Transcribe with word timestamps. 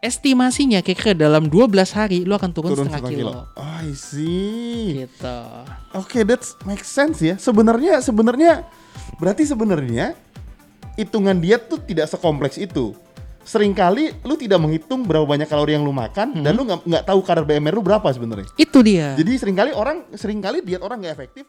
estimasinya 0.00 0.80
kira-kira 0.80 1.12
dalam 1.12 1.46
12 1.46 1.76
hari 1.92 2.24
lu 2.24 2.32
akan 2.32 2.50
turun, 2.56 2.72
Turun 2.72 2.88
setengah 2.88 3.04
setengah 3.04 3.12
kilo. 3.12 3.32
kilo. 3.32 3.60
Oh, 3.60 3.76
I 3.84 3.92
see. 3.92 5.04
Gitu. 5.04 5.38
Oke, 5.92 6.24
that's 6.24 6.56
make 6.64 6.82
sense 6.82 7.20
ya. 7.20 7.36
Sebenarnya 7.36 8.00
sebenarnya 8.00 8.64
berarti 9.20 9.44
sebenarnya 9.44 10.16
hitungan 10.96 11.36
diet 11.38 11.68
tuh 11.68 11.78
tidak 11.84 12.08
sekompleks 12.08 12.56
itu. 12.56 12.96
Seringkali 13.40 14.24
lu 14.24 14.36
tidak 14.36 14.60
menghitung 14.60 15.04
berapa 15.04 15.24
banyak 15.24 15.48
kalori 15.48 15.72
yang 15.76 15.84
lu 15.84 15.92
makan 15.96 16.44
dan 16.44 16.52
lu 16.56 16.64
nggak 16.64 17.04
tahu 17.08 17.20
kadar 17.24 17.44
BMR 17.44 17.76
lu 17.76 17.84
berapa 17.84 18.04
sebenarnya. 18.12 18.48
Itu 18.56 18.84
dia. 18.84 19.16
Jadi 19.16 19.32
sering 19.36 19.56
kali 19.56 19.72
orang 19.72 20.08
sering 20.16 20.40
kali 20.40 20.64
diet 20.64 20.80
orang 20.80 21.00
nggak 21.00 21.14
efektif. 21.16 21.44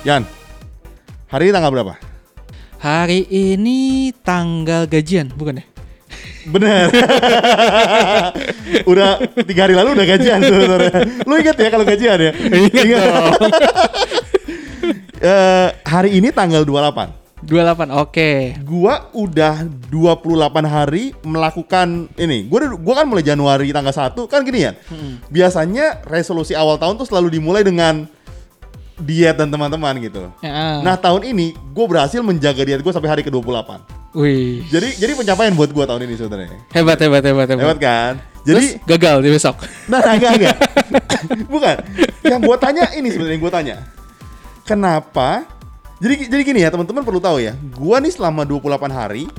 Yan, 0.00 0.24
hari 1.28 1.48
ini 1.48 1.52
tanggal 1.52 1.68
berapa? 1.76 1.92
Hari 2.80 3.28
ini 3.28 4.08
tanggal 4.24 4.88
gajian, 4.88 5.28
bukan 5.36 5.60
ya? 5.60 5.64
Bener. 6.48 6.88
udah 8.90 9.20
tiga 9.44 9.68
hari 9.68 9.76
lalu 9.76 9.92
udah 9.92 10.06
gajian 10.08 10.40
sebenarnya. 10.40 11.04
Lu 11.28 11.36
inget 11.36 11.52
ya 11.52 11.68
kalau 11.68 11.84
gajian 11.84 12.16
ya? 12.16 12.32
Ingat 12.32 12.84
dong. 12.88 13.34
Eh, 15.20 15.68
hari 15.84 16.16
ini 16.16 16.32
tanggal 16.32 16.64
28. 16.64 17.44
28, 17.44 17.92
oke. 17.92 18.30
Gua 18.64 19.12
udah 19.12 19.68
28 19.92 20.64
hari 20.64 21.12
melakukan 21.20 22.08
ini. 22.16 22.48
Gua 22.48 22.72
gua 22.80 22.94
kan 22.96 23.04
mulai 23.04 23.20
Januari 23.20 23.68
tanggal 23.68 23.92
1 23.92 24.16
kan 24.16 24.40
gini 24.48 24.64
ya. 24.64 24.72
Biasanya 25.28 26.00
resolusi 26.08 26.56
awal 26.56 26.80
tahun 26.80 26.96
tuh 26.96 27.04
selalu 27.04 27.36
dimulai 27.36 27.60
dengan 27.60 28.08
diet 29.00 29.36
dan 29.36 29.48
teman-teman 29.48 29.96
gitu. 29.98 30.28
Ya. 30.44 30.80
Nah, 30.84 30.94
tahun 30.94 31.24
ini 31.26 31.56
gue 31.56 31.86
berhasil 31.88 32.20
menjaga 32.20 32.62
diet 32.62 32.80
gue 32.80 32.92
sampai 32.92 33.10
hari 33.10 33.22
ke-28. 33.24 34.00
Wih. 34.10 34.66
Jadi 34.66 34.98
jadi 34.98 35.12
pencapaian 35.14 35.54
buat 35.54 35.70
gua 35.70 35.86
tahun 35.86 36.02
ini 36.02 36.18
sebenarnya. 36.18 36.66
Hebat, 36.74 36.98
hebat, 36.98 37.22
hebat, 37.22 37.46
hebat. 37.46 37.62
Hebat 37.62 37.78
kan? 37.78 38.12
Terus 38.42 38.74
Jadi 38.74 38.82
gagal 38.82 39.16
di 39.22 39.30
besok. 39.30 39.54
Nah, 39.86 40.02
enggak, 40.02 40.32
enggak. 40.34 40.56
Bukan. 41.54 41.76
Yang 42.26 42.40
gua 42.42 42.56
tanya 42.58 42.90
ini 42.98 43.06
sebenarnya 43.14 43.38
gua 43.38 43.52
tanya. 43.54 43.76
Kenapa? 44.66 45.46
Jadi 46.02 46.26
jadi 46.26 46.42
gini 46.42 46.58
ya, 46.66 46.74
teman-teman 46.74 47.06
perlu 47.06 47.22
tahu 47.22 47.38
ya. 47.38 47.54
Gua 47.54 48.02
nih 48.02 48.10
selama 48.10 48.42
28 48.42 48.90
hari 48.90 49.30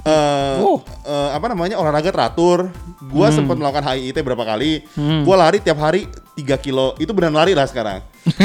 eh 0.00 0.56
Oh. 0.60 0.80
eh, 1.04 1.30
apa 1.32 1.46
namanya? 1.48 1.80
olahraga 1.80 2.12
teratur. 2.12 2.68
Gua 3.08 3.32
sempat 3.32 3.56
melakukan 3.56 3.88
HIIT 3.88 4.20
berapa 4.20 4.44
kali. 4.44 4.84
Hmm. 5.00 5.24
Gua 5.24 5.48
lari 5.48 5.64
tiap 5.64 5.80
hari 5.80 6.04
3 6.40 6.56
kilo. 6.56 6.96
Itu 6.96 7.12
benar 7.12 7.36
lari 7.36 7.52
lah 7.52 7.68
sekarang. 7.68 8.00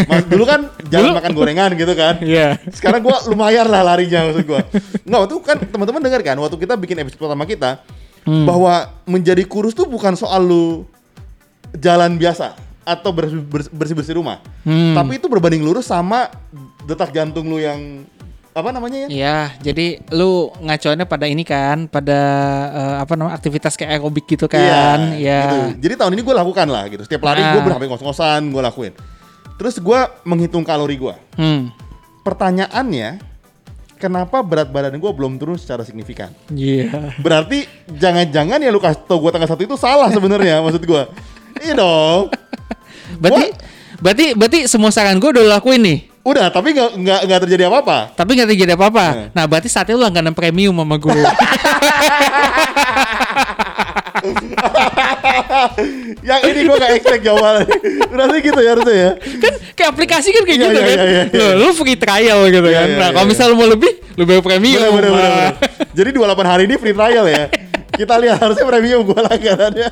Mas, 0.07 0.27
dulu 0.27 0.43
kan 0.43 0.67
jangan 0.91 1.11
Dulu- 1.11 1.17
makan 1.19 1.31
gorengan 1.31 1.69
gitu 1.73 1.93
kan. 1.95 2.19
Iya. 2.19 2.59
Sekarang 2.69 2.99
gua 2.99 3.23
lumayan 3.25 3.65
lah 3.65 3.81
larinya 3.81 4.27
maksud 4.27 4.43
gua. 4.43 4.61
Enggak, 5.03 5.19
waktu 5.23 5.35
kan 5.39 5.57
teman-teman 5.63 6.01
dengar 6.03 6.21
kan 6.21 6.35
waktu 6.37 6.57
kita 6.57 6.73
bikin 6.75 6.99
episode 6.99 7.21
pertama 7.21 7.43
kita 7.43 7.79
Hmm. 8.25 8.41
bahwa 8.43 8.89
menjadi 9.05 9.45
kurus 9.45 9.71
tuh 9.71 9.85
bukan 9.85 10.17
soal 10.17 10.41
lu 10.41 10.81
jalan 11.77 12.17
biasa 12.17 12.57
atau 12.81 13.13
bersih-bersih 13.69 14.17
rumah. 14.17 14.41
Hmm. 14.65 14.93
Tapi 14.93 15.17
itu 15.17 15.29
berbanding 15.29 15.61
lurus 15.61 15.85
sama 15.85 16.29
detak 16.85 17.09
jantung 17.11 17.45
lu 17.45 17.57
yang 17.57 18.01
apa 18.55 18.71
namanya 18.71 18.97
ya? 19.03 19.07
Iya, 19.11 19.37
jadi 19.59 19.99
lu 20.15 20.47
ngacoannya 20.63 21.03
pada 21.03 21.27
ini 21.27 21.43
kan, 21.43 21.91
pada 21.91 22.19
eh, 22.71 22.95
apa 23.03 23.13
namanya 23.13 23.35
aktivitas 23.35 23.75
kayak 23.75 23.99
aerobik 23.99 24.23
gitu 24.25 24.47
kan, 24.47 25.11
Iya, 25.11 25.19
ya. 25.19 25.39
gitu. 25.43 25.57
Jadi 25.83 25.93
tahun 25.99 26.11
ini 26.15 26.23
gue 26.23 26.31
lakukan 26.33 26.67
lah 26.71 26.87
gitu. 26.87 27.03
Setiap 27.03 27.19
lari 27.21 27.43
gue 27.43 27.59
Ah. 27.59 27.65
berapa 27.67 27.83
ngos-ngosan 27.83 28.47
gue 28.47 28.61
lakuin. 28.63 28.93
Terus 29.59 29.75
gue 29.75 29.99
menghitung 30.23 30.63
kalori 30.63 30.95
gue. 30.95 31.15
Hmm. 31.35 31.67
Pertanyaannya, 32.23 33.19
kenapa 33.95 34.39
berat 34.39 34.71
badan 34.71 34.95
gue 34.95 35.11
belum 35.11 35.35
turun 35.35 35.59
secara 35.59 35.83
signifikan? 35.83 36.31
Iya. 36.47 37.11
Berarti 37.19 37.67
jangan-jangan 37.91 38.55
ya 38.57 38.71
lu 38.71 38.79
kasih 38.79 39.03
tau 39.03 39.19
gue 39.19 39.35
tanggal 39.35 39.51
satu 39.51 39.67
itu 39.67 39.75
salah 39.75 40.07
sebenarnya 40.07 40.59
maksud 40.63 40.79
gue. 40.79 41.03
Iya 41.59 41.75
dong. 41.75 42.31
Berarti 43.19 43.45
berarti 43.99 44.25
berarti 44.31 44.59
semua 44.65 44.95
saran 44.95 45.19
gue 45.19 45.27
udah 45.29 45.59
lakuin 45.59 45.83
nih. 45.83 45.99
Udah, 46.25 46.49
tapi 46.49 46.73
nggak 46.73 46.89
nggak 46.97 47.19
nggak 47.29 47.39
terjadi 47.45 47.69
apa-apa. 47.69 48.17
Tapi 48.17 48.33
nggak 48.33 48.49
terjadi 48.49 48.73
apa-apa. 48.73 49.05
Hmm. 49.13 49.29
Nah, 49.29 49.45
berarti 49.45 49.69
saatnya 49.69 49.93
lu 49.93 50.01
langganan 50.01 50.33
premium 50.33 50.73
sama 50.73 50.97
gue. 50.97 51.13
yang 56.25 56.41
ini 56.49 56.65
gue 56.65 56.75
gak 56.81 56.93
expect 56.97 57.21
jawabannya. 57.21 57.69
Berarti 58.09 58.37
gitu 58.41 58.57
ya 58.57 58.69
harusnya 58.73 58.95
ya. 58.97 59.11
kan 59.37 59.53
kayak 59.77 59.89
aplikasi 59.93 60.33
kan 60.33 60.43
kayak 60.49 60.57
Iya, 60.57 60.65
gitu 60.65 60.73
iya, 60.73 60.81
kan. 60.81 60.97
iya, 60.97 61.05
iya, 61.05 61.23
iya. 61.29 61.53
Lu, 61.61 61.69
free 61.77 61.93
trial 61.93 62.39
gitu 62.49 62.65
Iya, 62.65 62.79
kan. 62.81 62.87
iya, 62.89 62.97
nah, 62.97 63.09
kalau 63.13 63.25
iya. 63.29 63.31
misal 63.31 63.45
lu 63.53 63.55
mau 63.61 63.69
lebih, 63.69 63.91
lu 64.17 64.23
bayar 64.25 64.41
premium. 64.41 64.81
Bener, 64.81 64.91
bener, 64.97 65.11
bener, 65.13 65.29
bener. 65.29 65.53
Jadi 66.01 66.09
28 66.09 66.51
hari 66.51 66.63
ini 66.65 66.75
free 66.81 66.95
trial 66.97 67.25
ya. 67.29 67.43
Kita 67.93 68.13
lihat 68.17 68.37
harusnya 68.41 68.65
premium 68.65 69.05
gue 69.05 69.19
langganannya. 69.21 69.89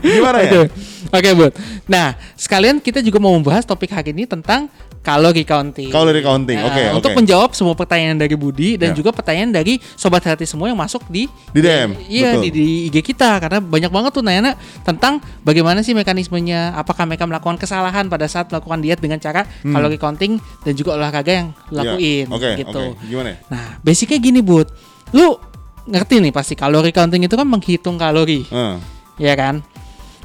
Gimana 0.00 0.38
ya? 0.46 0.62
Oke, 1.10 1.18
Oke, 1.20 1.30
Bud. 1.34 1.52
Nah, 1.86 2.14
sekalian 2.34 2.78
kita 2.78 3.02
juga 3.02 3.18
mau 3.18 3.34
membahas 3.34 3.66
topik 3.66 3.90
hari 3.90 4.14
ini 4.14 4.24
tentang 4.24 4.70
kalori 5.00 5.42
counting. 5.42 5.88
Calorie 5.88 6.20
counting, 6.20 6.54
Nah, 6.54 6.68
oke, 6.68 6.76
oke. 6.76 6.96
Untuk 7.00 7.10
menjawab 7.16 7.50
semua 7.50 7.72
pertanyaan 7.72 8.14
dari 8.14 8.36
Budi 8.36 8.76
dan 8.76 8.92
Ya. 8.92 8.96
juga 8.96 9.10
pertanyaan 9.10 9.48
dari 9.50 9.80
sobat 9.96 10.20
hati 10.22 10.44
semua 10.44 10.68
yang 10.68 10.76
masuk 10.76 11.00
di 11.08 11.24
Di 11.50 11.58
DM, 11.58 11.96
Iya, 12.06 12.36
di, 12.36 12.48
di 12.52 12.66
IG 12.86 13.00
kita 13.02 13.40
karena 13.40 13.58
banyak 13.58 13.88
banget 13.88 14.10
tuh 14.12 14.20
nanya 14.20 14.54
tentang 14.82 15.18
bagaimana 15.40 15.80
sih 15.80 15.96
mekanismenya, 15.96 16.76
apakah 16.76 17.08
mereka 17.08 17.24
melakukan 17.24 17.56
kesalahan 17.56 18.06
pada 18.06 18.28
saat 18.28 18.52
melakukan 18.52 18.78
diet 18.78 19.00
dengan 19.00 19.16
cara 19.16 19.48
kalori 19.64 19.96
counting 19.96 20.36
dan 20.62 20.72
juga 20.76 20.94
olahraga 20.94 21.32
yang 21.32 21.48
lakuin 21.72 22.28
Hmm. 22.28 22.32
Ya, 22.32 22.36
Oke, 22.36 22.48
gitu. 22.60 22.80
oke. 22.92 23.02
Gimana 23.02 23.28
ya? 23.32 23.36
Nah, 23.48 23.66
basicnya 23.80 24.20
gini, 24.20 24.44
Bud. 24.44 24.68
Lu 25.10 25.40
ngerti 25.88 26.20
nih 26.20 26.30
pasti 26.30 26.52
kalori 26.52 26.92
counting 26.92 27.24
itu 27.24 27.34
kan 27.34 27.48
menghitung 27.48 27.96
kalori. 27.96 28.44
Eh, 28.46 28.76
Ya 29.16 29.32
kan? 29.36 29.64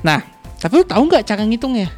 Nah, 0.03 0.34
tapi 0.66 0.81
lu 0.81 0.86
tahu 0.90 1.03
nggak 1.06 1.24
cara 1.24 1.46
ngitungnya? 1.46 1.94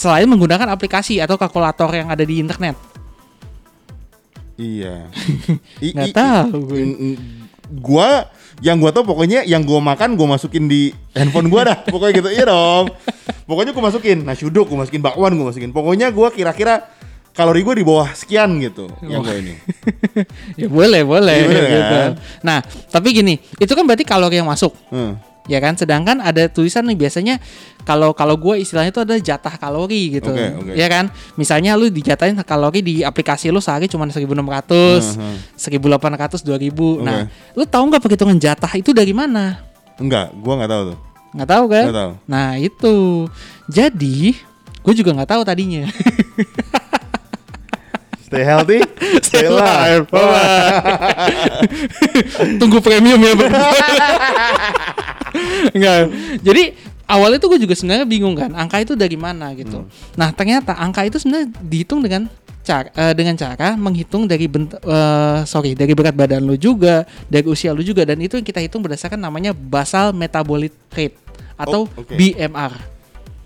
Selain 0.00 0.24
menggunakan 0.24 0.72
aplikasi 0.72 1.20
atau 1.20 1.36
kalkulator 1.36 1.92
yang 1.92 2.08
ada 2.08 2.24
di 2.24 2.40
internet. 2.40 2.72
iya. 4.56 5.04
Nggak 5.84 6.08
i- 6.08 6.16
tahu 6.16 6.58
gue. 6.64 6.80
Gua 7.70 8.24
yang 8.60 8.80
gua 8.80 8.90
tau 8.90 9.04
pokoknya 9.04 9.44
yang 9.44 9.60
gua 9.62 9.78
makan 9.78 10.16
gua 10.16 10.34
masukin 10.36 10.66
di 10.66 10.90
handphone 11.12 11.52
gua 11.52 11.68
dah. 11.68 11.78
Pokoknya 11.84 12.12
gitu. 12.16 12.28
Iya 12.32 12.44
dong. 12.48 12.88
Pokoknya 13.44 13.76
gua 13.76 13.92
masukin 13.92 14.24
nasi 14.24 14.48
uduk, 14.48 14.72
gua 14.72 14.82
masukin 14.82 15.04
bakwan, 15.04 15.36
gua 15.36 15.52
masukin. 15.52 15.68
Pokoknya 15.70 16.08
gua 16.08 16.32
kira-kira 16.32 16.80
kalori 17.30 17.60
gua 17.60 17.74
di 17.76 17.84
bawah 17.84 18.08
sekian 18.10 18.56
gitu. 18.58 18.88
Yang 19.04 19.20
gua 19.22 19.34
ini. 19.36 19.54
ya 20.64 20.68
boleh, 20.72 21.02
boleh. 21.04 21.38
Bener 21.44 21.64
gitu. 21.68 21.94
kan? 21.94 22.10
Nah, 22.40 22.58
tapi 22.88 23.12
gini, 23.12 23.36
itu 23.36 23.70
kan 23.70 23.84
berarti 23.84 24.04
kalori 24.04 24.40
yang 24.40 24.48
masuk. 24.48 24.72
Hmm. 24.88 25.14
Ya 25.50 25.58
kan, 25.58 25.74
sedangkan 25.74 26.22
ada 26.22 26.46
tulisan 26.46 26.86
nih 26.86 26.94
biasanya 26.94 27.42
kalau 27.82 28.14
kalau 28.14 28.38
gue 28.38 28.62
istilahnya 28.62 28.94
itu 28.94 29.02
ada 29.02 29.18
jatah 29.18 29.58
kalori 29.58 30.14
gitu, 30.14 30.30
Oke, 30.30 30.46
oke. 30.62 30.72
ya 30.78 30.86
kan? 30.86 31.10
Misalnya 31.34 31.74
lu 31.74 31.90
dijatahin 31.90 32.38
kalori 32.46 32.78
di 32.80 32.94
aplikasi 33.02 33.50
lu 33.50 33.58
sehari 33.58 33.90
cuma 33.90 34.06
1.600, 34.06 34.22
Hmm, 35.18 35.34
1.800, 35.58 36.46
2.000. 36.46 37.02
Nah, 37.02 37.26
Oke. 37.26 37.58
lu 37.58 37.64
tahu 37.66 37.82
nggak 37.90 37.98
perhitungan 37.98 38.38
jatah 38.38 38.70
itu 38.78 38.94
dari 38.94 39.10
mana? 39.10 39.58
Enggak, 39.98 40.30
gua 40.38 40.54
nggak 40.62 40.70
tahu 40.70 40.82
tuh. 40.94 40.98
Nggak 41.34 41.48
tahu 41.50 41.64
kan? 41.66 41.84
Nggak 41.90 41.98
tahu. 41.98 42.12
Nah 42.30 42.48
itu, 42.56 42.96
jadi 43.66 44.18
gue 44.80 44.94
juga 44.94 45.10
nggak 45.18 45.30
tahu 45.34 45.42
tadinya. 45.42 45.84
Stay 48.30 48.46
healthy, 48.46 48.78
stay 49.26 49.50
alive. 49.50 50.06
Tunggu 52.62 52.78
premium 52.78 53.18
ya 53.18 53.34
bang. 53.34 53.50
Enggak. 55.74 55.98
Jadi 56.38 56.62
awalnya 57.10 57.42
tuh 57.42 57.50
gue 57.50 57.66
juga 57.66 57.74
sebenarnya 57.74 58.06
bingung 58.06 58.38
kan, 58.38 58.54
angka 58.54 58.78
itu 58.78 58.94
dari 58.94 59.18
mana 59.18 59.50
gitu. 59.58 59.82
Nah 60.14 60.30
ternyata 60.30 60.78
angka 60.78 61.02
itu 61.02 61.18
sebenarnya 61.18 61.50
dihitung 61.58 62.06
dengan 62.06 62.30
cara 62.62 62.86
eh, 62.94 63.18
dengan 63.18 63.34
cara 63.34 63.74
menghitung 63.74 64.30
dari 64.30 64.46
bent 64.46 64.78
eh, 64.78 65.38
sorry 65.42 65.74
dari 65.74 65.90
berat 65.98 66.14
badan 66.14 66.46
lu 66.46 66.54
juga, 66.54 67.02
dari 67.26 67.50
usia 67.50 67.74
lu 67.74 67.82
juga 67.82 68.06
dan 68.06 68.22
itu 68.22 68.38
yang 68.38 68.46
kita 68.46 68.62
hitung 68.62 68.78
berdasarkan 68.78 69.18
namanya 69.18 69.50
basal 69.50 70.14
metabolic 70.14 70.70
rate 70.94 71.18
atau 71.58 71.90
Oh, 71.90 71.98
oke. 71.98 72.14
BMR. 72.14 72.78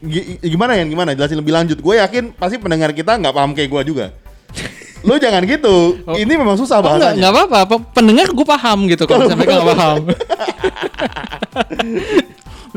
G- 0.04 0.36
gimana 0.44 0.76
ya? 0.76 0.84
Gimana? 0.84 1.16
Jelasin 1.16 1.40
lebih 1.40 1.56
lanjut. 1.56 1.80
Gue 1.80 1.96
yakin 1.96 2.36
pasti 2.36 2.60
pendengar 2.60 2.92
kita 2.92 3.16
nggak 3.16 3.32
paham 3.32 3.56
kayak 3.56 3.72
gua 3.72 3.80
juga. 3.80 4.12
Lu 5.04 5.16
jangan 5.16 5.44
gitu. 5.44 6.00
Oh. 6.02 6.12
Ini 6.12 6.32
memang 6.32 6.56
susah 6.56 6.80
Oh, 6.80 6.82
bahasanya. 6.82 7.20
enggak 7.20 7.30
apa-apa. 7.36 7.58
Pe- 7.68 7.84
Pendengar 7.92 8.26
gue 8.26 8.42
paham 8.42 8.88
gitu 8.88 9.04
kalau 9.04 9.22
misalnya 9.22 9.38
mereka 9.38 9.52
enggak 9.54 9.70
paham. 9.70 10.02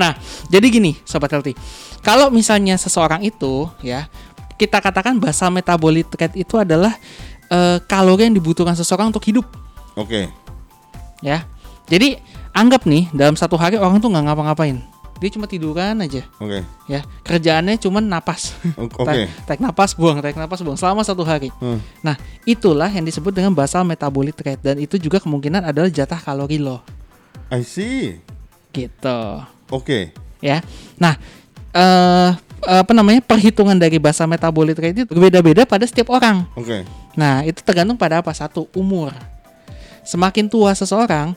nah, 0.01 0.11
jadi 0.47 0.65
gini, 0.67 0.91
sobat 1.03 1.31
healthy. 1.31 1.53
Kalau 2.01 2.29
misalnya 2.29 2.75
seseorang 2.75 3.23
itu 3.23 3.67
ya, 3.79 4.05
kita 4.55 4.79
katakan 4.79 5.17
basal 5.17 5.49
metabolic 5.49 6.07
rate 6.09 6.37
itu 6.37 6.55
adalah 6.55 6.93
eh, 7.47 7.77
kalori 7.83 8.27
yang 8.27 8.35
dibutuhkan 8.35 8.73
seseorang 8.73 9.09
untuk 9.09 9.23
hidup, 9.23 9.45
Oke. 9.93 10.27
ya. 11.19 11.43
Jadi 11.87 12.19
anggap 12.51 12.83
nih 12.83 13.07
dalam 13.11 13.33
satu 13.33 13.55
hari 13.55 13.79
orang 13.79 13.97
tuh 13.97 14.11
nggak 14.11 14.23
ngapa-ngapain. 14.27 14.77
Dia 15.17 15.29
cuma 15.33 15.49
tiduran 15.49 15.97
aja, 15.97 16.21
Oke. 16.37 16.61
ya. 16.85 17.01
Kerjaannya 17.25 17.81
cuma 17.81 17.97
napas. 17.97 18.53
Oke. 18.77 19.01
Tarik, 19.01 19.27
tarik 19.49 19.61
napas 19.61 19.97
buang, 19.97 20.21
tarik 20.21 20.37
napas 20.37 20.61
buang 20.61 20.77
selama 20.77 21.01
satu 21.01 21.25
hari. 21.25 21.49
Hmm. 21.57 21.81
Nah, 22.05 22.13
itulah 22.45 22.89
yang 22.89 23.01
disebut 23.01 23.33
dengan 23.33 23.49
basal 23.49 23.81
metabolic 23.81 24.37
rate 24.37 24.61
dan 24.61 24.77
itu 24.77 25.01
juga 25.01 25.17
kemungkinan 25.17 25.65
adalah 25.65 25.89
jatah 25.89 26.21
kalori 26.21 26.61
lo. 26.61 26.85
I 27.49 27.65
see. 27.65 28.21
Gitu. 28.69 29.21
Oke. 29.73 30.13
Ya. 30.37 30.61
Nah, 31.01 31.17
eh 31.73 32.31
apa 32.65 32.91
namanya? 32.93 33.21
perhitungan 33.21 33.77
dari 33.77 33.97
basal 33.97 34.29
metabolic 34.29 34.77
rate 34.77 35.01
itu 35.01 35.05
berbeda-beda 35.09 35.65
pada 35.65 35.85
setiap 35.89 36.13
orang. 36.13 36.45
Oke. 36.53 36.85
Nah, 37.17 37.41
itu 37.41 37.65
tergantung 37.65 37.97
pada 37.97 38.21
apa? 38.21 38.29
Satu, 38.37 38.69
umur. 38.77 39.13
Semakin 40.05 40.45
tua 40.45 40.77
seseorang, 40.77 41.33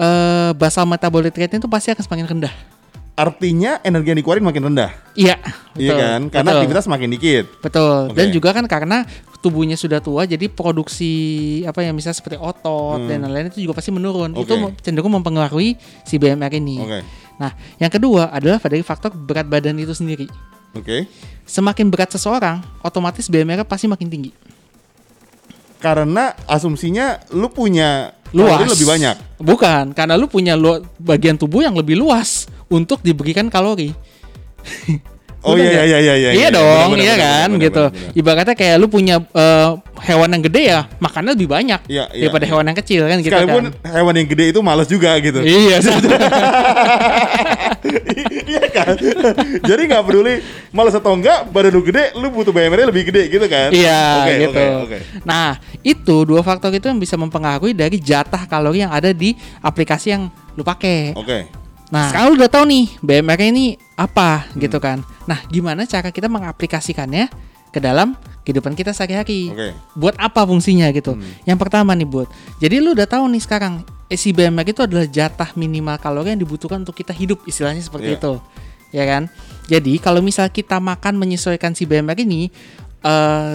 eh 0.00 0.50
basal 0.56 0.88
metabolic 0.88 1.36
rate 1.36 1.60
itu 1.60 1.68
pasti 1.68 1.92
akan 1.92 2.02
semakin 2.04 2.26
rendah. 2.28 2.54
Artinya 3.18 3.82
energi 3.82 4.08
yang 4.08 4.18
dikeluarin 4.22 4.46
makin 4.46 4.62
rendah. 4.64 4.94
Iya, 5.12 5.34
Iya 5.74 5.90
betul, 5.90 5.98
kan? 5.98 6.20
Karena 6.30 6.46
betul. 6.46 6.58
aktivitas 6.62 6.84
makin 6.86 7.08
dikit. 7.10 7.44
Betul. 7.58 8.14
Dan 8.14 8.26
Oke. 8.28 8.34
juga 8.38 8.48
kan 8.54 8.64
karena 8.64 9.02
tubuhnya 9.38 9.74
sudah 9.74 9.98
tua 9.98 10.22
jadi 10.22 10.46
produksi 10.46 11.10
apa 11.62 11.82
ya 11.82 11.90
misalnya 11.90 12.14
seperti 12.14 12.34
otot 12.36 12.98
Hmm. 12.98 13.06
dan 13.06 13.22
lain-lain 13.24 13.50
itu 13.50 13.58
juga 13.60 13.74
pasti 13.74 13.90
menurun. 13.90 14.32
Oke. 14.32 14.46
Itu 14.46 14.54
cenderung 14.80 15.10
mempengaruhi 15.12 15.74
si 16.02 16.14
BMR 16.16 16.54
ini. 16.54 16.78
Oke. 16.78 16.98
Nah, 17.36 17.50
yang 17.76 17.86
kedua 17.88 18.30
adalah 18.30 18.58
dari 18.60 18.82
faktor 18.82 19.10
berat 19.10 19.46
badan 19.46 19.74
itu 19.76 19.90
sendiri. 19.92 20.30
Oke. 20.72 21.10
Semakin 21.42 21.86
berat 21.88 22.10
seseorang, 22.10 22.62
otomatis 22.80 23.26
BMR 23.26 23.62
pasti 23.62 23.86
makin 23.86 24.06
tinggi. 24.06 24.30
Karena 25.78 26.34
asumsinya 26.44 27.22
lu 27.30 27.46
punya 27.48 28.10
Luas. 28.34 28.66
lebih 28.66 28.84
banyak. 28.84 29.16
Bukan, 29.38 29.94
karena 29.94 30.18
lu 30.18 30.26
punya 30.26 30.52
lu- 30.52 30.82
bagian 30.98 31.38
tubuh 31.38 31.62
yang 31.62 31.72
lebih 31.72 31.94
luas 31.94 32.50
untuk 32.68 33.00
diberikan 33.00 33.48
kalori. 33.48 33.92
Oh 35.38 35.54
Bener 35.54 35.70
iya 35.70 35.70
nggak? 35.70 35.86
iya 35.86 35.98
iya 36.02 36.14
iya. 36.18 36.30
Iya, 36.34 36.34
iya. 36.34 36.48
dong, 36.50 36.90
iya 36.98 37.14
kan 37.14 37.48
benar, 37.54 37.62
gitu. 37.62 37.84
benar, 37.86 37.94
benar. 37.94 38.18
Ibaratnya 38.18 38.54
kayak 38.58 38.76
lu 38.76 38.86
punya 38.90 39.16
eh, 39.22 39.70
hewan 40.02 40.34
yang 40.34 40.42
gede 40.42 40.62
ya, 40.66 40.80
makannya 40.98 41.38
lebih 41.38 41.46
banyak 41.46 41.80
Iya, 41.86 42.04
iya, 42.10 42.26
daripada 42.26 42.42
iya. 42.42 42.50
hewan 42.50 42.64
yang 42.66 42.78
kecil 42.82 43.00
kan 43.06 43.16
gitu 43.22 43.30
Sekalipun 43.30 43.64
kan. 43.70 43.86
hewan 43.86 44.14
yang 44.18 44.28
gede 44.28 44.44
itu 44.50 44.60
malas 44.66 44.90
juga 44.90 45.14
gitu. 45.22 45.38
Iya, 45.38 45.78
iya 48.50 48.64
kan? 48.66 48.94
Jadi 49.62 49.82
nggak 49.86 50.02
peduli 50.04 50.34
malas 50.74 50.98
atau 50.98 51.14
enggak, 51.14 51.46
badan 51.48 51.70
lu 51.70 51.82
gede, 51.86 52.18
lu 52.18 52.34
butuh 52.34 52.50
BMR-nya 52.50 52.90
lebih 52.90 53.06
gede 53.06 53.22
gitu 53.30 53.46
kan? 53.46 53.70
Iya, 53.70 54.02
Oke, 54.26 54.32
gitu. 54.42 54.58
Oke, 54.58 54.64
oke. 54.90 54.98
Nah, 55.22 55.54
itu 55.86 56.16
dua 56.26 56.42
faktor 56.42 56.74
itu 56.74 56.90
yang 56.90 56.98
bisa 56.98 57.14
mempengaruhi 57.14 57.72
dari 57.72 58.02
jatah 58.02 58.42
kalori 58.50 58.82
yang 58.82 58.90
ada 58.90 59.14
di 59.14 59.38
aplikasi 59.62 60.18
yang 60.18 60.26
lu 60.58 60.66
pakai. 60.66 61.14
Oke. 61.14 61.46
Nah, 61.88 62.12
sekarang 62.12 62.36
udah 62.36 62.48
tahu 62.48 62.64
nih 62.68 62.84
BMR 63.00 63.40
ini 63.48 63.64
apa 63.94 64.44
Hmm. 64.46 64.60
gitu 64.60 64.76
kan. 64.76 65.00
Nah, 65.24 65.40
gimana 65.46 65.84
cara 65.84 66.08
kita 66.08 66.28
mengaplikasikannya 66.28 67.32
ke 67.68 67.78
dalam 67.78 68.12
kehidupan 68.44 68.72
kita 68.72 68.92
sehari-hari? 68.92 69.48
Oke. 69.48 69.68
Buat 69.94 70.16
apa 70.16 70.44
fungsinya 70.44 70.88
gitu? 70.90 71.16
Hmm. 71.16 71.24
Yang 71.44 71.58
pertama 71.60 71.96
nih, 71.96 72.04
buat. 72.04 72.28
Jadi 72.58 72.76
lu 72.78 72.92
udah 72.92 73.08
tahu 73.08 73.24
nih 73.28 73.40
sekarang 73.40 73.74
eh, 74.06 74.16
si 74.16 74.32
BMR 74.32 74.64
itu 74.66 74.80
adalah 74.80 75.04
jatah 75.04 75.52
minimal 75.54 75.96
kalori 75.96 76.32
yang 76.32 76.40
dibutuhkan 76.40 76.80
untuk 76.80 76.92
kita 76.92 77.12
hidup, 77.12 77.44
istilahnya 77.44 77.80
seperti 77.80 78.12
Iya. 78.12 78.20
itu. 78.20 78.32
Ya 78.88 79.04
kan? 79.04 79.22
Jadi, 79.68 80.00
kalau 80.00 80.20
misal 80.20 80.48
kita 80.48 80.80
makan 80.80 81.16
menyesuaikan 81.16 81.72
si 81.72 81.84
BMR 81.84 82.16
ini 82.18 82.48
eh 82.98 83.54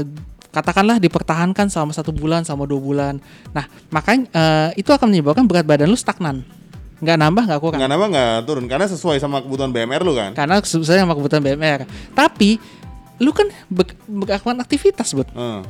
katakanlah 0.50 1.01
dipertahankan 1.01 1.65
selama 1.68 1.89
satu 1.91 2.13
bulan 2.13 2.45
sama 2.45 2.63
dua 2.63 2.77
bulan. 2.77 3.13
Nah, 3.50 3.65
makanya 3.89 4.30
eh, 4.30 4.69
itu 4.77 4.89
akan 4.89 5.09
menyebabkan 5.09 5.45
berat 5.45 5.65
badan 5.65 5.89
lu 5.89 5.97
stagnan, 5.97 6.45
nggak 7.03 7.17
nambah 7.19 7.44
nggak 7.45 7.59
kurang. 7.59 7.79
Nggak 7.83 7.91
nambah 7.91 8.07
nggak 8.09 8.33
turun 8.44 8.65
karena 8.65 8.85
sesuai 8.88 9.17
sama 9.19 9.44
kebutuhan 9.44 9.69
BMR 9.69 10.01
lu 10.01 10.15
kan? 10.15 10.31
karena 10.31 10.55
sebenarnya 10.59 11.03
sama 11.03 11.13
kebutuhan 11.13 11.44
BMR. 11.44 11.79
Tapi 12.11 12.50
lu 13.19 13.29
kan 13.29 13.47
be- 13.67 14.00
melakukan 14.05 14.57
aktivitas, 14.57 15.11
Bud. 15.11 15.27
Heeh. 15.29 15.61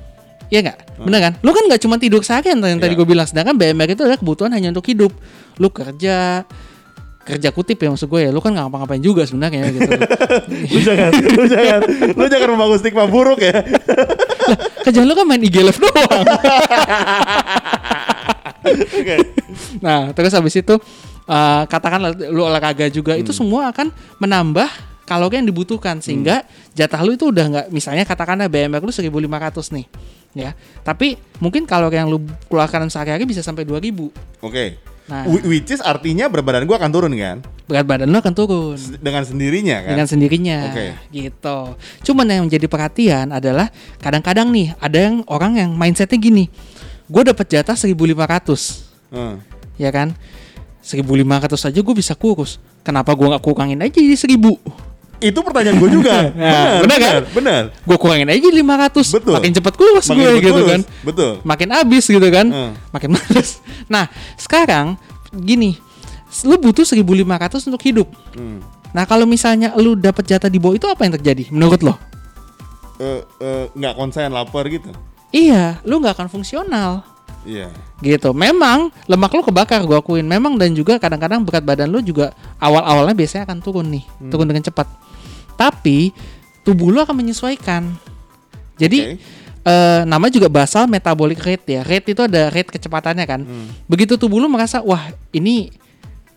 Iya 0.47 0.59
nggak? 0.62 0.77
Bener 1.01 1.19
kan? 1.19 1.33
Lu 1.41 1.50
kan 1.50 1.63
nggak 1.65 1.81
cuma 1.81 1.97
tidur 1.97 2.21
seharian 2.21 2.62
yang 2.62 2.77
tadi 2.77 2.94
Iya. 2.94 3.00
gue 3.01 3.07
bilang. 3.09 3.25
Sedangkan 3.25 3.57
BMR 3.57 3.89
itu 3.91 4.06
adalah 4.06 4.21
kebutuhan 4.21 4.53
hanya 4.53 4.69
untuk 4.69 4.85
hidup. 4.85 5.09
Lu 5.57 5.74
kerja 5.74 6.45
kerja 7.24 7.50
kutip 7.50 7.79
ya 7.79 7.89
maksud 7.89 8.06
gue 8.06 8.19
ya. 8.19 8.29
Lu 8.29 8.38
kan 8.38 8.53
nggak 8.53 8.68
ngapa-ngapain 8.68 9.01
juga 9.01 9.25
sebenarnya 9.25 9.65
gitu. 9.71 9.89
lu 10.75 10.79
jangan, 10.79 11.12
lu 11.15 11.45
jangan, 11.47 11.79
lu 12.13 12.25
jangan 12.29 12.47
membangun 12.53 12.77
stigma 12.77 13.06
buruk 13.07 13.41
ya. 13.41 13.65
Kerjaan 14.83 15.07
lu 15.07 15.15
kan 15.15 15.25
main 15.25 15.41
IG 15.41 15.57
Live 15.57 15.79
doang. 15.79 16.25
Oke. 18.94 19.15
Nah, 19.79 20.12
terus 20.12 20.31
habis 20.31 20.56
itu 20.56 20.75
eh, 21.25 21.64
katakanlah 21.66 22.12
lu 22.30 22.42
olahraga 22.44 22.88
juga 22.88 23.14
itu 23.14 23.31
semua 23.31 23.70
akan 23.70 23.90
menambah 24.18 24.68
kalori 25.04 25.44
yang 25.44 25.48
dibutuhkan 25.48 26.00
sehingga 26.00 26.48
jatah 26.72 27.04
lu 27.04 27.14
itu 27.14 27.28
udah 27.28 27.46
nggak 27.52 27.66
misalnya 27.70 28.08
katakanlah 28.08 28.48
BMR 28.48 28.80
lu 28.80 28.92
1500 28.92 29.75
nih. 29.75 29.86
Ya. 30.34 30.58
Tapi 30.81 31.20
mungkin 31.38 31.68
kalori 31.68 32.00
yang 32.00 32.10
lu 32.10 32.18
keluarkan 32.48 32.90
sehari-hari 32.90 33.28
bisa 33.28 33.44
sampai 33.44 33.68
2000. 33.68 34.10
Oke. 34.42 34.80
Nah. 35.04 35.28
Whi- 35.28 35.44
Which 35.44 35.70
is 35.70 35.84
artinya 35.84 36.31
berat 36.31 36.48
badan 36.48 36.64
gua 36.64 36.80
akan 36.80 36.90
turun 36.90 37.12
kan? 37.14 37.44
Berat 37.68 37.84
badan 37.84 38.08
lu 38.08 38.18
akan 38.18 38.34
turun 38.34 38.80
Dengan 39.04 39.28
sendirinya 39.28 39.84
kan? 39.84 39.92
dengan 39.94 40.08
sendirinya. 40.08 40.58
Oke. 40.72 40.86
Gitu. 41.12 41.58
Cuman 42.08 42.25
yang 42.25 42.44
menjadi 42.48 42.66
perhatian 42.72 43.28
adalah 43.30 43.68
kadang-kadang 44.00 44.48
nih 44.50 44.72
ada 44.80 44.98
yang 44.98 45.22
orang 45.28 45.60
yang 45.60 45.75
mindsetnya 45.75 46.16
gini. 46.16 46.48
Gue 47.12 47.28
dapat 47.28 47.46
jatah 47.52 47.75
1500 47.75 48.16
Heeh. 49.12 49.36
ya 49.75 49.92
kan 49.92 50.16
1500 50.83 51.24
aja 51.63 51.80
gue 51.80 51.95
bisa 51.95 52.13
kurus 52.13 52.51
kenapa 52.81 53.12
gue 53.12 53.24
nggak 53.25 53.39
kurangin 53.41 53.80
aja 53.80 53.95
jadi 53.95 54.18
1000 54.38 54.83
Itu 55.24 55.39
pertanyaan 55.39 55.80
gue 55.80 55.88
juga. 55.89 56.12
Nah, 56.35 56.83
bener 56.83 56.83
benar, 56.83 57.00
kan? 57.00 57.00
benar, 57.00 57.24
benar. 57.31 57.62
gue 57.80 57.97
kurangin 57.97 58.27
aja 58.27 58.39
jadi 58.41 58.57
500 58.59 59.15
Betul. 59.15 59.33
makin 59.33 59.51
cepat 59.53 59.74
kurus 59.74 60.06
gue 60.06 60.19
cepet 60.19 60.44
gitu 60.44 60.62
kan 60.65 60.81
Betul. 61.01 61.31
makin 61.41 61.68
habis 61.71 62.03
gitu 62.06 62.27
kan 62.27 62.45
Hmm. 62.45 62.71
makin 62.91 63.09
males 63.15 63.50
nah 63.88 64.06
sekarang 64.35 65.00
gini 65.33 65.80
lu 66.44 66.57
butuh 66.57 66.83
1500 66.83 67.24
untuk 67.63 67.81
hidup 67.81 68.12
Hmm. 68.36 68.59
nah 68.91 69.03
kalau 69.03 69.24
misalnya 69.24 69.71
lu 69.74 69.95
dapat 69.95 70.27
jatah 70.27 70.47
di 70.47 70.59
bawah 70.59 70.75
itu 70.75 70.86
apa 70.86 71.01
yang 71.01 71.15
terjadi 71.15 71.47
menurut 71.50 71.79
lo 71.81 71.95
Eh, 72.95 73.21
eh, 73.39 73.65
nggak 73.74 73.94
konsen 73.95 74.29
lapar 74.29 74.68
gitu. 74.68 74.91
iya 75.29 75.79
lu 75.81 75.97
nggak 75.97 76.13
akan 76.13 76.27
fungsional 76.29 77.01
Iya. 77.44 77.68
gitu. 78.00 78.31
Memang 78.31 78.92
lemak 79.06 79.31
lu 79.31 79.44
kebakar 79.44 79.84
gua 79.84 80.00
akuin. 80.00 80.24
Memang 80.24 80.56
dan 80.56 80.72
juga 80.72 81.00
kadang-kadang 81.00 81.44
berat 81.44 81.63
badan 81.63 81.88
lu 81.88 82.00
juga 82.00 82.31
awal-awalnya 82.57 83.16
biasanya 83.16 83.44
akan 83.48 83.60
turun 83.60 83.88
nih, 83.88 84.04
Hmm. 84.19 84.31
turun 84.31 84.48
dengan 84.48 84.63
cepat. 84.63 84.88
Tapi 85.56 86.12
tubuh 86.63 86.91
lu 86.91 87.00
akan 87.00 87.15
menyesuaikan. 87.15 87.91
Jadi 88.79 88.98
Oke. 89.06 89.15
eh, 89.63 90.01
nama 90.03 90.27
juga 90.27 90.48
basal 90.51 90.88
metabolic 90.88 91.39
rate 91.39 91.79
ya. 91.79 91.82
Rate 91.84 92.12
itu 92.12 92.22
ada 92.24 92.51
rate 92.51 92.72
kecepatannya 92.74 93.25
kan. 93.27 93.41
Hmm. 93.44 93.67
Begitu 93.88 94.15
tubuh 94.15 94.39
lu 94.39 94.48
merasa 94.51 94.84
wah 94.84 95.08
ini 95.32 95.72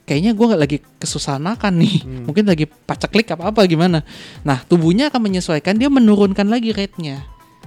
kayaknya 0.07 0.30
gua 0.38 0.54
lagi 0.54 0.78
kesusahan 1.02 1.42
makan 1.42 1.83
nih. 1.83 1.97
Hmm. 2.07 2.25
Mungkin 2.30 2.47
lagi 2.47 2.66
paceklik 2.66 3.26
apa 3.30 3.50
apa 3.50 3.62
gimana. 3.66 4.07
Nah 4.47 4.62
tubuhnya 4.62 5.11
akan 5.11 5.19
menyesuaikan 5.30 5.75
dia 5.75 5.90
menurunkan 5.90 6.47
lagi 6.47 6.71
rate-nya. 6.71 7.26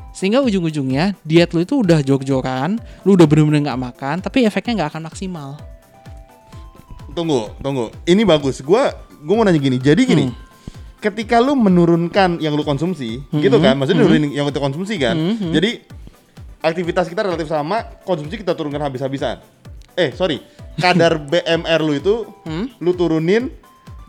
Sehingga 0.09 0.41
ujung-ujungnya 0.41 1.13
diet 1.21 1.53
lu 1.53 1.61
itu 1.61 1.79
udah 1.79 2.01
jor-joran, 2.01 2.81
lu 3.05 3.13
udah 3.13 3.29
bener-bener 3.29 3.69
nggak 3.69 3.79
makan, 3.79 4.15
tapi 4.19 4.43
efeknya 4.43 4.83
nggak 4.83 4.97
akan 4.97 5.03
maksimal. 5.05 5.49
Tunggu, 7.13 7.51
tunggu. 7.59 7.89
Ini 8.05 8.21
bagus. 8.23 8.61
Gua 8.61 8.93
gua 9.21 9.35
mau 9.35 9.45
nanya 9.45 9.59
gini. 9.59 9.77
Jadi 9.77 10.01
gini. 10.05 10.25
Hmm. 10.29 10.37
Ketika 10.99 11.39
lu 11.39 11.55
menurunkan 11.55 12.43
yang 12.43 12.51
lu 12.53 12.61
konsumsi, 12.61 13.23
gitu 13.31 13.57
kan? 13.57 13.79
Maksudnya 13.79 14.03
nurunin 14.03 14.35
yang 14.35 14.43
kita 14.51 14.59
konsumsi 14.59 14.99
kan? 14.99 15.15
Hmm, 15.15 15.55
Jadi 15.55 15.79
aktivitas 16.59 17.07
kita 17.07 17.23
relatif 17.23 17.47
sama, 17.47 17.87
konsumsi 18.03 18.35
kita 18.35 18.51
turunkan 18.51 18.83
habis-habisan. 18.83 19.39
Eh, 19.95 20.11
sorry. 20.11 20.43
Kadar 20.83 21.15
BMR 21.19 21.79
lu 21.79 21.93
itu 21.95 22.15
Hmm? 22.43 22.67
lu 22.79 22.91
turunin 22.91 23.47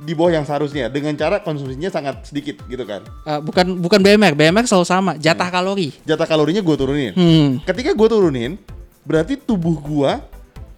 di 0.01 0.17
bawah 0.17 0.33
yang 0.33 0.45
seharusnya 0.49 0.89
dengan 0.89 1.13
cara 1.13 1.45
konsumsinya 1.45 1.93
sangat 1.93 2.25
sedikit 2.25 2.65
gitu 2.65 2.85
kan. 2.89 3.05
Eh, 3.29 3.41
bukan 3.45 3.77
bukan 3.77 4.01
BMR, 4.01 4.33
BMR 4.33 4.65
selalu 4.65 4.87
sama, 4.89 5.13
jatah 5.21 5.53
kalori. 5.53 5.93
Jatah 6.09 6.25
kalorinya 6.25 6.65
gue 6.65 6.77
turunin. 6.77 7.13
Hmm. 7.13 7.49
Ketika 7.69 7.93
gue 7.93 8.09
turunin, 8.09 8.57
berarti 9.05 9.37
tubuh 9.37 9.77
gua 9.77 10.25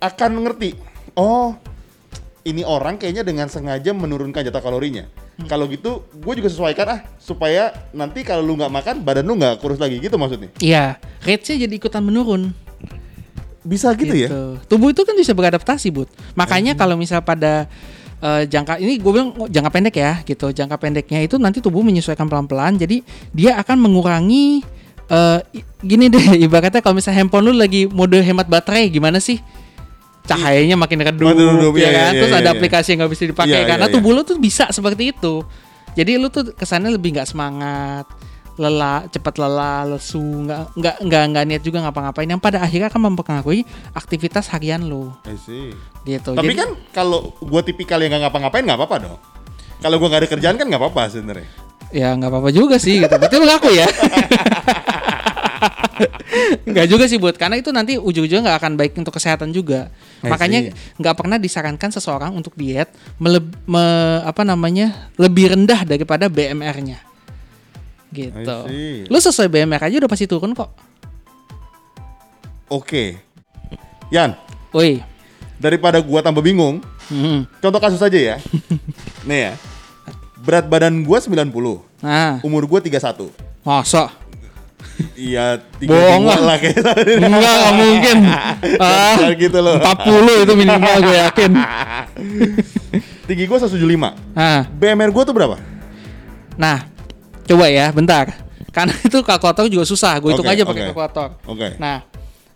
akan 0.02 0.42
ngerti. 0.42 0.74
Oh, 1.14 1.54
ini 2.42 2.66
orang 2.66 2.98
kayaknya 2.98 3.22
dengan 3.22 3.46
sengaja 3.46 3.94
menurunkan 3.94 4.42
jatah 4.42 4.58
kalorinya. 4.58 5.06
Kalau 5.46 5.70
gitu, 5.70 6.02
gue 6.10 6.32
juga 6.42 6.48
sesuaikan 6.50 6.86
ah 6.90 7.00
supaya 7.16 7.70
nanti 7.94 8.26
kalau 8.26 8.42
lu 8.42 8.58
nggak 8.58 8.72
makan, 8.74 8.94
badan 9.06 9.24
lu 9.26 9.38
nggak 9.38 9.62
kurus 9.62 9.78
lagi 9.78 10.02
gitu 10.02 10.18
maksudnya. 10.18 10.50
Iya, 10.58 10.98
rate-nya 11.22 11.66
jadi 11.66 11.74
ikutan 11.78 12.02
menurun. 12.02 12.50
Bisa 13.62 13.94
gitu, 13.94 14.10
ya? 14.10 14.58
Tubuh 14.66 14.90
itu 14.90 15.06
kan 15.06 15.14
bisa 15.14 15.30
beradaptasi, 15.30 15.94
Bud. 15.94 16.10
Makanya 16.34 16.74
kalau 16.74 16.98
misal 16.98 17.22
pada 17.22 17.70
eh, 18.22 18.42
jangka 18.46 18.78
ini 18.78 18.96
gue 18.96 19.12
bilang 19.12 19.34
oh, 19.36 19.50
jangka 19.50 19.70
pendek 19.70 19.94
ya, 19.98 20.22
gitu. 20.22 20.48
Jangka 20.48 20.78
pendeknya 20.78 21.20
itu 21.20 21.36
nanti 21.36 21.58
tubuh 21.58 21.82
menyesuaikan 21.82 22.30
pelan-pelan. 22.30 22.78
Jadi 22.78 23.02
dia 23.34 23.58
akan 23.58 23.76
mengurangi 23.82 24.62
eh, 25.10 25.38
i- 25.52 25.66
gini 25.82 26.06
deh, 26.06 26.38
ibaratnya 26.46 26.80
kalau 26.80 26.96
misalnya 26.96 27.20
handphone 27.20 27.50
lu 27.50 27.52
lagi 27.52 27.90
mode 27.90 28.16
hemat 28.16 28.46
baterai 28.46 28.86
gimana 28.88 29.18
sih? 29.18 29.42
cahayanya 30.22 30.78
makin 30.78 31.02
redup, 31.02 31.34
ya 31.74 31.82
iya, 31.82 31.90
kan? 31.90 32.12
iya, 32.14 32.20
Terus 32.22 32.30
iya, 32.30 32.38
ada 32.38 32.50
iya. 32.50 32.54
aplikasi 32.54 32.88
yang 32.94 32.98
nggak 33.02 33.10
bisa 33.10 33.24
dipakai 33.26 33.58
Iya, 33.58 33.68
karena 33.74 33.86
iya, 33.90 33.94
tubuh 33.98 34.14
iya. 34.14 34.18
lu 34.22 34.22
tuh 34.22 34.38
bisa 34.38 34.70
seperti 34.70 35.10
itu. 35.10 35.42
Jadi 35.98 36.10
lu 36.14 36.30
tuh 36.30 36.54
kesannya 36.54 36.94
lebih 36.94 37.18
nggak 37.18 37.26
semangat, 37.26 38.06
lelah, 38.62 39.10
cepat 39.10 39.34
lelah, 39.36 39.82
lesu, 39.84 40.22
nggak 40.22 40.78
nggak 40.78 40.96
nggak 41.02 41.22
nggak 41.34 41.44
niat 41.50 41.62
juga 41.62 41.82
ngapa-ngapain 41.82 42.30
yang 42.30 42.38
pada 42.38 42.62
akhirnya 42.62 42.86
akan 42.86 43.02
mempengaruhi 43.10 43.66
aktivitas 43.92 44.46
harian 44.54 44.86
see. 45.36 45.74
gitu. 46.06 46.38
Tapi 46.38 46.54
Jadi- 46.54 46.60
kan 46.62 46.70
kalau 46.94 47.34
gua 47.42 47.66
tipikal 47.66 47.98
yang 47.98 48.14
nggak 48.14 48.30
ngapa-ngapain 48.30 48.62
nggak 48.62 48.78
apa-apa 48.78 48.96
dong. 49.02 49.18
Kalau 49.82 49.98
gua 49.98 50.08
nggak 50.14 50.22
ada 50.22 50.30
kerjaan 50.30 50.54
kan 50.54 50.66
nggak 50.70 50.78
apa-apa 50.78 51.02
sebenarnya. 51.10 51.50
Ya 51.90 52.14
nggak 52.14 52.30
apa-apa 52.30 52.50
juga 52.54 52.78
sih 52.78 53.02
gitu. 53.02 53.10
Berarti 53.10 53.34
lu 53.36 53.44
ngaku 53.44 53.70
ya. 53.74 53.86
Nggak 56.62 56.86
juga 56.88 57.04
sih 57.06 57.20
buat 57.20 57.36
karena 57.36 57.60
itu 57.60 57.70
nanti 57.70 58.00
ujung-ujungnya 58.00 58.42
nggak 58.42 58.58
akan 58.64 58.72
baik 58.80 58.92
untuk 58.96 59.14
kesehatan 59.14 59.52
juga. 59.52 59.92
I 60.24 60.32
Makanya 60.32 60.72
nggak 60.98 61.14
pernah 61.14 61.36
disarankan 61.36 61.90
seseorang 61.92 62.32
untuk 62.32 62.56
diet 62.56 62.88
meleb- 63.20 63.54
me- 63.68 64.22
apa 64.24 64.42
namanya 64.42 65.12
lebih 65.20 65.52
rendah 65.54 65.84
daripada 65.84 66.26
BMR-nya. 66.32 67.11
Gitu. 68.12 68.56
Lu 69.08 69.18
sesuai 69.18 69.48
BMR 69.48 69.82
aja 69.82 69.96
udah 69.98 70.10
pasti 70.10 70.28
turun 70.28 70.52
kok. 70.52 70.68
Oke. 72.68 73.16
Yan, 74.08 74.36
Woi. 74.70 75.00
daripada 75.56 75.96
gua 75.98 76.20
tambah 76.20 76.40
bingung, 76.40 76.84
Hmm. 77.08 77.44
contoh 77.58 77.80
kasus 77.80 78.00
aja 78.00 78.16
ya. 78.16 78.36
Nih 79.28 79.40
ya. 79.48 79.52
Berat 80.38 80.68
badan 80.68 81.00
gua 81.00 81.16
90, 81.18 81.80
Nah, 82.00 82.40
umur 82.40 82.64
gua 82.64 82.80
31. 82.80 83.32
masa? 83.62 84.12
Iya, 85.14 85.62
Bohong 85.80 86.26
32 86.26 86.42
lah. 86.42 86.56
kayak 86.58 86.76
Enggak, 87.16 87.30
nggak 87.54 87.74
mungkin. 87.74 88.16
Ah, 88.82 89.14
Jangan 89.16 89.36
gitu 89.38 89.58
loh. 89.58 89.76
40 89.80 90.44
itu 90.44 90.52
minimal 90.52 90.96
gue 91.00 91.16
yakin. 91.22 91.50
Tinggi 93.28 93.44
gua 93.46 93.58
175. 93.58 94.12
Nah, 94.34 94.66
BMR 94.68 95.08
gua 95.08 95.22
tuh 95.24 95.32
berapa? 95.32 95.56
Nah, 96.58 96.84
coba 97.44 97.66
ya, 97.66 97.90
bentar. 97.90 98.32
Karena 98.70 98.94
itu 99.06 99.18
kalkulator 99.20 99.66
juga 99.66 99.84
susah. 99.84 100.16
Gue 100.18 100.32
hitung 100.32 100.44
Oke, 100.44 100.54
aja 100.54 100.62
pakai 100.62 100.80
oke. 100.80 100.88
kalkulator. 100.90 101.28
Oke. 101.44 101.68
Nah, 101.76 102.06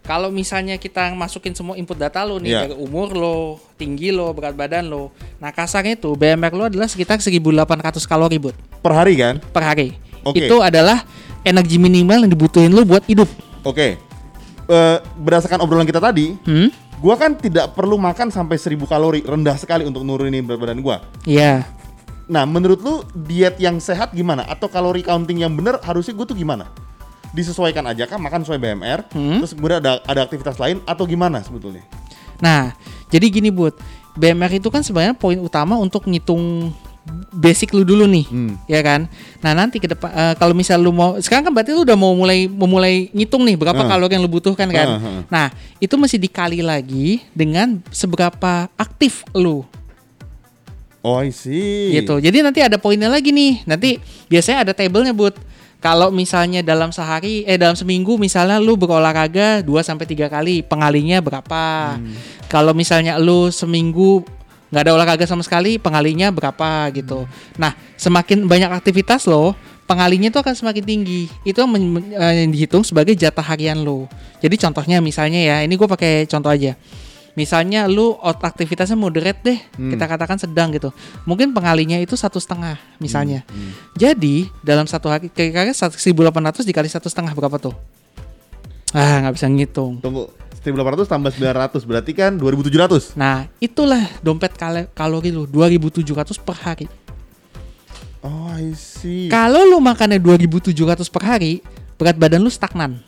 kalau 0.01 0.31
misalnya 0.31 0.77
kita 0.77 1.11
masukin 1.13 1.51
semua 1.51 1.75
input 1.75 1.95
data 1.95 2.23
lo 2.23 2.39
nih 2.39 2.53
dari 2.55 2.75
umur 2.75 3.11
lo, 3.11 3.39
tinggi 3.75 4.11
lo, 4.11 4.31
berat 4.31 4.55
badan 4.55 4.87
lo. 4.87 5.11
Nah, 5.37 5.51
kasarnya 5.51 5.95
itu 5.95 6.15
BMR 6.15 6.53
lo 6.53 6.65
adalah 6.67 6.87
sekitar 6.87 7.19
1800 7.19 7.59
kalori 8.05 8.39
buat 8.39 8.55
Per 8.81 8.93
hari 8.93 9.15
kan? 9.15 9.43
per 9.43 9.63
hari. 9.63 9.99
Oke. 10.23 10.47
Itu 10.47 10.59
adalah 10.59 11.03
energi 11.43 11.77
minimal 11.77 12.23
yang 12.23 12.31
dibutuhin 12.31 12.71
lo 12.71 12.83
buat 12.83 13.03
hidup. 13.05 13.27
Oke. 13.63 13.99
Eh, 14.67 14.97
berdasarkan 15.17 15.59
obrolan 15.61 15.85
kita 15.85 15.99
tadi, 15.99 16.35
Hmm? 16.43 16.71
gua 16.97 17.15
kan 17.15 17.35
tidak 17.35 17.71
perlu 17.71 17.95
makan 17.95 18.31
sampai 18.31 18.57
1000 18.57 18.83
kalori, 18.83 19.23
rendah 19.23 19.55
sekali 19.55 19.83
untuk 19.83 20.03
nurunin 20.03 20.43
berat 20.43 20.59
badan 20.61 20.79
gua. 20.81 21.03
Iya. 21.23 21.67
Nah, 22.27 22.43
menurut 22.43 22.83
lu 22.83 22.95
diet 23.15 23.55
yang 23.57 23.79
sehat 23.79 24.11
gimana? 24.11 24.43
Atau 24.45 24.67
kalori 24.67 25.01
counting 25.01 25.41
yang 25.41 25.55
bener 25.55 25.79
harusnya 25.79 26.11
gue 26.11 26.27
tuh 26.27 26.35
gimana? 26.35 26.67
Disesuaikan 27.31 27.87
aja 27.87 28.03
kah 28.05 28.19
makan 28.19 28.43
sesuai 28.43 28.59
BMR? 28.59 29.01
Hmm. 29.13 29.39
Terus 29.43 29.55
kemudian 29.55 29.79
ada 29.79 30.03
ada 30.03 30.21
aktivitas 30.25 30.57
lain 30.57 30.83
atau 30.83 31.05
gimana 31.05 31.39
sebetulnya? 31.41 31.87
Nah, 32.39 32.75
jadi 33.09 33.27
gini 33.29 33.49
buat 33.49 33.79
BMR 34.15 34.59
itu 34.59 34.69
kan 34.69 34.83
sebenarnya 34.83 35.15
poin 35.15 35.39
utama 35.39 35.77
untuk 35.77 36.09
ngitung 36.09 36.73
basic 37.31 37.71
lu 37.71 37.87
dulu 37.87 38.03
nih, 38.03 38.27
Hmm. 38.27 38.59
ya 38.67 38.83
kan? 38.83 39.07
Nah 39.39 39.53
nanti 39.55 39.79
ke 39.79 39.87
depan 39.87 40.11
eh, 40.11 40.35
kalau 40.35 40.51
misal 40.51 40.83
lu 40.83 40.91
mau 40.91 41.15
sekarang 41.21 41.47
kan 41.47 41.53
berarti 41.55 41.71
lu 41.71 41.87
udah 41.87 41.95
mau 41.95 42.11
mulai 42.11 42.51
memulai 42.51 43.13
ngitung 43.15 43.47
nih 43.47 43.55
berapa 43.55 43.79
Ah. 43.79 43.87
kalori 43.87 44.11
yang 44.11 44.27
lu 44.27 44.33
butuhkan 44.33 44.67
kan? 44.67 44.89
Ah, 44.89 44.99
ah. 44.99 45.21
Nah 45.31 45.47
itu 45.79 45.95
mesti 45.95 46.19
dikali 46.19 46.65
lagi 46.65 47.23
dengan 47.31 47.79
seberapa 47.95 48.67
aktif 48.75 49.23
lu 49.31 49.63
Oh, 51.07 51.23
I 51.23 51.31
see. 51.31 51.95
gitu. 52.03 52.19
Jadi 52.19 52.43
nanti 52.43 52.59
ada 52.67 52.83
poinnya 52.83 53.07
lagi 53.07 53.31
nih. 53.31 53.63
Nanti 53.63 54.03
biasanya 54.27 54.67
ada 54.67 54.73
tabelnya 54.75 55.15
buat 55.15 55.39
kalau 55.79 56.11
misalnya 56.11 56.67
dalam 56.67 56.91
sehari 56.91 57.47
eh 57.47 57.55
dalam 57.55 57.79
seminggu 57.79 58.19
misalnya 58.19 58.59
lu 58.59 58.75
berolahraga 58.75 59.63
2 59.63 59.71
sampai 59.87 60.03
3 60.03 60.27
kali, 60.27 60.67
pengalinya 60.67 61.23
berapa? 61.23 61.95
Kalau 62.51 62.75
misalnya 62.75 63.23
lu 63.23 63.55
seminggu 63.55 64.27
nggak 64.75 64.83
ada 64.83 64.93
olahraga 64.99 65.25
sama 65.31 65.47
sekali, 65.47 65.79
pengalinya 65.79 66.35
berapa 66.35 66.91
gitu. 66.91 67.23
Nah, 67.55 67.79
semakin 67.95 68.51
banyak 68.51 68.67
aktivitas 68.75 69.31
lo, 69.31 69.55
pengalinya 69.87 70.27
itu 70.27 70.43
akan 70.43 70.55
semakin 70.59 70.83
tinggi. 70.83 71.31
Itu 71.47 71.63
yang 71.63 72.03
eh, 72.03 72.35
yang 72.43 72.51
dihitung 72.51 72.83
sebagai 72.83 73.15
jatah 73.15 73.47
harian 73.47 73.79
lo. 73.87 74.11
Jadi 74.43 74.59
contohnya 74.59 74.99
misalnya 74.99 75.39
ya, 75.39 75.57
ini 75.63 75.79
gue 75.79 75.87
pakai 75.87 76.27
contoh 76.27 76.51
aja. 76.51 76.75
Misalnya 77.37 77.85
lu 77.85 78.17
aktivitasnya 78.17 78.97
moderate 78.97 79.45
deh, 79.45 79.59
kita 79.93 80.09
katakan 80.09 80.41
sedang 80.41 80.73
gitu. 80.73 80.89
Mungkin 81.29 81.53
pengalinya 81.53 82.01
itu 82.01 82.17
satu 82.17 82.41
setengah 82.41 82.81
misalnya. 82.97 83.45
Jadi 83.93 84.49
dalam 84.65 84.89
satu 84.89 85.13
hari 85.13 85.29
kira-kira 85.29 85.77
1.800 85.77 86.01
dikali 86.65 86.89
satu 86.89 87.13
setengah 87.13 87.37
berapa 87.37 87.61
tuh? 87.61 87.77
Ah 88.97 89.21
nggak 89.21 89.35
bisa 89.37 89.47
ngitung. 89.47 90.01
Tunggu. 90.01 90.33
1800 90.67 91.07
tambah 91.07 91.31
900 91.31 91.87
berarti 91.87 92.11
kan 92.11 92.35
2700. 92.35 93.15
Nah 93.15 93.47
itulah 93.63 94.03
dompet 94.19 94.51
kal- 94.59 94.91
kalori 94.91 95.31
lu 95.31 95.47
2.700 95.47 96.43
per 96.43 96.57
hari. 96.59 96.91
Oh, 98.27 98.51
I 98.51 98.75
see. 98.75 99.31
Kalau 99.31 99.63
lu 99.63 99.79
makannya 99.79 100.19
2.700 100.19 100.75
per 101.07 101.23
hari, 101.23 101.63
berat 101.95 102.19
badan 102.19 102.43
lu 102.43 102.51
stagnan. 102.51 102.99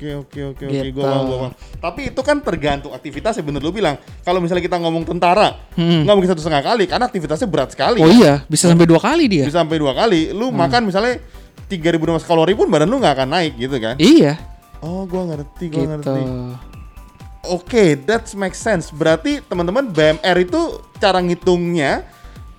Oke 0.00 0.16
oke 0.16 0.40
oke 0.56 0.64
oke 0.64 0.80
Gitu. 0.80 0.96
gua 0.96 1.04
paham, 1.04 1.22
gua 1.28 1.38
paham. 1.38 1.52
Tapi 1.76 2.00
itu 2.08 2.20
kan 2.24 2.40
tergantung 2.40 2.88
aktivitas 2.90 3.36
ya 3.36 3.44
bener 3.44 3.60
lu 3.60 3.68
bilang. 3.68 4.00
Kalau 4.24 4.40
misalnya 4.40 4.64
kita 4.64 4.80
ngomong 4.80 5.04
tentara, 5.04 5.60
Hmm. 5.76 6.08
nggak 6.08 6.14
mungkin 6.16 6.30
satu 6.32 6.40
setengah 6.40 6.64
kali 6.64 6.88
karena 6.88 7.04
aktivitasnya 7.04 7.44
berat 7.44 7.68
sekali. 7.70 8.00
Oh 8.00 8.08
iya, 8.08 8.40
bisa 8.48 8.64
sampai 8.64 8.88
dua 8.88 8.96
kali 8.96 9.28
dia. 9.28 9.44
Bisa 9.44 9.60
sampai 9.60 9.76
dua 9.76 9.92
kali. 9.92 10.32
Lu 10.32 10.48
makan 10.48 10.88
misalnya 10.88 11.20
3600 11.68 12.24
kalori 12.24 12.56
pun 12.56 12.66
badan 12.66 12.88
lu 12.88 12.96
nggak 12.96 13.12
akan 13.14 13.28
naik 13.28 13.52
gitu 13.54 13.76
kan? 13.76 14.00
Iya, 14.00 14.40
Oh, 14.80 15.04
gua 15.04 15.28
ngerti, 15.28 15.68
gua 15.68 15.76
gitu. 15.76 15.90
ngerti. 15.92 16.22
Oke, 17.42 17.96
that 18.04 18.24
makes 18.36 18.56
sense. 18.56 18.88
Berarti 18.88 19.44
teman-teman 19.44 19.84
BMR 19.84 20.36
itu 20.40 20.60
cara 20.96 21.20
ngitungnya 21.20 22.04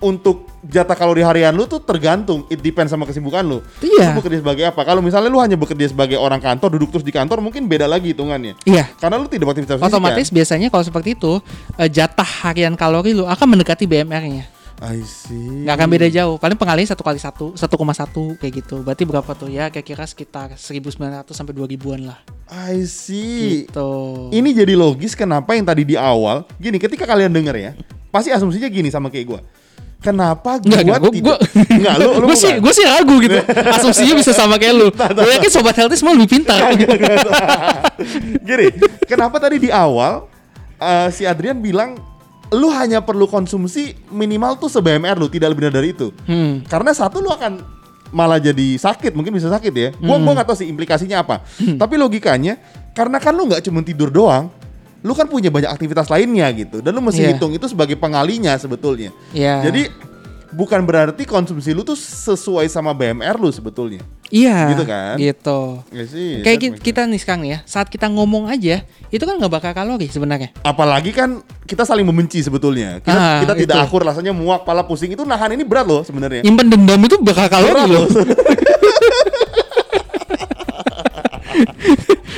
untuk 0.02 0.50
jatah 0.66 0.98
kalori 0.98 1.22
harian 1.22 1.54
lu 1.54 1.64
tuh 1.70 1.78
tergantung, 1.78 2.44
it 2.50 2.58
depends 2.58 2.90
sama 2.90 3.06
kesibukan 3.06 3.40
lu. 3.46 3.58
Iya. 3.78 4.12
Lu 4.12 4.20
bekerja 4.20 4.42
sebagai 4.42 4.64
apa? 4.66 4.82
Kalau 4.82 5.00
misalnya 5.00 5.30
lu 5.30 5.38
hanya 5.38 5.54
bekerja 5.54 5.88
sebagai 5.88 6.18
orang 6.18 6.42
kantor, 6.42 6.74
duduk 6.76 6.90
terus 6.98 7.06
di 7.06 7.14
kantor, 7.14 7.38
mungkin 7.38 7.70
beda 7.70 7.86
lagi 7.86 8.10
hitungannya. 8.10 8.58
Iya. 8.66 8.90
Karena 8.98 9.22
lu 9.22 9.30
tidak 9.30 9.54
beraktivitas 9.54 9.78
fisik, 9.78 9.88
Otomatis 9.88 10.28
kan? 10.28 10.34
biasanya 10.34 10.68
kalau 10.68 10.84
seperti 10.84 11.14
itu 11.14 11.38
eh, 11.78 11.88
jatah 11.88 12.26
harian 12.44 12.74
kalori 12.74 13.14
lu 13.14 13.24
akan 13.24 13.46
mendekati 13.56 13.86
BMR-nya. 13.86 14.62
I 14.82 14.98
see. 15.06 15.62
Nggak 15.62 15.78
akan 15.78 15.88
beda 15.94 16.06
jauh. 16.10 16.36
Paling 16.42 16.58
pengalinya 16.58 16.90
satu 16.90 17.06
kali 17.06 17.22
satu, 17.22 17.54
1,1 17.54 18.34
kayak 18.42 18.52
gitu. 18.66 18.82
Berarti 18.82 19.06
berapa 19.06 19.30
tuh 19.38 19.46
ya? 19.46 19.70
Kira-kira 19.70 20.02
sekitar 20.02 20.58
1.900 20.58 21.30
sampai 21.30 21.54
2.000-an 21.54 22.10
lah. 22.10 22.18
I 22.50 22.82
see. 22.82 23.70
Gitu. 23.70 23.90
Ini 24.34 24.50
jadi 24.50 24.74
logis 24.74 25.14
kenapa 25.14 25.54
yang 25.54 25.62
tadi 25.62 25.86
di 25.86 25.94
awal, 25.94 26.42
gini 26.58 26.82
ketika 26.82 27.06
kalian 27.06 27.30
denger 27.30 27.54
ya, 27.54 27.70
pasti 28.10 28.34
asumsinya 28.34 28.66
gini 28.66 28.90
sama 28.90 29.06
kayak 29.06 29.26
gua. 29.30 29.40
Kenapa 30.02 30.58
gua 30.58 30.66
Enggak, 30.66 30.80
enggak, 30.82 30.98
gua, 30.98 31.10
tidak 31.14 31.38
gua, 31.78 31.92
lu 31.94 32.08
lu 32.18 32.26
gua 32.26 32.36
sih, 32.36 32.52
gua 32.58 32.72
sih 32.74 32.82
ragu 32.82 33.16
gitu. 33.22 33.38
Asumsinya 33.78 34.14
bisa 34.18 34.34
sama 34.34 34.58
kayak 34.58 34.74
lu. 34.74 34.86
Gue 34.90 35.30
yakin 35.38 35.50
sobat 35.50 35.78
healthy 35.78 35.94
semua 35.94 36.18
lebih 36.18 36.36
pintar. 36.36 36.74
Gini, 38.48 38.66
kenapa 39.06 39.38
tadi 39.38 39.62
di 39.62 39.70
awal 39.70 40.26
eh, 40.76 41.08
si 41.14 41.22
Adrian 41.22 41.62
bilang 41.62 41.94
lu 42.52 42.68
hanya 42.68 43.00
perlu 43.00 43.24
konsumsi 43.24 43.96
minimal 44.10 44.58
tuh 44.58 44.68
se-BMR 44.68 45.16
lu, 45.16 45.30
tidak 45.30 45.54
lebih 45.56 45.70
dari 45.70 45.94
itu. 45.94 46.10
Hmm. 46.26 46.60
Karena 46.66 46.92
satu 46.92 47.22
lu 47.22 47.30
akan 47.32 47.62
malah 48.12 48.36
jadi 48.36 48.76
sakit, 48.76 49.16
mungkin 49.16 49.32
bisa 49.32 49.48
sakit 49.48 49.72
ya. 49.72 49.88
Gua 49.96 50.18
Hmm. 50.18 50.26
gua 50.26 50.32
nggak 50.36 50.48
tahu 50.50 50.58
sih 50.58 50.68
implikasinya 50.68 51.22
apa. 51.22 51.40
Tapi 51.56 51.94
logikanya 51.96 52.58
karena 52.92 53.16
kan 53.16 53.32
lu 53.32 53.48
nggak 53.48 53.64
cuma 53.64 53.80
tidur 53.80 54.10
doang, 54.12 54.50
lu 55.02 55.12
kan 55.12 55.26
punya 55.26 55.48
banyak 55.48 55.66
aktivitas 55.68 56.06
lainnya 56.08 56.46
gitu. 56.52 56.78
Dan 56.78 56.92
lu 56.92 57.02
mesti 57.02 57.20
Iya. 57.20 57.30
hitung 57.32 57.50
itu 57.50 57.66
sebagai 57.66 57.94
pengalinya 57.94 58.54
sebetulnya. 58.54 59.10
Iya. 59.30 59.62
Jadi 59.62 59.90
bukan 60.48 60.82
berarti 60.82 61.24
konsumsi 61.24 61.70
lu 61.70 61.80
tuh 61.80 61.96
sesuai 61.96 62.66
sama 62.66 62.92
BMR 62.92 63.34
lu 63.34 63.48
sebetulnya. 63.48 63.98
Iya. 64.28 64.70
Gitu 64.70 64.84
kan? 64.84 65.14
Gitu. 65.16 65.60
Ya 65.90 66.04
sih. 66.06 66.40
Kayak 66.40 66.46
that 66.46 66.56
ki- 66.58 66.70
makes 66.70 66.82
kita 66.82 67.00
nih 67.04 67.18
sekarang 67.18 67.44
ya, 67.44 67.58
saat 67.64 67.86
kita 67.86 68.06
ngomong 68.06 68.46
aja, 68.46 68.80
itu 69.06 69.20
kan 69.20 69.34
nggak 69.34 69.52
bakal 69.52 69.72
kalori 69.72 70.06
sebenarnya. 70.06 70.54
apalagi 70.62 71.10
kan 71.10 71.36
kita 71.62 71.82
saling 71.82 72.02
membenci 72.02 72.40
sebetulnya 72.40 72.96
kita, 72.98 73.12
Ah, 73.12 73.40
kita 73.40 73.54
tidak 73.58 73.76
itu. 73.76 73.84
akur 73.84 74.00
rasanya 74.02 74.30
muak 74.30 74.62
pala 74.62 74.82
pusing 74.82 75.10
itu 75.10 75.20
nahan 75.22 75.52
ini 75.52 75.62
berat 75.62 75.84
loh 75.84 76.00
sebenarnya 76.00 76.40
Nyimpen 76.40 76.68
dendam 76.68 77.00
itu 77.00 77.16
bakal 77.18 77.48
kalori 77.48 77.74
Berat 77.74 77.88
loh. 77.88 78.06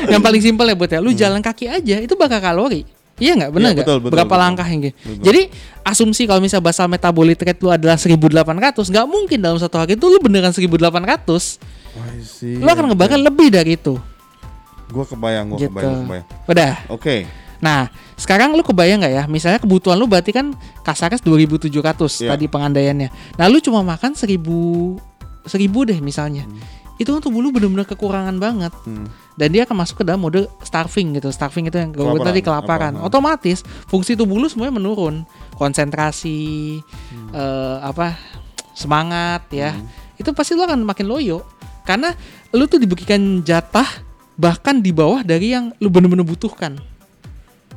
yang 0.06 0.22
paling 0.22 0.40
simpel 0.40 0.66
ya 0.66 0.74
buat 0.74 0.90
ya, 0.90 1.00
lu 1.00 1.10
jalan 1.12 1.40
kaki 1.40 1.64
aja 1.66 1.96
itu 1.98 2.14
bakal 2.14 2.38
kalori. 2.38 2.84
Iya 3.14 3.38
nggak 3.38 3.50
benar 3.50 3.70
Hmm. 3.70 3.78
Iya, 3.78 3.84
nggak? 3.84 3.86
betul, 4.02 4.10
Berapa 4.10 4.26
betul. 4.26 4.42
langkah 4.42 4.66
yang 4.66 4.80
gitu. 4.82 4.96
Jadi 5.22 5.42
asumsi 5.82 6.26
kalau 6.26 6.42
misalnya 6.42 6.66
basal 6.66 6.90
metabolic 6.90 7.38
rate 7.38 7.62
lu 7.62 7.70
adalah 7.70 7.94
1800, 7.94 8.90
nggak 8.90 9.06
mungkin 9.06 9.38
dalam 9.38 9.58
satu 9.62 9.78
hari 9.78 9.94
itu 9.94 10.06
lu 10.10 10.18
beneran 10.18 10.50
1800. 10.50 11.62
I 11.94 12.26
see. 12.26 12.58
Lu 12.58 12.66
akan 12.66 12.90
ngebakar 12.90 13.14
lebih 13.16 13.54
dari 13.54 13.78
itu. 13.78 13.94
Gua 14.90 15.06
kebayang, 15.06 15.46
gua 15.46 15.58
gitu. 15.62 15.70
kebayang, 15.70 15.94
kebayang. 16.04 16.26
Udah. 16.50 16.72
Oke. 16.90 17.16
Nah, 17.62 17.86
sekarang 18.14 18.52
lu 18.52 18.60
kebayang 18.60 18.98
nggak 19.00 19.14
ya? 19.14 19.24
Misalnya 19.24 19.62
kebutuhan 19.62 19.94
lu 19.94 20.10
berarti 20.10 20.34
kan 20.34 20.50
kasarnya 20.82 21.22
2.700 21.22 21.70
Iya. 22.20 22.34
tadi 22.34 22.44
pengandaiannya. 22.50 23.08
Nah, 23.38 23.46
lu 23.46 23.62
cuma 23.62 23.80
makan 23.80 24.12
1000 24.12 24.98
1000 25.46 25.86
deh 25.86 25.98
misalnya. 26.02 26.44
Itu 26.94 27.10
kan 27.10 27.22
tubuh 27.22 27.40
lu 27.40 27.54
bener-bener 27.54 27.86
kekurangan 27.86 28.36
banget. 28.36 28.74
Hmm. 28.84 29.06
Dan 29.34 29.50
dia 29.50 29.66
akan 29.66 29.82
masuk 29.82 30.02
ke 30.02 30.04
dalam 30.06 30.22
mode 30.22 30.46
starving 30.62 31.18
gitu. 31.18 31.28
Starving 31.34 31.66
itu 31.66 31.76
yang 31.78 31.90
gue 31.90 32.22
tadi 32.22 32.40
kelaparan. 32.40 32.94
apa. 32.94 33.06
Otomatis 33.10 33.66
fungsi 33.90 34.14
tubuh 34.14 34.38
lu 34.38 34.46
semuanya 34.46 34.78
menurun. 34.78 35.26
Konsentrasi 35.58 36.78
eh, 37.34 37.76
apa 37.82 38.14
semangat 38.74 39.50
ya. 39.50 39.74
Itu 40.14 40.30
pasti 40.30 40.54
lu 40.54 40.62
akan 40.62 40.86
makin 40.86 41.10
loyo. 41.10 41.42
Karena 41.82 42.14
lu 42.54 42.64
tuh 42.70 42.78
diberikan 42.78 43.42
jatah 43.42 43.86
bahkan 44.34 44.78
di 44.78 44.90
bawah 44.90 45.22
dari 45.22 45.54
yang 45.54 45.74
lu 45.78 45.90
bener-bener 45.90 46.26
butuhkan. 46.26 46.78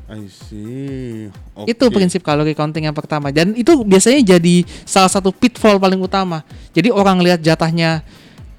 I 0.07 0.23
see. 0.31 1.27
Oke. 1.51 1.75
Itu 1.75 1.91
prinsip 1.91 2.23
kalori 2.23 2.55
counting 2.55 2.87
yang 2.87 2.95
pertama 2.95 3.27
dan 3.27 3.51
itu 3.59 3.83
biasanya 3.83 4.39
jadi 4.39 4.63
salah 4.87 5.11
satu 5.11 5.35
pitfall 5.35 5.75
paling 5.75 5.99
utama. 5.99 6.47
Jadi 6.71 6.87
orang 6.87 7.19
lihat 7.19 7.43
jatahnya 7.43 8.01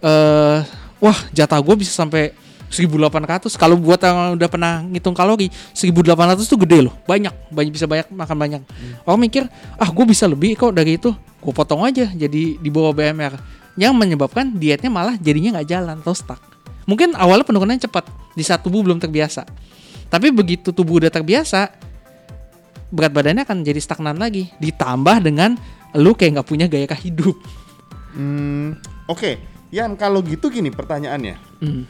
eh 0.05 0.61
wah, 1.01 1.19
jatah 1.33 1.59
gue 1.65 1.75
bisa 1.81 1.97
sampai 1.97 2.37
1800. 2.69 3.57
Kalau 3.57 3.77
buat 3.81 4.01
yang 4.01 4.37
udah 4.37 4.49
pernah 4.49 4.85
ngitung 4.85 5.17
kalori, 5.17 5.49
1800 5.73 6.45
tuh 6.45 6.61
gede 6.61 6.89
loh. 6.89 6.95
Banyak, 7.09 7.53
banyak 7.53 7.73
bisa 7.73 7.89
banyak 7.89 8.13
makan 8.13 8.37
banyak. 8.37 8.63
Orang 9.09 9.21
mikir, 9.25 9.49
"Ah, 9.81 9.89
gue 9.89 10.05
bisa 10.05 10.29
lebih 10.29 10.57
kok 10.57 10.73
dari 10.77 11.01
itu." 11.01 11.13
Gue 11.41 11.53
potong 11.55 11.83
aja 11.87 12.09
jadi 12.13 12.59
di 12.61 12.69
bawah 12.69 12.93
BMR. 12.93 13.37
Yang 13.79 13.95
menyebabkan 13.95 14.53
dietnya 14.59 14.91
malah 14.91 15.15
jadinya 15.17 15.59
nggak 15.59 15.69
jalan 15.71 15.97
atau 16.03 16.15
stuck. 16.15 16.41
Mungkin 16.89 17.15
awalnya 17.15 17.45
penurunannya 17.45 17.85
cepat, 17.85 18.09
di 18.33 18.43
saat 18.43 18.65
tubuh 18.65 18.81
belum 18.81 18.97
terbiasa. 18.97 19.45
Tapi 20.09 20.33
begitu 20.33 20.73
tubuh 20.73 21.05
udah 21.05 21.13
terbiasa, 21.13 21.69
berat 22.89 23.13
badannya 23.13 23.45
akan 23.45 23.61
jadi 23.61 23.77
stagnan 23.77 24.17
lagi. 24.17 24.49
Ditambah 24.57 25.21
dengan 25.21 25.55
lu 25.93 26.17
kayak 26.17 26.41
nggak 26.41 26.49
punya 26.49 26.67
gaya 26.67 26.89
hidup. 26.97 27.37
Hmm, 28.17 28.81
oke. 29.05 29.37
Yan, 29.69 30.01
kalau 30.01 30.25
gitu 30.25 30.49
gini 30.49 30.73
pertanyaannya. 30.73 31.37
Hmm. 31.61 31.85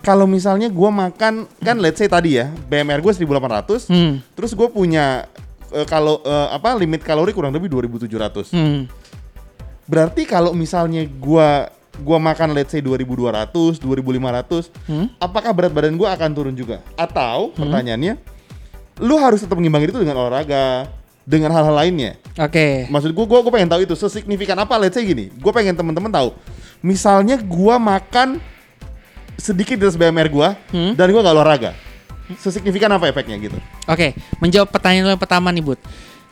Kalau 0.00 0.24
misalnya 0.24 0.72
gua 0.72 0.88
makan 0.88 1.44
kan 1.60 1.76
let's 1.76 2.00
say 2.00 2.08
tadi 2.08 2.40
ya, 2.40 2.48
BMR 2.66 3.04
gue 3.04 3.12
1800, 3.12 3.84
Hmm. 3.86 4.24
terus 4.32 4.56
gue 4.56 4.68
punya 4.68 5.28
eh, 5.70 5.84
kalau 5.84 6.24
eh, 6.24 6.48
apa 6.50 6.72
limit 6.74 7.04
kalori 7.04 7.30
kurang 7.30 7.52
lebih 7.52 7.68
2700. 7.68 8.48
Hmm. 8.50 8.88
Berarti 9.84 10.24
kalau 10.24 10.56
misalnya 10.56 11.04
gua 11.04 11.68
gua 12.00 12.16
makan 12.16 12.56
let's 12.56 12.72
say 12.72 12.80
2200, 12.80 13.76
2500, 13.76 14.72
Hmm. 14.88 15.12
apakah 15.20 15.52
berat 15.52 15.70
badan 15.70 16.00
gua 16.00 16.16
akan 16.16 16.30
turun 16.32 16.54
juga? 16.56 16.80
Atau 16.96 17.52
pertanyaannya, 17.52 18.16
lu 19.04 19.20
harus 19.20 19.44
tetap 19.44 19.60
mengimbangin 19.60 19.92
itu 19.92 20.00
dengan 20.00 20.16
olahraga, 20.16 20.88
dengan 21.28 21.52
hal-hal 21.52 21.76
lainnya. 21.76 22.16
Oke. 22.40 22.88
Maksud 22.88 23.12
gua, 23.12 23.26
gua, 23.28 23.38
gua 23.44 23.52
pengen 23.52 23.68
tahu 23.68 23.84
itu 23.84 23.92
sesignifikan 23.94 24.56
apa. 24.56 24.80
Let's 24.80 24.96
say 24.96 25.04
gini, 25.04 25.28
gua 25.38 25.52
pengen 25.52 25.76
temen-temen 25.76 26.08
tahu. 26.08 26.32
Misalnya 26.80 27.36
gua 27.36 27.76
makan 27.76 28.40
sedikit 29.40 29.74
di 29.74 29.84
atas 29.84 29.96
BMR 29.96 30.28
gua 30.28 30.54
Hmm. 30.70 30.92
dan 30.92 31.08
gua 31.08 31.20
nggak 31.20 31.34
olahraga, 31.34 31.70
sesignifikan 32.36 32.92
apa 32.92 33.08
efeknya 33.08 33.36
gitu? 33.36 33.56
Oke, 33.84 34.12
menjawab 34.38 34.68
pertanyaan 34.68 35.04
lo 35.04 35.12
yang 35.12 35.18
pertama 35.18 35.48
nih, 35.48 35.64
Bud. 35.64 35.80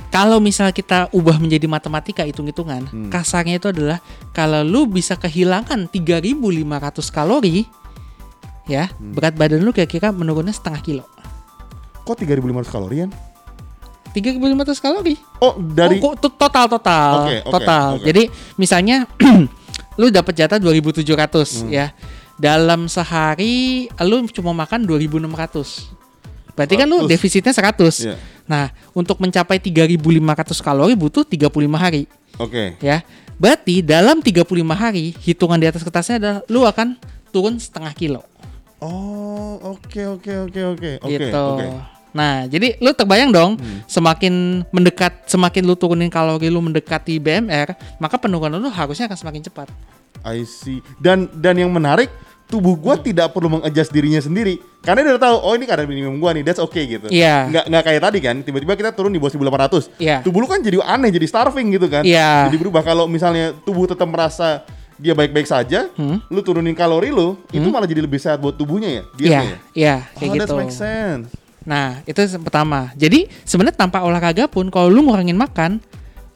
Kalau 0.09 0.41
misal 0.41 0.73
kita 0.73 1.13
ubah 1.13 1.37
menjadi 1.37 1.69
matematika 1.69 2.25
hitung-hitungan, 2.25 2.87
Hmm. 2.87 3.09
kasarnya 3.09 3.57
itu 3.57 3.69
adalah 3.69 4.01
kalau 4.31 4.61
lu 4.61 4.85
bisa 4.85 5.17
kehilangan 5.17 5.85
3500 5.87 7.09
kalori, 7.09 7.69
ya, 8.65 8.89
Hmm. 8.89 9.13
berat 9.13 9.37
badan 9.37 9.61
lu 9.61 9.73
kira-kira 9.73 10.09
menurunnya 10.09 10.53
setengah 10.53 10.81
kilo. 10.81 11.05
Kok 12.05 12.17
3500 12.17 12.69
kalori 12.69 13.05
kan? 13.05 13.11
3500 14.09 14.81
kalori. 14.81 15.15
Oh, 15.39 15.61
dari 15.61 16.01
Oh, 16.01 16.17
total 16.17 16.65
total 16.67 17.13
Oke, 17.21 17.37
oke, 17.39 17.53
total. 17.53 17.89
oke. 17.95 18.05
Jadi 18.09 18.23
misalnya 18.57 19.05
lu 20.01 20.09
dapat 20.09 20.33
jatah 20.33 20.57
2700 20.57 21.61
Hmm. 21.61 21.69
ya. 21.69 21.93
Dalam 22.39 22.87
sehari 22.87 23.87
lu 23.99 24.25
cuma 24.31 24.55
makan 24.55 24.87
2600. 24.87 25.91
Berarti 26.55 26.75
kan 26.75 26.87
lu 26.87 27.07
100. 27.07 27.11
defisitnya 27.11 27.53
100. 27.53 28.03
Iya. 28.03 28.15
Nah, 28.47 28.71
untuk 28.91 29.19
mencapai 29.19 29.59
3500 29.59 30.59
kalori 30.59 30.95
butuh 30.95 31.23
35 31.23 31.51
hari 31.77 32.07
Oke. 32.39 32.79
ya. 32.81 33.03
Berarti 33.39 33.83
dalam 33.83 34.19
35 34.19 34.43
hari 34.75 35.15
hitungan 35.23 35.59
di 35.59 35.67
atas 35.67 35.83
kertasnya 35.83 36.17
adalah 36.19 36.39
lu 36.47 36.65
akan 36.65 36.99
turun 37.31 37.55
setengah 37.59 37.93
kilo 37.93 38.23
Oh, 38.79 39.59
oke 39.75 39.99
oke 40.19 40.33
oke 40.47 40.61
oke. 40.75 40.91
Oke, 41.03 41.19
gitu. 41.19 41.35
oke. 41.35 41.67
Nah, 42.15 42.47
jadi 42.47 42.79
lu 42.79 42.95
terbayang 42.95 43.35
dong, 43.35 43.59
Hmm. 43.59 43.83
semakin 43.85 44.63
mendekat, 44.71 45.27
semakin 45.27 45.67
lu 45.67 45.75
turunin 45.75 46.07
kalori 46.07 46.47
lu 46.47 46.63
mendekati 46.63 47.19
BMR, 47.19 47.75
maka 47.99 48.15
penurunan 48.17 48.55
lu 48.55 48.71
harusnya 48.71 49.11
akan 49.11 49.19
semakin 49.19 49.43
cepat. 49.45 49.67
I 50.23 50.47
see. 50.47 50.79
Dan 50.99 51.27
dan 51.35 51.59
yang 51.59 51.71
menarik, 51.71 52.07
tubuh 52.49 52.75
gua 52.75 52.97
tidak 52.97 53.31
perlu 53.37 53.61
mengadjust 53.61 53.93
dirinya 53.93 54.19
sendiri. 54.19 54.59
Karena 54.81 55.05
dia 55.05 55.13
udah 55.15 55.25
tahu, 55.29 55.37
oh 55.45 55.53
ini 55.53 55.69
kadar 55.69 55.85
minimum 55.85 56.17
gua 56.17 56.33
nih, 56.33 56.43
that's 56.43 56.59
okay 56.59 56.89
gitu. 56.89 57.07
Iya. 57.13 57.47
Nggak 57.53 57.65
nggak 57.69 57.83
kayak 57.85 58.01
tadi 58.01 58.19
kan, 58.25 58.37
tiba-tiba 58.41 58.73
kita 58.75 58.91
turun 58.97 59.13
di 59.13 59.21
bawah 59.21 59.31
1800. 59.31 59.93
Iya. 60.01 60.17
Tubuh 60.25 60.41
lu 60.41 60.49
kan 60.49 60.65
jadi 60.65 60.81
aneh, 60.81 61.13
jadi 61.13 61.27
starving 61.29 61.69
gitu 61.77 61.87
kan. 61.93 62.03
Iya. 62.03 62.49
Jadi 62.49 62.57
berubah 62.57 62.81
kalau 62.81 63.05
misalnya 63.05 63.53
tubuh 63.63 63.85
tetap 63.85 64.09
merasa 64.09 64.65
dia 64.99 65.15
baik-baik 65.15 65.47
saja, 65.47 65.87
Hmm. 65.95 66.19
lu 66.27 66.43
turunin 66.43 66.75
kalori 66.75 67.15
lu, 67.15 67.39
itu 67.55 67.69
malah 67.71 67.87
jadi 67.87 68.03
lebih 68.03 68.19
sehat 68.19 68.43
buat 68.43 68.59
tubuhnya 68.59 68.91
ya. 68.91 69.03
Iya, 69.05 69.15
dietnya 69.15 69.39
ya? 69.39 69.59
iya, 69.79 69.95
kayak 70.19 70.27
oh, 70.27 70.35
gitu. 70.35 70.45
that 70.51 70.59
makes 70.59 70.75
sense. 70.75 71.31
Nah, 71.69 72.01
itu 72.09 72.17
yang 72.19 72.43
pertama. 72.43 72.91
Jadi 72.97 73.29
sebenarnya 73.45 73.77
tanpa 73.77 74.01
olahraga 74.01 74.49
pun 74.49 74.73
kalau 74.73 74.89
lu 74.89 75.05
ngurangin 75.05 75.37
makan, 75.37 75.85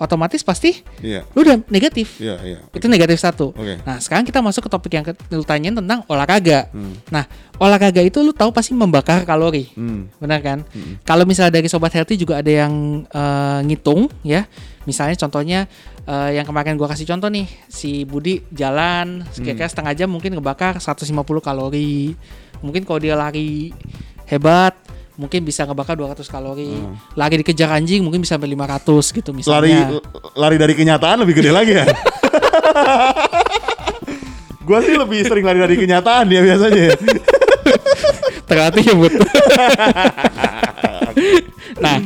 otomatis 0.02 0.42
pasti 0.42 0.82
Iya. 0.98 1.22
lu 1.32 1.46
udah 1.46 1.62
negatif. 1.70 2.18
Iya, 2.18 2.42
iya. 2.42 2.58
Itu 2.74 2.90
negatif 2.90 3.22
satu. 3.22 3.54
Oke. 3.54 3.78
Nah, 3.86 4.02
sekarang 4.02 4.26
kita 4.26 4.42
masuk 4.42 4.66
ke 4.66 4.70
topik 4.70 4.92
yang 4.92 5.04
lu 5.30 5.46
tanyain 5.46 5.72
tentang 5.72 6.02
olahraga. 6.10 6.66
Hmm. 6.74 6.98
Nah, 7.08 7.24
olahraga 7.62 8.02
itu 8.02 8.18
lu 8.18 8.34
tahu 8.34 8.50
pasti 8.50 8.74
membakar 8.74 9.22
kalori. 9.22 9.70
Hmm. 9.78 10.10
Benar 10.18 10.42
kan? 10.42 10.58
Kalau 11.06 11.22
misalnya 11.22 11.54
dari 11.54 11.70
sobat 11.70 11.94
healthy 11.94 12.18
juga 12.18 12.42
ada 12.42 12.50
yang 12.50 13.06
eh, 13.06 13.58
ngitung 13.70 14.10
ya. 14.26 14.44
Misalnya 14.82 15.14
contohnya 15.14 15.70
eh, 16.02 16.30
yang 16.34 16.42
kemarin 16.42 16.74
gua 16.74 16.90
kasih 16.90 17.06
contoh 17.06 17.30
nih, 17.30 17.46
si 17.70 18.02
Budi 18.02 18.42
jalan 18.50 19.22
kira-kira 19.38 19.70
setengah 19.70 19.94
jam 19.94 20.10
mungkin 20.10 20.34
ngebakar 20.34 20.82
150 20.82 21.14
kalori. 21.38 22.18
Mungkin 22.58 22.82
kalau 22.82 22.98
dia 22.98 23.14
lari 23.14 23.70
hebat 24.26 24.74
mungkin 25.16 25.44
bisa 25.44 25.68
ngebakar 25.68 25.96
200 25.96 26.24
kalori. 26.28 26.72
Lari 27.16 27.34
dikejar 27.44 27.76
anjing 27.76 28.00
mungkin 28.00 28.24
bisa 28.24 28.40
sampai 28.40 28.52
500 28.52 29.12
gitu 29.12 29.30
Lari 29.32 29.38
misalnya. 29.42 30.00
lari 30.36 30.56
dari 30.56 30.74
kenyataan 30.76 31.16
lebih 31.24 31.34
gede 31.40 31.50
lagi 31.52 31.72
ya. 31.76 31.84
gua 34.66 34.78
sih 34.78 34.94
lebih 34.94 35.26
sering 35.26 35.44
lari 35.44 35.58
dari 35.60 35.76
kenyataan 35.76 36.24
ya 36.32 36.40
biasanya. 36.40 36.82
ya. 36.92 36.96
Terlatih 38.48 38.84
ya 38.84 38.94
Bud. 38.96 39.12
nah, 41.84 41.98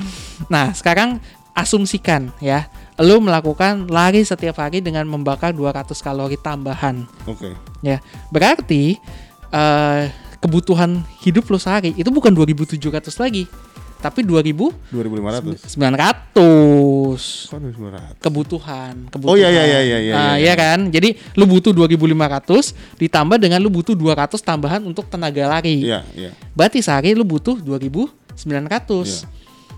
nah 0.46 0.66
sekarang 0.74 1.18
asumsikan 1.56 2.30
ya, 2.38 2.68
lu 3.00 3.18
melakukan 3.18 3.88
lari 3.88 4.22
setiap 4.22 4.60
hari 4.60 4.84
dengan 4.84 5.08
membakar 5.08 5.56
200 5.56 5.90
kalori 6.00 6.36
tambahan. 6.38 7.08
Oke. 7.26 7.56
Ya, 7.82 7.98
berarti 8.30 9.00
eh, 9.50 10.02
kebutuhan 10.38 11.02
hidup 11.20 11.48
lu 11.48 11.56
sehari 11.56 11.92
itu 11.92 12.08
bukan 12.08 12.30
2.700 12.30 12.78
lagi, 13.16 13.44
tapi 13.98 14.20
2.900 14.22 14.92
2500. 14.92 15.76
Kok 17.48 17.58
2500? 17.58 18.20
kebutuhan. 18.20 18.94
kebutuhan. 19.08 19.32
Oh, 19.32 19.36
iya, 19.36 19.48
iya, 19.48 19.64
iya, 19.64 19.80
iya, 19.80 19.98
iya, 19.98 20.12
Nah, 20.14 20.34
iya. 20.36 20.52
iya 20.52 20.54
kan? 20.54 20.78
Jadi 20.88 21.16
lu 21.34 21.44
butuh 21.44 21.72
2.500 21.72 22.76
ditambah 22.96 23.36
dengan 23.40 23.58
lu 23.58 23.72
butuh 23.72 23.96
200 23.96 24.36
tambahan 24.38 24.84
untuk 24.84 25.08
tenaga 25.08 25.48
lari. 25.48 25.82
Iya, 25.82 26.04
iya. 26.12 26.30
Berarti 26.52 26.84
sehari 26.84 27.16
lu 27.16 27.24
butuh 27.24 27.56
2.900. 27.56 28.36
Iya. 29.02 29.28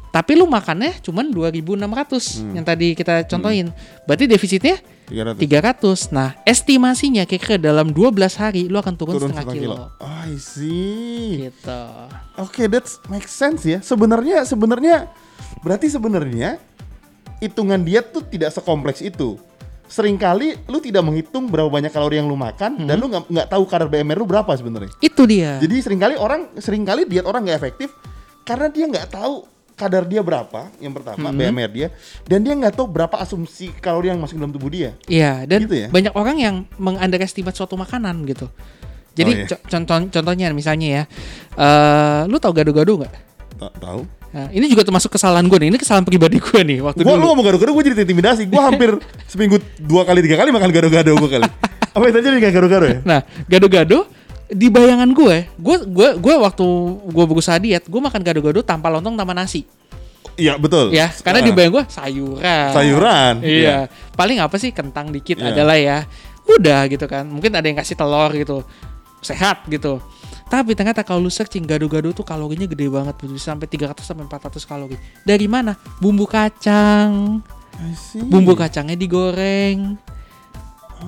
Tapi 0.08 0.32
lu 0.34 0.48
makannya 0.48 0.98
cuman 1.04 1.28
2.600 1.30 2.40
Hmm. 2.40 2.56
yang 2.56 2.64
tadi 2.64 2.96
kita 2.96 3.28
contohin. 3.28 3.68
Berarti 4.08 4.24
defisitnya 4.24 4.80
300. 5.08 5.40
300. 5.40 6.12
Nah, 6.12 6.36
estimasinya 6.44 7.24
kira-kira 7.24 7.56
dalam 7.56 7.90
12 7.90 8.36
hari 8.36 8.68
lu 8.68 8.76
akan 8.76 8.94
turun, 8.94 9.16
Turun 9.16 9.32
setengah 9.32 9.48
setengah 9.48 9.56
kilo. 9.56 9.74
kilo. 9.74 10.04
Oh, 10.04 10.20
I 10.28 10.36
see. 10.36 11.48
Gitu. 11.48 11.82
Oke, 12.36 12.68
that's 12.68 13.00
make 13.08 13.24
sense 13.24 13.64
ya. 13.64 13.80
Sebenarnya 13.80 14.44
sebenarnya 14.44 15.08
berarti 15.64 15.88
sebenarnya 15.88 16.60
hitungan 17.40 17.80
diet 17.82 18.12
tuh 18.12 18.22
tidak 18.28 18.52
sekompleks 18.52 19.00
itu. 19.00 19.40
Seringkali 19.88 20.68
lu 20.68 20.78
tidak 20.84 21.00
menghitung 21.00 21.48
berapa 21.48 21.72
banyak 21.72 21.88
kalori 21.88 22.20
yang 22.20 22.28
lu 22.28 22.36
makan 22.36 22.84
dan 22.84 23.00
lu 23.00 23.08
nggak 23.08 23.24
nggak 23.24 23.48
tahu 23.48 23.64
kadar 23.64 23.88
BMR 23.88 24.20
lu 24.20 24.28
berapa 24.28 24.52
sebenarnya. 24.52 24.92
Itu 25.00 25.24
dia. 25.24 25.56
Jadi 25.56 25.80
sering 25.80 25.96
kali 25.96 26.14
orang 26.20 26.52
sering 26.60 26.84
kali 26.84 27.08
diet 27.08 27.24
orang 27.24 27.48
nggak 27.48 27.56
efektif 27.56 27.88
karena 28.44 28.68
dia 28.68 28.84
nggak 28.84 29.08
tahu 29.16 29.48
kadar 29.78 30.02
dia 30.02 30.18
berapa 30.20 30.66
yang 30.76 30.90
pertama 30.90 31.30
BMR 31.30 31.70
dia 31.70 31.88
dan 32.24 32.42
dia 32.42 32.52
nggak 32.52 32.74
tahu 32.74 32.86
berapa 32.86 33.14
asumsi 33.16 33.70
kalori 33.72 34.10
yang 34.10 34.18
masuk 34.18 34.34
dalam 34.36 34.50
tubuh 34.50 34.66
dia. 34.68 34.98
Iya, 35.06 35.46
dan 35.46 35.64
Gitu 35.64 35.76
ya? 35.76 35.88
banyak 35.88 36.12
orang 36.12 36.36
yang 36.36 36.54
mengunderestimate 36.74 37.54
suatu 37.54 37.74
makanan 37.74 38.26
gitu. 38.26 38.50
Jadi 39.14 39.30
Oh, 39.32 39.36
iya. 39.36 39.46
co- 39.48 39.62
contoh 39.64 39.96
contohnya 40.12 40.50
misalnya 40.50 40.88
ya, 40.88 41.02
eh 41.54 42.20
lu 42.26 42.36
tau 42.36 42.50
gado-gado 42.50 42.98
nggak? 42.98 43.12
Ta- 43.56 43.74
Tahu? 43.76 44.02
Nah, 44.28 44.52
ini 44.52 44.66
juga 44.66 44.84
termasuk 44.84 45.08
kesalahan 45.10 45.42
gue 45.42 45.56
nih. 45.56 45.68
Ini 45.68 45.78
kesalahan 45.78 46.04
pribadi 46.04 46.36
gue 46.36 46.60
nih 46.60 46.78
waktu 46.80 47.00
Gua 47.00 47.14
lu 47.14 47.18
dulu. 47.18 47.26
ngomong 47.32 47.44
gado-gado 47.44 47.70
gue 47.72 47.84
jadi 47.86 48.02
intimidasi. 48.02 48.44
Gue 48.44 48.60
hampir 48.60 48.90
seminggu 49.32 49.56
dua 49.78 50.04
kali 50.04 50.20
tiga 50.20 50.36
kali 50.36 50.50
makan 50.50 50.68
gado-gado 50.68 51.16
gue 51.16 51.30
kali. 51.30 51.48
Apa 51.88 52.04
itu 52.06 52.16
aja 52.18 52.28
dengan 52.28 52.52
gado-gado 52.52 52.86
ya? 52.86 52.98
Nah, 53.02 53.20
gado-gado 53.46 54.06
di 54.48 54.72
bayangan 54.72 55.12
gue, 55.12 55.44
gue 55.60 55.76
gue 55.84 56.08
gue 56.16 56.34
waktu 56.34 56.66
gue 57.04 57.24
berusaha 57.28 57.60
diet, 57.60 57.84
gue 57.84 58.00
makan 58.00 58.20
gado-gado 58.24 58.64
tanpa 58.64 58.88
lontong 58.88 59.14
tanpa 59.14 59.36
nasi. 59.36 59.68
Iya 60.38 60.54
betul. 60.54 60.94
Ya, 60.94 61.10
karena 61.20 61.42
di 61.42 61.50
Ah. 61.50 61.56
bayang 61.56 61.72
gue 61.74 61.84
sayuran. 61.90 62.70
Sayuran, 62.70 63.34
Iya. 63.42 63.90
Paling 64.14 64.38
apa 64.38 64.54
sih 64.56 64.70
kentang 64.70 65.10
dikit 65.10 65.36
Iya. 65.36 65.50
adalah 65.50 65.76
ya. 65.76 65.98
Udah 66.46 66.86
gitu 66.86 67.04
kan. 67.10 67.26
Mungkin 67.26 67.52
ada 67.52 67.66
yang 67.66 67.76
kasih 67.76 67.98
telur 67.98 68.30
gitu. 68.32 68.62
Sehat 69.20 69.66
gitu. 69.66 69.98
Tapi 70.48 70.72
ternyata 70.72 71.04
kalau 71.04 71.20
lu 71.20 71.28
searching 71.28 71.66
gado-gado 71.66 72.08
tuh 72.14 72.24
kalorinya 72.24 72.64
gede 72.64 72.88
banget 72.88 73.18
bisa 73.20 73.52
sampai 73.52 73.68
300 73.68 74.00
sampai 74.00 74.24
400 74.24 74.64
kalori. 74.64 74.96
Dari 75.26 75.44
mana? 75.44 75.76
Bumbu 76.00 76.24
kacang. 76.24 77.42
Bumbu 78.16 78.56
kacangnya 78.56 78.96
digoreng. 78.96 79.98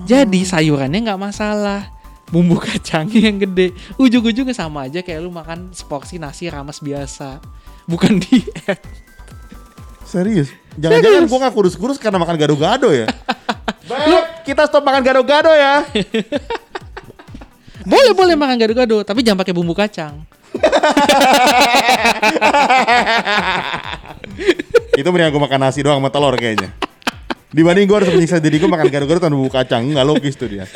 Jadi 0.04 0.42
sayurannya 0.44 0.98
nggak 1.02 1.22
masalah. 1.22 1.86
Bumbu 2.30 2.62
kacangnya 2.62 3.26
yang 3.26 3.42
gede. 3.42 3.74
Ujung-ujungnya 3.98 4.54
sama 4.54 4.86
aja 4.86 5.02
kayak 5.02 5.18
lu 5.18 5.34
makan 5.34 5.74
seporsi 5.74 6.22
nasi 6.22 6.46
rames 6.46 6.78
biasa. 6.78 7.42
Bukan 7.90 8.22
diet. 8.22 8.78
Serius? 10.06 10.54
Jangan-jangan 10.78 11.26
gue 11.26 11.38
gak 11.42 11.54
kurus-kurus 11.54 11.98
karena 11.98 12.22
makan 12.22 12.38
gado-gado 12.38 12.94
ya? 12.94 13.10
Beb, 13.90 14.46
kita 14.46 14.70
stop 14.70 14.86
makan 14.86 15.02
gado-gado 15.02 15.50
ya. 15.50 15.82
Boleh 17.90 18.12
boleh 18.12 18.36
makan 18.36 18.60
gado-gado, 18.60 19.00
tapi 19.02 19.24
jangan 19.24 19.40
pakai 19.40 19.56
bumbu 19.56 19.72
kacang. 19.72 20.20
Itu 25.00 25.08
mendingan 25.08 25.32
gue 25.32 25.40
makan 25.40 25.60
nasi 25.64 25.80
doang 25.80 25.96
sama 25.96 26.12
telur 26.12 26.36
kayaknya. 26.36 26.76
Dibanding 27.50 27.88
gue 27.88 27.96
harus 27.96 28.12
menyiksa 28.12 28.36
diri 28.36 28.60
gue 28.60 28.68
makan 28.68 28.92
gado-gado 28.92 29.24
tanpa 29.24 29.32
bumbu 29.32 29.48
kacang. 29.48 29.88
Nggak 29.88 30.06
logis 30.06 30.36
tuh 30.36 30.52
dia. 30.52 30.68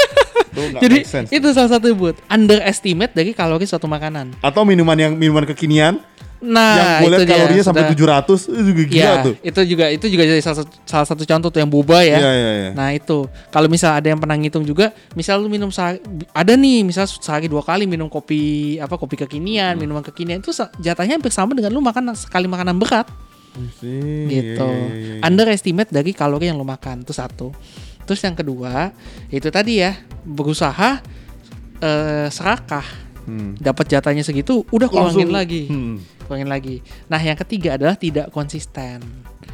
Tuh 0.55 0.79
Jadi 0.79 0.97
make 0.97 1.09
sense. 1.09 1.29
itu 1.29 1.49
salah 1.51 1.71
satu 1.71 1.91
buat 1.93 2.15
underestimate 2.27 3.11
dari 3.11 3.35
kalori 3.35 3.67
suatu 3.67 3.85
makanan. 3.85 4.39
Atau 4.41 4.63
minuman 4.63 4.95
yang 4.95 5.13
minuman 5.13 5.43
kekinian 5.45 5.99
Nah, 6.45 6.77
yang 6.77 6.89
gue 7.01 7.09
lihat 7.09 7.19
itu 7.19 7.25
dia, 7.25 7.37
kalorinya 7.41 7.65
sampai 7.65 7.83
sudah- 7.89 8.21
700 8.21 8.41
itu 8.53 8.63
juga 8.69 8.83
gila 8.85 9.01
Ya, 9.01 9.13
tuh. 9.25 9.35
itu 9.41 9.61
juga 9.65 9.85
itu 9.89 10.07
juga 10.13 10.23
jadi 10.29 10.43
salah 10.45 10.59
satu, 10.61 10.73
salah 10.85 11.07
satu 11.09 11.23
contoh 11.25 11.49
tuh 11.49 11.57
yang 11.57 11.71
boba 11.73 12.05
ya. 12.05 12.21
Iya 12.21 12.33
iya 12.37 12.53
iya. 12.53 12.71
Nah 12.77 12.93
itu 12.93 13.25
kalau 13.49 13.65
misal 13.65 13.97
ada 13.97 14.05
yang 14.05 14.21
pernah 14.21 14.37
ngitung 14.37 14.61
juga, 14.61 14.93
misal 15.17 15.41
lu 15.41 15.49
minum 15.49 15.73
sehari, 15.73 16.05
ada 16.37 16.53
nih 16.53 16.85
misal 16.85 17.09
sehari 17.09 17.49
dua 17.49 17.65
kali 17.65 17.89
minum 17.89 18.13
kopi 18.13 18.77
apa 18.77 18.93
kopi 18.95 19.17
Hmm. 19.17 19.25
kekinian, 19.25 19.81
minuman 19.81 20.05
kekinian 20.05 20.45
itu 20.45 20.53
jatahnya 20.79 21.17
hampir 21.17 21.33
sama 21.33 21.57
dengan 21.57 21.73
lu 21.73 21.81
makan 21.81 22.13
sekali 22.13 22.45
makanan 22.45 22.77
berat 22.77 23.09
gitu. 23.81 24.69
Iya, 24.69 24.85
iya, 24.85 25.17
iya. 25.17 25.21
Underestimate 25.25 25.89
dari 25.89 26.13
kalori 26.13 26.53
yang 26.53 26.61
lu 26.61 26.67
makan 26.67 27.09
itu 27.09 27.17
satu. 27.17 27.57
Terus 28.05 28.21
yang 28.21 28.37
kedua 28.37 28.93
itu 29.33 29.49
tadi 29.49 29.81
ya 29.81 29.97
berusaha 30.25 31.01
eh, 31.79 32.29
serakah 32.29 33.05
Hmm. 33.25 33.57
dapat 33.57 33.89
jatahnya 33.89 34.21
segitu 34.21 34.69
udah 34.69 34.85
kurangin 34.85 35.33
Langsung, 35.33 35.33
lagi 35.33 35.63
hmm. 35.65 36.29
kurangin 36.29 36.45
lagi 36.45 36.77
nah 37.09 37.17
yang 37.17 37.41
ketiga 37.41 37.81
adalah 37.81 37.97
tidak 37.97 38.29
konsisten 38.29 39.01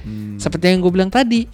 Hmm. 0.02 0.34
seperti 0.42 0.74
yang 0.74 0.82
gue 0.82 0.90
bilang 0.90 1.06
tadi 1.06 1.46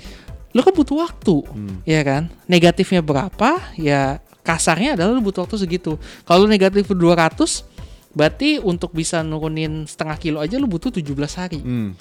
lu 0.56 0.64
kan 0.64 0.72
butuh 0.72 0.96
waktu 0.96 1.44
Hmm. 1.44 1.84
ya 1.84 2.00
kan 2.00 2.32
negatifnya 2.48 3.04
berapa 3.04 3.60
ya 3.76 4.16
kasarnya 4.40 4.96
adalah 4.96 5.12
lu 5.12 5.20
butuh 5.20 5.44
waktu 5.44 5.60
segitu 5.60 6.00
kalau 6.24 6.48
negatif 6.48 6.88
200 6.88 7.68
berarti 8.16 8.64
untuk 8.64 8.96
bisa 8.96 9.20
nurunin 9.20 9.84
setengah 9.84 10.16
kilo 10.16 10.40
aja 10.40 10.56
lu 10.56 10.64
butuh 10.64 10.88
17 10.88 11.36
hari 11.36 11.60
Hmm. 11.60 11.92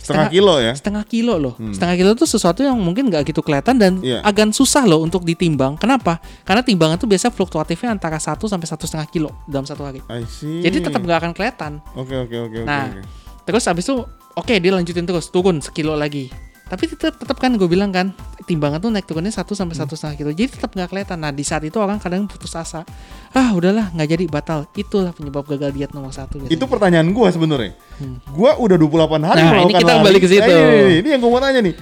Setengah 0.00 0.26
Setengah- 0.26 0.32
kilo 0.32 0.54
ya. 0.58 0.72
setengah 0.72 1.04
kilo 1.04 1.34
loh 1.36 1.54
Hmm. 1.54 1.70
setengah 1.70 1.94
kilo 1.94 2.10
itu 2.14 2.24
sesuatu 2.24 2.60
yang 2.60 2.74
mungkin 2.74 3.06
nggak 3.06 3.22
gitu 3.26 3.40
kelihatan 3.40 3.76
dan 3.76 3.92
Iya. 4.00 4.20
agak 4.22 4.50
susah 4.50 4.82
loh 4.82 4.98
untuk 4.98 5.22
ditimbang 5.22 5.76
kenapa 5.76 6.16
karena 6.42 6.60
timbangan 6.60 6.96
tuh 6.96 7.04
biasa 7.06 7.28
fluktuatifnya 7.28 7.90
antara 7.90 8.16
1 8.16 8.48
sampai 8.48 8.64
satu 8.64 8.84
setengah 8.84 9.06
kilo 9.06 9.30
dalam 9.44 9.62
satu 9.62 9.84
hari 9.84 10.00
I 10.06 10.24
see. 10.24 10.60
jadi 10.60 10.80
tetap 10.82 10.98
nggak 10.98 11.18
akan 11.20 11.32
kelihatan 11.32 11.72
Oke 11.92 12.16
oke 12.16 12.36
oke 12.40 12.56
oke. 12.56 12.64
Nah, 12.64 12.88
oke. 12.88 13.00
Terus 13.42 13.64
abis 13.66 13.84
itu 13.84 13.96
oke 14.32 14.54
dia 14.54 14.70
lanjutin 14.70 15.04
terus 15.04 15.28
turun 15.28 15.58
sekilo 15.58 15.92
lagi. 15.92 16.32
Tapi 16.64 16.86
tetap, 16.86 17.18
tetap 17.18 17.34
kan 17.36 17.50
gue 17.52 17.66
bilang 17.66 17.90
kan 17.90 18.14
timbangan 18.50 18.78
tuh 18.78 18.90
naik 18.90 19.04
turunnya 19.04 19.30
1 19.30 19.54
sampai 19.54 19.72
Hmm. 19.72 19.80
satu 19.80 19.94
setengah 19.94 20.16
kilo. 20.16 20.30
Jadi 20.32 20.48
tetap 20.50 20.70
nggak 20.70 20.88
kelihatan. 20.88 21.16
Nah 21.16 21.30
di 21.30 21.40
saat 21.40 21.62
itu 21.62 21.76
orang 21.76 21.96
kadang 21.96 22.26
putus 22.26 22.50
asa. 22.52 22.82
Ah 23.30 23.50
udahlah 23.52 23.88
nggak 23.90 24.08
jadi 24.10 24.24
batal. 24.26 24.66
Itulah 24.72 25.10
penyebab 25.10 25.46
gagal 25.46 25.70
diet 25.70 25.90
nomor 25.90 26.10
satu. 26.10 26.36
biasanya. 26.36 26.50
Itu 26.52 26.66
pertanyaan 26.66 27.06
gue 27.08 27.28
sebenarnya. 27.28 27.72
Hmm. 27.96 28.18
Gua 28.28 28.56
udah 28.56 28.74
28 28.74 29.22
hari 29.22 29.38
Nah, 29.38 29.54
ini 29.60 29.72
kita 29.72 29.92
kembali 29.94 30.18
ke 30.18 30.28
situ. 30.28 30.42
Eh, 30.42 30.50
ini, 30.50 30.66
ini, 30.66 30.94
ini 30.98 31.08
yang 31.08 31.20
gue 31.20 31.30
mau 31.30 31.38
tanya 31.38 31.60
nih. 31.60 31.74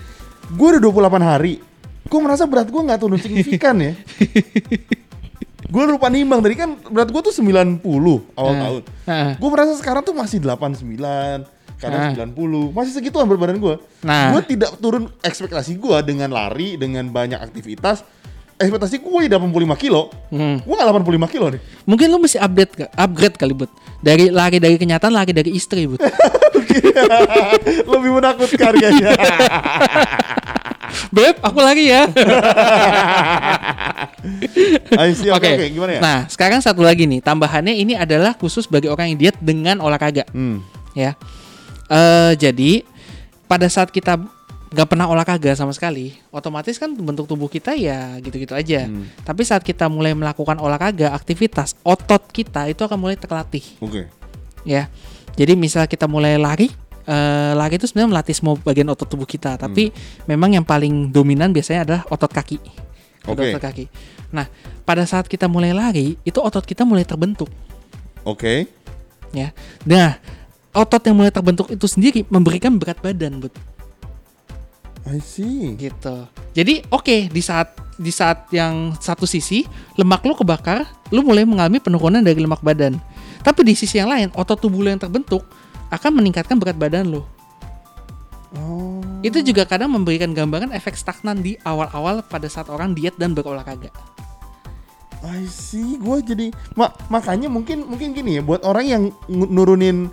Gue 0.50 0.68
udah 0.70 0.83
28 0.83 1.24
hari. 1.24 1.52
Gue 2.04 2.20
merasa 2.20 2.44
berat 2.44 2.68
gue 2.68 2.78
nggak 2.78 2.98
turun 2.98 3.16
signifikan 3.16 3.76
ya. 3.76 3.92
gue 5.68 5.83
lupa 5.85 6.09
nimbang 6.09 6.40
tadi 6.40 6.54
kan 6.54 6.81
berat 6.83 7.09
gue 7.09 7.20
tuh 7.20 7.35
90 7.35 7.85
awal 8.33 8.52
Nah. 8.52 8.61
tahun. 8.62 8.83
Nah, 9.04 9.31
Gue 9.37 9.48
merasa 9.50 9.72
sekarang 9.74 10.00
tuh 10.00 10.12
masih 10.12 10.40
89, 10.40 11.44
kadang 11.78 12.10
Ah. 12.10 12.12
90, 12.12 12.70
masih 12.70 12.92
segituan 12.92 13.24
berat 13.24 13.40
badan 13.40 13.58
gue. 13.58 13.74
Nah. 14.02 14.34
Gue 14.34 14.42
tidak 14.44 14.76
turun 14.76 15.06
ekspektasi 15.18 15.78
gue 15.78 15.96
dengan 16.02 16.28
lari, 16.28 16.74
dengan 16.74 17.06
banyak 17.06 17.38
aktivitas. 17.38 18.02
Ekspektasi 18.58 18.98
gue 18.98 19.18
di 19.22 19.30
85 19.30 19.78
kilo. 19.78 20.10
hmm. 20.28 20.66
Gue 20.66 20.74
gak 20.74 20.90
85 20.90 21.30
kilo 21.30 21.46
nih. 21.54 21.60
mungkin 21.86 22.10
lu 22.10 22.18
mesti 22.18 22.36
update? 22.36 22.90
Upgrade 22.90 23.38
kali 23.38 23.54
bud. 23.54 23.70
Dari 23.98 24.34
lari 24.34 24.58
dari 24.58 24.74
kenyataan 24.74 25.14
lari 25.14 25.30
dari 25.30 25.54
istri 25.54 25.86
bud. 25.86 26.02
Lebih 27.94 28.10
menakutkan 28.10 28.74
kayaknya. 28.74 29.14
Beb, 31.14 31.36
aku 31.38 31.58
lari 31.60 31.92
ya. 31.92 32.08
Oke, 34.98 35.30
oke, 35.30 35.66
gimana 35.70 35.92
ya? 35.94 36.00
Nah 36.00 36.18
sekarang 36.26 36.58
satu 36.58 36.82
lagi 36.82 37.06
nih 37.06 37.20
tambahannya 37.22 37.74
ini 37.76 37.94
adalah 37.94 38.34
khusus 38.34 38.66
bagi 38.66 38.90
orang 38.90 39.14
yang 39.14 39.18
diet 39.18 39.36
dengan 39.38 39.78
olahraga. 39.78 40.26
Hmm. 40.34 40.64
ya. 40.92 41.14
Eh 41.88 42.33
jadi 42.37 42.85
pada 43.48 43.66
saat 43.72 43.88
kita 43.88 44.20
nggak 44.68 44.88
pernah 44.88 45.09
olahraga 45.09 45.48
sama 45.57 45.72
sekali, 45.72 46.12
otomatis 46.29 46.77
kan 46.77 46.92
bentuk 46.92 47.24
tubuh 47.24 47.48
kita 47.48 47.72
ya 47.72 48.20
gitu-gitu 48.20 48.53
aja. 48.53 48.85
Hmm. 48.85 49.09
Tapi 49.24 49.40
saat 49.40 49.64
kita 49.64 49.88
mulai 49.88 50.12
melakukan 50.12 50.61
olahraga, 50.61 51.16
aktivitas, 51.16 51.72
otot 51.81 52.20
kita 52.29 52.68
itu 52.68 52.85
akan 52.85 53.01
mulai 53.01 53.16
terlatih, 53.16 53.64
Oke. 53.81 54.12
ya. 54.68 54.92
Jadi 55.40 55.57
misal 55.57 55.88
kita 55.88 56.05
mulai 56.05 56.37
lari, 56.37 56.68
eh, 57.09 57.53
lari 57.57 57.81
itu 57.81 57.88
sebenarnya 57.88 58.12
melatih 58.12 58.35
semua 58.37 58.61
bagian 58.61 58.92
otot 58.92 59.09
tubuh 59.09 59.24
kita, 59.24 59.57
tapi 59.57 59.88
memang 60.29 60.61
yang 60.61 60.66
paling 60.68 61.09
dominan 61.09 61.48
biasanya 61.48 61.88
adalah 61.88 62.03
otot 62.12 62.29
kaki. 62.29 62.61
Oke. 63.24 63.57
Otot 63.57 63.62
kaki. 63.64 63.85
Nah, 64.37 64.44
pada 64.85 65.09
saat 65.09 65.24
kita 65.33 65.48
mulai 65.48 65.72
lari, 65.72 66.20
itu 66.29 66.37
otot 66.44 66.68
kita 66.68 66.85
mulai 66.85 67.09
terbentuk 67.09 67.48
Oke. 68.29 68.68
ya. 69.33 69.57
Nah, 69.88 70.20
otot 70.78 71.02
yang 71.02 71.18
mulai 71.18 71.34
terbentuk 71.34 71.66
itu 71.74 71.86
sendiri 71.90 72.22
memberikan 72.30 72.78
berat 72.78 73.02
badan, 73.02 73.42
Bud. 73.42 73.54
I 75.10 75.18
see. 75.18 75.74
Gitu. 75.74 76.16
Jadi 76.54 76.86
oke 76.94 77.32
di 77.32 77.42
saat 77.42 77.74
di 77.98 78.14
saat 78.14 78.46
yang 78.54 78.94
satu 79.02 79.26
sisi 79.26 79.66
lemak 79.98 80.22
lu 80.22 80.38
kebakar, 80.38 80.86
lu 81.10 81.26
mulai 81.26 81.42
mengalami 81.42 81.82
penurunan 81.82 82.22
dari 82.22 82.38
lemak 82.38 82.62
badan. 82.62 82.94
Tapi 83.42 83.66
di 83.66 83.74
sisi 83.74 83.98
yang 83.98 84.12
lain, 84.12 84.30
otot 84.38 84.60
tubuh 84.60 84.78
lu 84.78 84.88
yang 84.92 85.02
terbentuk 85.02 85.42
akan 85.90 86.22
meningkatkan 86.22 86.60
berat 86.60 86.78
badan 86.78 87.10
lu. 87.10 87.22
Oh. 88.56 89.02
Itu 89.20 89.42
juga 89.42 89.66
kadang 89.66 89.92
memberikan 89.92 90.32
gambaran 90.32 90.72
efek 90.72 90.94
stagnan 90.94 91.42
di 91.42 91.58
awal-awal 91.66 92.22
pada 92.24 92.46
saat 92.46 92.70
orang 92.70 92.94
diet 92.94 93.18
dan 93.18 93.34
berolahraga. 93.34 93.90
I 95.18 95.50
see. 95.50 95.98
Gue 95.98 96.22
jadi 96.22 96.54
ma- 96.78 96.94
makanya 97.10 97.50
mungkin 97.50 97.82
mungkin 97.90 98.14
gini 98.14 98.38
ya 98.38 98.42
buat 98.44 98.62
orang 98.62 98.86
yang 98.86 99.02
ng- 99.26 99.50
nurunin 99.50 100.08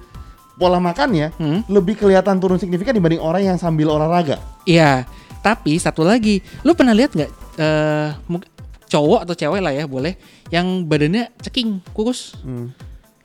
pola 0.56 0.80
makannya 0.80 1.36
Hmm? 1.36 1.62
lebih 1.68 2.00
kelihatan 2.00 2.40
turun 2.40 2.56
signifikan 2.56 2.96
dibanding 2.96 3.20
orang 3.20 3.44
yang 3.44 3.58
sambil 3.60 3.92
olahraga. 3.92 4.40
Iya, 4.64 5.04
tapi 5.44 5.76
satu 5.76 6.02
lagi, 6.02 6.40
lu 6.64 6.72
pernah 6.74 6.96
lihat 6.96 7.12
nggak 7.12 7.32
mung- 8.26 8.48
cowok 8.86 9.26
atau 9.26 9.34
cewek 9.36 9.60
lah 9.66 9.74
ya 9.74 9.90
boleh 9.90 10.14
yang 10.54 10.86
badannya 10.86 11.34
ceking, 11.42 11.82
kurus, 11.92 12.38
Hmm. 12.46 12.70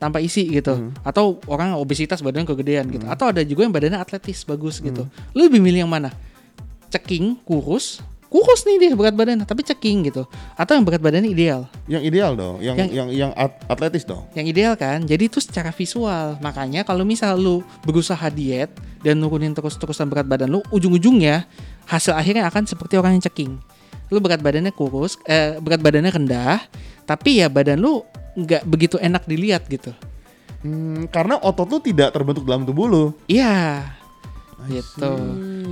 tanpa 0.00 0.18
isi 0.18 0.48
gitu, 0.48 0.72
Hmm. 0.72 0.90
atau 1.04 1.36
orang 1.46 1.76
obesitas 1.76 2.24
badan 2.24 2.48
kegedean 2.48 2.88
gitu, 2.88 3.04
atau 3.06 3.28
ada 3.28 3.44
juga 3.44 3.68
yang 3.68 3.74
badannya 3.74 4.00
atletis 4.00 4.42
bagus 4.42 4.80
gitu. 4.80 5.04
Lu 5.36 5.44
lebih 5.44 5.60
milih 5.60 5.84
yang 5.84 5.92
mana? 5.92 6.10
Ceking, 6.90 7.38
kurus, 7.44 8.00
kurus 8.30 8.62
nih 8.62 8.78
dia 8.78 8.94
berat 8.94 9.10
badan, 9.12 9.42
tapi 9.42 9.66
ceking 9.66 10.06
gitu, 10.06 10.22
atau 10.54 10.72
yang 10.78 10.86
berat 10.86 11.02
badannya 11.02 11.34
ideal? 11.34 11.66
Yang 11.90 12.02
ideal 12.14 12.32
dong, 12.38 12.62
yang 12.62 12.78
Yang- 12.78 12.92
yang 12.94 13.08
yang, 13.10 13.30
at- 13.34 13.58
atletis 13.66 14.06
dong. 14.06 14.22
Yang 14.38 14.46
ideal 14.54 14.74
kan, 14.78 15.02
jadi 15.02 15.26
itu 15.26 15.42
secara 15.42 15.74
visual. 15.74 16.38
Makanya 16.38 16.86
kalau 16.86 17.02
misal 17.02 17.34
lu 17.34 17.66
berusaha 17.82 18.22
diet 18.30 18.70
dan 19.02 19.18
nurunin 19.18 19.50
terus-terusan 19.50 20.06
berat 20.06 20.30
badan 20.30 20.46
lu, 20.46 20.62
ujung-ujungnya 20.70 21.50
hasil 21.90 22.14
akhirnya 22.14 22.46
akan 22.46 22.70
seperti 22.70 22.94
orang 22.94 23.18
yang 23.18 23.24
ceking. 23.26 23.58
Lu 24.14 24.22
berat 24.22 24.38
badannya 24.38 24.70
kurus, 24.70 25.18
eh, 25.26 25.58
berat 25.58 25.82
badannya 25.82 26.14
rendah, 26.14 26.62
tapi 27.10 27.42
ya 27.42 27.50
badan 27.50 27.82
lu 27.82 28.06
nggak 28.38 28.62
begitu 28.62 28.94
enak 29.02 29.26
dilihat 29.26 29.66
gitu. 29.66 29.90
Hmm, 30.62 31.10
karena 31.10 31.34
otot 31.42 31.66
lu 31.66 31.82
tidak 31.82 32.14
terbentuk 32.14 32.46
dalam 32.46 32.62
tubuh 32.62 32.86
lu. 32.86 33.04
Iya. 33.26 33.90
Gitu. 34.68 35.12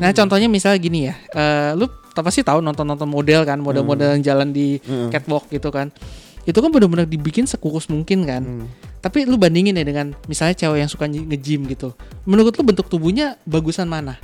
Nah, 0.01 0.11
contohnya 0.17 0.49
misalnya 0.49 0.81
gini 0.81 1.07
ya. 1.07 1.15
eh 1.37 1.77
lu 1.77 1.87
pasti 2.23 2.43
tahu 2.43 2.61
nonton-nonton 2.61 3.07
model 3.07 3.45
kan, 3.45 3.59
model-model 3.59 4.19
yang 4.19 4.23
jalan 4.25 4.49
di 4.51 4.79
Hmm. 4.83 5.11
catwalk 5.11 5.47
gitu 5.51 5.69
kan. 5.69 5.91
Itu 6.49 6.65
kan 6.65 6.73
benar-benar 6.73 7.05
dibikin 7.05 7.45
sekurus 7.45 7.93
mungkin 7.93 8.25
kan. 8.25 8.43
Hmm. 8.43 8.67
Tapi 8.99 9.29
lu 9.29 9.37
bandingin 9.37 9.77
ya 9.77 9.85
dengan 9.85 10.17
misalnya 10.27 10.57
cewek 10.57 10.83
yang 10.83 10.91
suka 10.91 11.07
nge-gym 11.07 11.69
gitu. 11.69 11.93
Menurut 12.27 12.57
lu 12.57 12.65
bentuk 12.65 12.89
tubuhnya 12.89 13.37
bagusan 13.45 13.87
mana? 13.87 14.17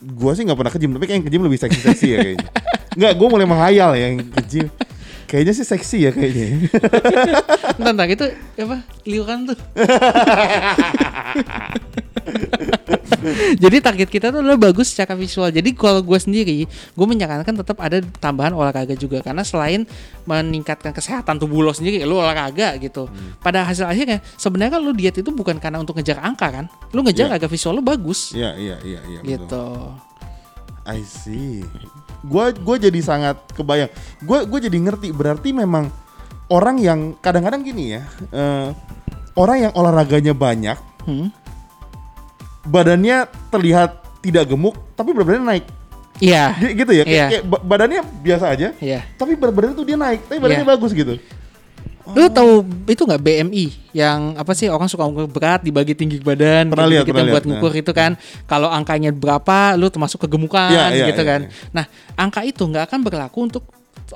Gua 0.00 0.32
sih 0.32 0.48
nggak 0.48 0.56
pernah 0.56 0.72
ke 0.72 0.80
gym, 0.80 0.96
tapi 0.96 1.04
kayak 1.04 1.16
yang 1.20 1.26
ke 1.28 1.32
gym 1.32 1.42
lebih 1.44 1.60
seksi-seksi 1.60 2.06
ya 2.08 2.18
kayaknya. 2.24 2.48
Nggak, 2.98 3.12
gua 3.22 3.28
mulai 3.30 3.46
menghayal 3.46 3.94
ya 3.94 4.10
yang 4.10 4.26
ke 4.26 4.42
gym. 4.50 4.66
Kayaknya 5.30 5.52
sih 5.54 5.62
seksi 5.62 5.96
ya 6.02 6.10
kayaknya. 6.10 6.66
Entar, 7.86 8.10
itu 8.10 8.26
apa? 8.58 8.82
Liuran 9.06 9.46
tuh. 9.46 9.54
Jadi 13.62 13.76
target 13.78 14.08
kita 14.08 14.32
tuh 14.32 14.40
adalah 14.40 14.56
bagus 14.56 14.92
secara 14.92 15.12
visual. 15.12 15.50
Jadi 15.50 15.76
kalau 15.76 16.00
gue 16.00 16.16
sendiri, 16.16 16.64
gue 16.66 17.06
menyarankan 17.06 17.52
tetap 17.52 17.76
ada 17.78 18.00
tambahan 18.16 18.52
olahraga 18.52 18.94
juga 18.94 19.20
karena 19.20 19.42
selain 19.42 19.84
meningkatkan 20.24 20.90
kesehatan 20.90 21.36
tubuh 21.36 21.60
lo 21.60 21.72
sendiri, 21.72 22.00
lo 22.02 22.18
olahraga 22.18 22.76
gitu. 22.78 23.06
Pada 23.38 23.64
hasil 23.64 23.84
akhirnya 23.84 24.24
sebenarnya 24.34 24.78
kan 24.78 24.82
lo 24.82 24.92
diet 24.92 25.16
itu 25.16 25.28
bukan 25.28 25.58
karena 25.58 25.78
untuk 25.78 25.96
ngejar 25.96 26.20
angka 26.20 26.48
kan, 26.50 26.64
lo 26.90 27.00
ngejar 27.02 27.28
Iya. 27.28 27.36
agar 27.36 27.48
visual 27.48 27.76
lo 27.76 27.82
bagus 27.82 28.32
Iya, 28.32 28.56
iya, 28.56 28.76
iya, 28.80 29.00
iya. 29.06 29.20
betul. 29.20 29.36
gitu. 29.36 29.64
I 30.88 31.04
see. 31.04 31.60
Gua 32.22 32.50
gua 32.50 32.76
jadi 32.76 33.00
sangat 33.00 33.36
kebayang. 33.52 33.92
Gua 34.24 34.42
gua 34.42 34.58
jadi 34.58 34.74
ngerti 34.74 35.12
berarti 35.12 35.52
memang 35.52 35.92
orang 36.48 36.80
yang 36.80 37.00
kadang-kadang 37.16 37.60
gini 37.60 37.94
ya. 37.94 38.02
eh, 38.32 38.72
orang 39.36 39.68
yang 39.68 39.72
olahraganya 39.72 40.32
banyak, 40.32 40.78
Hmm. 41.00 41.32
Badannya 42.70 43.26
terlihat 43.50 43.90
tidak 44.22 44.46
gemuk 44.46 44.78
tapi 44.94 45.10
berat 45.10 45.26
badannya 45.26 45.48
naik. 45.48 45.64
Iya, 46.20 46.52
Gi- 46.54 46.74
Gitu 46.76 46.92
ya. 46.92 47.02
Kayak, 47.02 47.16
Iya. 47.16 47.26
kayak 47.32 47.44
ba- 47.48 47.64
badannya 47.64 48.00
biasa 48.20 48.44
aja, 48.46 48.68
iya. 48.78 49.00
tapi 49.16 49.34
berat 49.34 49.50
badannya 49.50 49.74
tuh 49.74 49.86
dia 49.88 49.96
naik, 49.96 50.20
tapi 50.28 50.38
badannya 50.38 50.64
Iya. 50.64 50.72
bagus 50.76 50.92
gitu. 50.92 51.14
Lu 52.10 52.26
tahu 52.26 52.66
itu 52.90 53.02
nggak 53.06 53.22
BMI 53.22 53.64
yang 53.94 54.34
apa 54.34 54.50
sih 54.50 54.66
orang 54.66 54.90
suka 54.90 55.06
ngukur 55.06 55.30
berat 55.30 55.62
dibagi 55.62 55.94
tinggi 55.94 56.18
badan 56.18 56.66
Pernah 56.66 56.90
gitu, 56.90 57.06
pernah 57.06 57.22
yang 57.22 57.30
buat 57.30 57.44
lihat, 57.46 57.50
ngukur 57.54 57.72
itu 57.72 57.92
kan 57.94 58.18
kalau 58.44 58.66
angkanya 58.66 59.14
berapa 59.14 59.78
lu 59.78 59.86
termasuk 59.86 60.18
kegemukan 60.18 60.74
Iya, 60.74 60.90
iya, 60.90 61.06
gitu 61.14 61.22
iya, 61.22 61.30
kan. 61.30 61.40
iya. 61.46 61.70
Nah, 61.70 61.84
angka 62.18 62.42
itu 62.42 62.66
nggak 62.66 62.90
akan 62.90 63.00
berlaku 63.00 63.38
untuk 63.46 63.62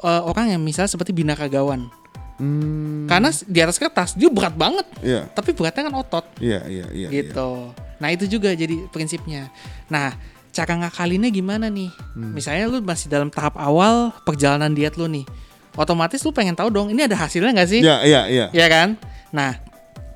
uh, 0.02 0.26
orang 0.26 0.50
yang 0.50 0.60
misalnya 0.60 0.90
seperti 0.90 1.14
binaragawan. 1.14 1.86
Hmm, 2.34 3.06
Karena 3.06 3.30
di 3.30 3.58
atas 3.62 3.78
kertas 3.78 4.18
dia 4.18 4.26
berat 4.26 4.58
banget, 4.58 4.82
iya, 4.98 5.30
tapi 5.30 5.54
beratnya 5.54 5.86
kan 5.86 5.94
otot 5.94 6.26
iya, 6.42 6.66
iya, 6.66 6.90
iya. 6.90 7.08
iya. 7.14 7.22
gitu. 7.22 7.70
Nah, 8.04 8.12
itu 8.12 8.28
juga 8.28 8.52
jadi 8.52 8.84
prinsipnya. 8.92 9.48
Nah, 9.88 10.12
cara 10.52 10.76
ngakalinnya 10.76 11.32
gimana 11.32 11.72
nih? 11.72 11.88
Hmm. 12.12 12.36
Misalnya 12.36 12.68
lu 12.68 12.84
masih 12.84 13.08
dalam 13.08 13.32
tahap 13.32 13.56
awal 13.56 14.12
perjalanan 14.28 14.76
diet 14.76 15.00
lu 15.00 15.08
nih. 15.08 15.24
Otomatis 15.72 16.20
lu 16.20 16.28
pengen 16.36 16.52
tahu 16.52 16.68
dong, 16.68 16.92
ini 16.92 17.08
ada 17.08 17.16
hasilnya 17.16 17.56
nggak 17.56 17.68
sih? 17.72 17.80
Iya, 17.80 18.04
iya, 18.04 18.20
iya. 18.28 18.46
ya 18.52 18.66
kan? 18.68 19.00
Nah, 19.32 19.56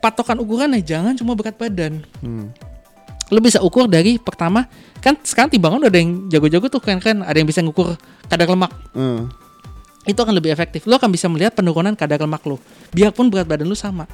patokan 0.05 0.37
ukurannya 0.37 0.85
jangan 0.85 1.17
cuma 1.17 1.33
berat 1.33 1.57
badan. 1.57 2.05
Hmm. 2.21 2.53
Lu 3.33 3.41
bisa 3.41 3.65
ukur 3.65 3.89
dari 3.89 4.21
pertama, 4.21 4.69
kan 5.01 5.17
sekarang 5.25 5.49
timbangan 5.49 5.89
udah 5.89 5.91
ada 5.91 6.01
yang 6.05 6.29
jago-jago 6.29 6.69
tuh 6.69 6.85
kan 6.85 7.01
kan 7.01 7.25
ada 7.25 7.37
yang 7.41 7.49
bisa 7.49 7.65
ngukur 7.65 7.97
kadar 8.29 8.53
lemak. 8.53 8.69
Hmm. 8.93 9.33
Itu 10.05 10.21
akan 10.21 10.37
lebih 10.37 10.53
efektif. 10.53 10.85
Lu 10.85 10.93
akan 10.93 11.09
bisa 11.09 11.25
melihat 11.33 11.57
penurunan 11.57 11.97
kadar 11.97 12.21
lemak 12.21 12.45
lu. 12.45 12.61
Biarpun 12.93 13.33
berat 13.33 13.49
badan 13.49 13.65
lu 13.65 13.77
sama. 13.77 14.05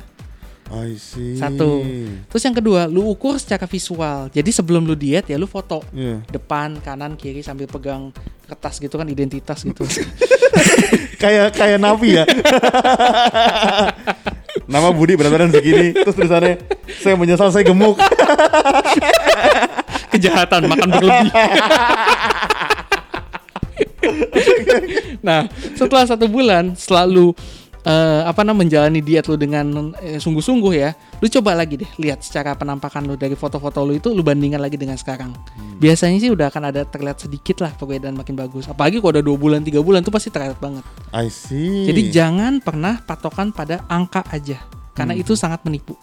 I 0.72 0.96
see. 0.96 1.36
Satu. 1.36 1.84
Terus 2.32 2.42
yang 2.42 2.56
kedua, 2.56 2.88
lu 2.88 3.04
ukur 3.04 3.36
secara 3.36 3.68
visual. 3.68 4.32
Jadi 4.32 4.48
sebelum 4.48 4.88
lu 4.88 4.96
diet 4.96 5.28
ya 5.28 5.36
lu 5.36 5.44
foto 5.44 5.84
Iya. 5.92 6.24
depan, 6.30 6.80
kanan, 6.80 7.14
kiri 7.14 7.44
sambil 7.44 7.68
pegang 7.68 8.08
kertas 8.44 8.80
gitu 8.80 8.96
kan 8.96 9.04
identitas 9.04 9.60
gitu. 9.60 9.84
kayak 11.22 11.52
kayak 11.52 11.78
napi 11.80 12.20
ya. 12.20 12.24
Nama 14.64 14.88
Budi 14.96 15.12
berat 15.18 15.28
badan 15.28 15.52
segini, 15.52 15.92
terus 15.92 16.16
tulisannya 16.16 16.56
saya 17.02 17.14
menyesal 17.20 17.52
saya 17.52 17.66
gemuk. 17.66 17.98
Kejahatan 20.14 20.70
makan 20.70 20.88
berlebih. 20.94 21.28
nah, 25.20 25.50
setelah 25.74 26.06
satu 26.06 26.30
bulan 26.30 26.78
selalu 26.78 27.34
eh, 27.84 28.22
apa 28.24 28.40
namanya 28.42 28.64
menjalani 28.64 29.00
diet 29.04 29.28
lu 29.28 29.36
dengan 29.36 29.92
eh, 30.00 30.16
sungguh-sungguh 30.16 30.72
ya, 30.72 30.96
lu 31.20 31.28
coba 31.28 31.52
lagi 31.52 31.84
deh 31.84 31.90
lihat 32.00 32.24
secara 32.24 32.56
penampakan 32.56 33.04
lu 33.04 33.14
dari 33.14 33.36
foto-foto 33.36 33.84
lu 33.84 34.00
itu 34.00 34.10
lu 34.10 34.24
bandingkan 34.24 34.58
lagi 34.58 34.80
dengan 34.80 34.96
sekarang. 34.96 35.36
Biasanya 35.78 36.16
sih 36.18 36.30
udah 36.32 36.48
akan 36.48 36.72
ada 36.72 36.82
terlihat 36.88 37.20
sedikit 37.20 37.60
lah 37.60 37.70
perbedaan 37.76 38.16
makin 38.16 38.34
bagus. 38.34 38.66
Apalagi 38.66 38.98
kalau 38.98 39.20
udah 39.20 39.24
dua 39.24 39.36
bulan 39.36 39.60
tiga 39.60 39.84
bulan 39.84 40.00
tuh 40.00 40.10
pasti 40.10 40.32
terlihat 40.32 40.56
banget. 40.58 40.82
I 41.12 41.28
see. 41.28 41.84
Jadi 41.86 42.08
jangan 42.08 42.64
pernah 42.64 43.04
patokan 43.04 43.52
pada 43.52 43.84
angka 43.86 44.24
aja, 44.32 44.58
karena 44.96 45.12
itu 45.12 45.36
sangat 45.36 45.60
menipu. 45.62 45.94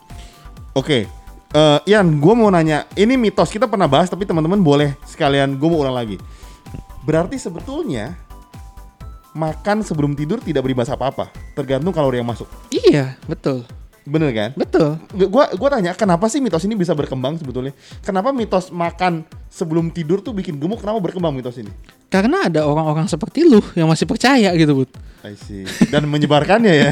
Oke. 0.77 1.09
Eh, 1.51 1.79
Ian, 1.91 2.15
gue 2.23 2.31
mau 2.31 2.47
nanya, 2.47 2.87
ini 2.95 3.19
mitos 3.19 3.51
kita 3.51 3.67
pernah 3.67 3.83
bahas, 3.83 4.07
tapi 4.07 4.23
teman-teman 4.23 4.63
boleh 4.63 4.95
sekalian 5.03 5.59
gue 5.59 5.67
mau 5.67 5.83
ulang 5.83 5.99
lagi. 5.99 6.15
Berarti 7.03 7.35
sebetulnya 7.35 8.15
makan 9.31 9.83
sebelum 9.85 10.11
tidur 10.15 10.39
tidak 10.43 10.65
berimbas 10.67 10.91
apa-apa, 10.91 11.31
tergantung 11.55 11.95
kalori 11.95 12.19
yang 12.19 12.27
masuk. 12.27 12.47
Iya, 12.71 13.15
betul, 13.27 13.63
Bener 14.01 14.33
kan? 14.33 14.49
betul. 14.57 14.97
Gua 15.29 15.53
gua 15.53 15.69
tanya, 15.69 15.93
kenapa 15.93 16.25
sih 16.25 16.41
mitos 16.41 16.65
ini 16.65 16.73
bisa 16.73 16.97
berkembang 16.97 17.37
sebetulnya? 17.37 17.71
Kenapa 18.01 18.33
mitos 18.33 18.73
makan 18.73 19.21
sebelum 19.51 19.91
tidur 19.91 20.23
tuh 20.23 20.31
bikin 20.31 20.55
gemuk? 20.55 20.79
Kenapa 20.79 21.03
berkembang 21.03 21.35
mitos 21.35 21.59
ini? 21.59 21.69
Karena 22.07 22.47
ada 22.47 22.63
orang-orang 22.63 23.07
seperti 23.11 23.43
lu 23.43 23.59
yang 23.75 23.91
masih 23.91 24.07
percaya 24.07 24.51
gitu, 24.55 24.71
Bud. 24.71 24.91
I 25.21 25.37
see. 25.37 25.63
Dan 25.93 26.09
menyebarkannya 26.09 26.73
ya. 26.73 26.91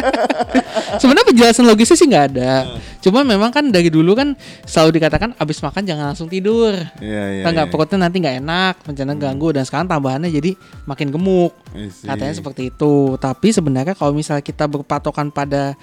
Sebenarnya 1.00 1.26
penjelasan 1.32 1.64
logisnya 1.64 1.96
sih 1.96 2.06
nggak 2.10 2.26
ada. 2.36 2.76
Cuma 3.00 3.24
memang 3.24 3.48
kan 3.48 3.64
dari 3.72 3.88
dulu 3.88 4.12
kan 4.12 4.36
selalu 4.68 5.00
dikatakan 5.00 5.32
abis 5.40 5.64
makan 5.64 5.82
jangan 5.88 6.12
langsung 6.12 6.28
tidur. 6.28 6.76
Iya, 7.00 7.40
iya. 7.40 7.42
Kan 7.46 7.56
nggak 7.56 7.68
iya. 7.70 7.72
perutnya 7.72 7.98
nanti 8.04 8.16
nggak 8.20 8.36
enak, 8.44 8.74
rencana 8.84 9.12
ganggu 9.16 9.48
dan 9.56 9.64
sekarang 9.64 9.88
tambahannya 9.88 10.28
jadi 10.28 10.52
makin 10.84 11.08
gemuk. 11.08 11.56
Katanya 12.04 12.34
seperti 12.36 12.68
itu. 12.68 13.16
Tapi 13.16 13.48
sebenarnya 13.56 13.96
kalau 13.96 14.12
misalnya 14.12 14.44
kita 14.44 14.68
berpatokan 14.68 15.32
pada 15.32 15.78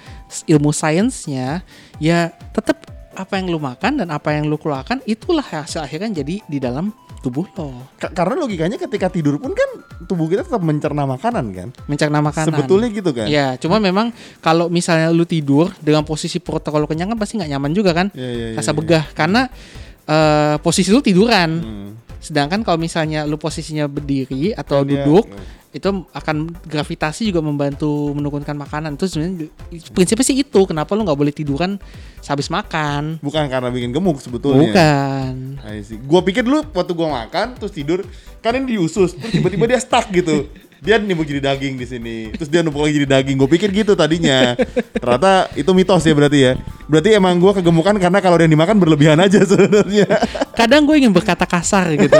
ilmu 0.46 0.70
sainsnya, 0.70 1.66
ya 1.98 2.30
tetap 2.54 2.97
apa 3.18 3.34
yang 3.34 3.50
lu 3.50 3.58
makan 3.58 3.98
dan 3.98 4.08
apa 4.08 4.30
yang 4.30 4.46
lu 4.46 4.54
keluarkan 4.54 5.02
itulah 5.02 5.42
hasil 5.42 5.82
akhirnya 5.82 6.22
jadi 6.22 6.38
di 6.40 6.58
dalam 6.58 6.94
tubuh 7.18 7.50
lo. 7.58 7.74
Ka- 7.98 8.14
karena 8.14 8.38
logikanya 8.38 8.78
ketika 8.78 9.10
tidur 9.10 9.42
pun 9.42 9.50
kan 9.50 9.66
tubuh 10.06 10.30
kita 10.30 10.46
tetap 10.46 10.62
mencerna 10.62 11.02
makanan 11.02 11.50
kan. 11.50 11.68
Mencerna 11.90 12.22
makanan. 12.22 12.54
Sebetulnya 12.54 12.88
gitu 12.94 13.10
kan. 13.10 13.26
Ya, 13.26 13.58
cuma 13.58 13.82
memang 13.82 14.14
kalau 14.38 14.70
misalnya 14.70 15.10
lu 15.10 15.26
tidur 15.26 15.74
dengan 15.82 16.06
posisi 16.06 16.38
perut 16.38 16.62
terlalu 16.62 16.86
kenyang 16.86 17.10
kan 17.10 17.18
pasti 17.18 17.34
nggak 17.34 17.50
nyaman 17.50 17.72
juga 17.74 17.90
kan, 17.90 18.06
Iya, 18.14 18.30
iya, 18.30 18.46
iya, 18.54 18.56
rasa 18.56 18.70
iya. 18.70 18.78
begah 18.78 19.04
karena 19.12 19.50
eh, 20.06 20.56
posisi 20.62 20.88
lu 20.88 21.02
tiduran. 21.02 21.50
Hmm. 21.58 21.90
Sedangkan 22.18 22.62
kalau 22.62 22.78
misalnya 22.78 23.26
lu 23.26 23.34
posisinya 23.34 23.86
berdiri 23.86 24.54
atau 24.54 24.82
Kan 24.82 24.86
dia- 24.86 25.02
duduk, 25.02 25.26
itu 25.78 25.88
akan 26.12 26.36
gravitasi 26.66 27.30
juga 27.30 27.40
membantu 27.40 28.12
menurunkan 28.14 28.54
makanan. 28.58 28.98
Itu 28.98 29.06
sebenarnya 29.06 29.48
prinsipnya 29.94 30.26
sih 30.26 30.36
itu. 30.42 30.60
Kenapa 30.68 30.92
lu 30.98 31.06
nggak 31.06 31.18
boleh 31.18 31.32
tiduran 31.32 31.80
sehabis 32.20 32.50
makan? 32.52 33.22
Bukan 33.22 33.48
karena 33.48 33.70
bikin 33.70 33.94
gemuk 33.94 34.18
sebetulnya. 34.20 34.74
Bukan. 34.74 35.62
Gua 36.04 36.20
pikir 36.26 36.42
dulu 36.44 36.66
waktu 36.74 36.92
gua 36.92 37.24
makan 37.24 37.56
terus 37.56 37.72
tidur 37.72 38.02
kan 38.42 38.54
ini 38.54 38.78
diusus 38.78 39.14
terus 39.16 39.32
tiba-tiba 39.32 39.64
dia 39.70 39.80
stuck 39.80 40.10
gitu. 40.12 40.44
Dia 40.78 41.02
numpuk 41.02 41.26
jadi 41.26 41.42
daging 41.42 41.74
di 41.74 41.86
sini. 41.86 42.16
Terus 42.38 42.46
dia 42.46 42.62
numpuk 42.62 42.86
lagi 42.86 43.02
jadi 43.02 43.08
daging. 43.18 43.34
Gue 43.34 43.50
pikir 43.50 43.74
gitu 43.74 43.98
tadinya. 43.98 44.54
Ternyata 44.94 45.50
itu 45.58 45.70
mitos 45.74 46.06
ya 46.06 46.14
berarti 46.14 46.38
ya. 46.38 46.52
Berarti 46.88 47.12
emang 47.12 47.36
gua 47.36 47.52
kegemukan 47.52 48.00
karena 48.00 48.18
kalau 48.24 48.40
yang 48.40 48.48
dimakan 48.48 48.80
berlebihan 48.80 49.20
aja 49.20 49.44
sebenarnya. 49.50 50.08
Kadang 50.56 50.88
gue 50.88 50.96
ingin 50.96 51.12
berkata 51.12 51.44
kasar 51.44 51.92
gitu, 52.00 52.16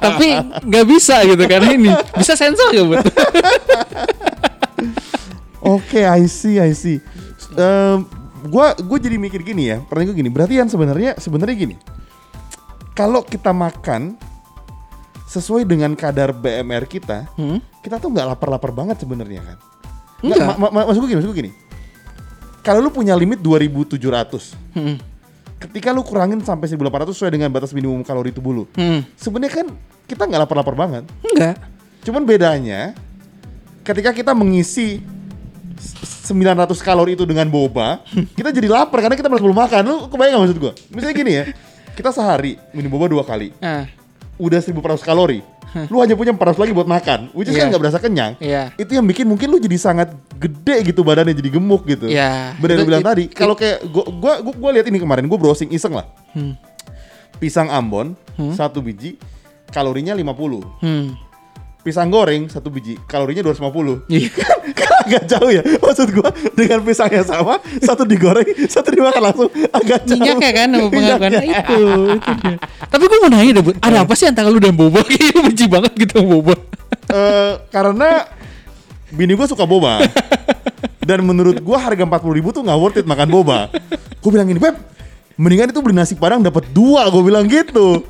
tapi 0.00 0.40
nggak 0.64 0.86
bisa 0.88 1.20
gitu 1.28 1.44
karena 1.44 1.68
ini 1.76 1.92
bisa 2.16 2.32
sensor 2.32 2.72
ya 2.72 2.82
buat. 2.88 3.04
Oke, 5.60 6.08
I 6.08 6.24
see, 6.24 6.56
I 6.56 6.72
see. 6.72 7.04
Em, 7.52 8.08
gua 8.48 8.72
gue 8.72 8.98
jadi 8.98 9.20
mikir 9.20 9.44
gini 9.44 9.68
ya. 9.68 9.84
Pertanyaan 9.84 10.16
gue 10.16 10.18
gini. 10.24 10.30
Berarti 10.32 10.54
yang 10.56 10.68
sebenarnya 10.72 11.20
sebenarnya 11.20 11.56
gini. 11.60 11.76
Kalau 12.96 13.20
kita 13.20 13.52
makan 13.52 14.16
sesuai 15.30 15.62
dengan 15.62 15.94
kadar 15.94 16.34
BMR 16.34 16.84
kita, 16.84 17.30
Hmm? 17.34 17.62
kita 17.80 17.96
tuh 17.96 18.10
nggak 18.10 18.26
lapar-lapar 18.28 18.74
banget 18.74 18.98
sebenarnya 18.98 19.38
kan. 19.40 19.58
Nggak, 20.20 20.36
Enggak. 20.36 20.48
ma- 20.50 20.58
ma- 20.60 20.72
ma- 20.74 20.86
maksud 20.90 21.00
gue 21.00 21.08
gini, 21.08 21.18
maksud 21.18 21.30
gue 21.30 21.40
gini. 21.40 21.52
Kalau 22.60 22.82
lu 22.82 22.90
punya 22.90 23.14
limit 23.14 23.38
2700, 23.38 24.52
Hmm. 24.74 24.98
ketika 25.56 25.94
lu 25.94 26.02
kurangin 26.02 26.42
sampai 26.42 26.66
1800 26.66 27.14
sesuai 27.14 27.32
dengan 27.32 27.48
batas 27.48 27.70
minimum 27.70 28.02
kalori 28.02 28.28
tubuh 28.30 28.52
lu. 28.52 28.64
Hmm. 28.74 29.06
Sebenarnya 29.14 29.54
kan 29.54 29.66
kita 30.04 30.26
nggak 30.26 30.40
lapar-lapar 30.44 30.74
banget. 30.74 31.04
Enggak. 31.22 31.56
Cuman 32.02 32.22
bedanya 32.24 32.92
ketika 33.80 34.10
kita 34.10 34.32
mengisi 34.32 34.98
s- 35.78 36.26
900 36.26 36.76
kalori 36.80 37.14
itu 37.14 37.22
dengan 37.22 37.46
boba, 37.46 38.02
kita 38.36 38.50
jadi 38.50 38.66
lapar 38.66 39.00
karena 39.00 39.14
kita 39.14 39.30
belum 39.30 39.56
makan. 39.56 39.82
Lu 39.82 39.96
kebayang 40.06 40.36
gak 40.36 40.42
maksud 40.44 40.58
gua? 40.58 40.72
Misalnya 40.90 41.14
gini 41.16 41.32
ya, 41.32 41.44
kita 41.94 42.10
sehari 42.10 42.58
minum 42.70 42.90
boba 42.90 43.06
dua 43.06 43.22
kali, 43.22 43.56
Ah, 43.58 43.88
udah 44.40 44.60
1400 44.64 45.04
kalori. 45.04 45.44
Lu 45.86 46.02
hanya 46.02 46.18
punya 46.18 46.34
400 46.34 46.58
lagi 46.58 46.72
buat 46.74 46.88
makan, 46.88 47.30
which 47.30 47.46
is 47.46 47.54
Iya. 47.54 47.62
kan 47.62 47.66
nggak 47.70 47.82
berasa 47.86 47.98
kenyang. 48.02 48.34
Iya. 48.42 48.74
Itu 48.74 48.90
yang 48.98 49.06
bikin 49.06 49.22
mungkin 49.22 49.54
lu 49.54 49.62
jadi 49.62 49.78
sangat 49.78 50.10
gede 50.34 50.90
gitu 50.90 51.06
badannya 51.06 51.30
jadi 51.30 51.50
gemuk 51.52 51.86
gitu. 51.86 52.10
Iya. 52.10 52.58
Lu 52.58 52.66
Itu- 52.66 52.88
bilang 52.88 53.04
it- 53.04 53.08
tadi, 53.12 53.24
kalau 53.30 53.54
kayak 53.54 53.86
gua 53.86 54.04
gua 54.10 54.32
gua, 54.42 54.54
gua 54.56 54.70
lihat 54.74 54.90
ini 54.90 54.98
kemarin, 54.98 55.30
gua 55.30 55.38
browsing 55.38 55.70
iseng 55.70 55.94
lah. 55.94 56.10
Hmm. 56.34 56.58
Pisang 57.38 57.70
Ambon 57.70 58.18
satu 58.52 58.82
biji 58.82 59.16
kalorinya 59.70 60.12
50. 60.12 60.64
Hmm. 60.82 61.14
Pisang 61.80 62.12
goreng 62.12 62.44
satu 62.52 62.68
biji 62.68 63.00
kalorinya 63.08 63.40
250. 63.40 64.04
Iya. 64.12 64.28
kan 64.80 64.90
agak 65.00 65.22
jauh 65.26 65.50
ya 65.50 65.62
maksud 65.64 66.08
gua 66.12 66.30
dengan 66.52 66.84
pisang 66.84 67.10
yang 67.10 67.24
sama 67.24 67.56
satu 67.80 68.04
digoreng 68.04 68.46
satu 68.68 68.92
dimakan 68.92 69.32
langsung 69.32 69.48
agak 69.72 70.04
jauh 70.04 70.20
Minyaknya 70.20 70.50
kan 70.52 70.68
sama 70.70 70.88
pengakuan 70.92 71.30
Minyaknya. 71.32 71.60
itu, 71.64 71.80
itu 72.20 72.30
dia. 72.44 72.56
Tapi 72.86 73.04
gue 73.08 73.18
mau 73.24 73.30
nanya 73.32 73.52
deh, 73.56 73.64
Bud, 73.64 73.76
ada 73.80 73.98
apa 74.04 74.12
sih 74.14 74.26
antara 74.28 74.52
lu 74.52 74.60
dan 74.60 74.76
boba? 74.76 75.00
Kayaknya 75.08 75.40
benci 75.40 75.64
banget 75.66 75.92
gitu 75.96 76.20
boba. 76.20 76.54
Eh, 77.10 77.52
karena 77.72 78.28
bini 79.10 79.34
gua 79.34 79.46
suka 79.50 79.64
boba 79.66 80.04
dan 81.08 81.18
menurut 81.26 81.58
gua 81.58 81.82
harga 81.82 82.04
40.000 82.06 82.36
ribu 82.38 82.48
tuh 82.54 82.62
nggak 82.62 82.78
worth 82.78 82.98
it 83.02 83.06
makan 83.08 83.26
boba 83.26 83.66
gua 84.22 84.30
bilang 84.30 84.46
gini 84.46 84.62
beb 84.62 84.78
mendingan 85.34 85.74
itu 85.74 85.80
beli 85.82 85.96
nasi 85.98 86.14
padang 86.14 86.38
dapat 86.44 86.70
dua 86.70 87.10
gua 87.10 87.22
bilang 87.26 87.50
gitu 87.50 88.06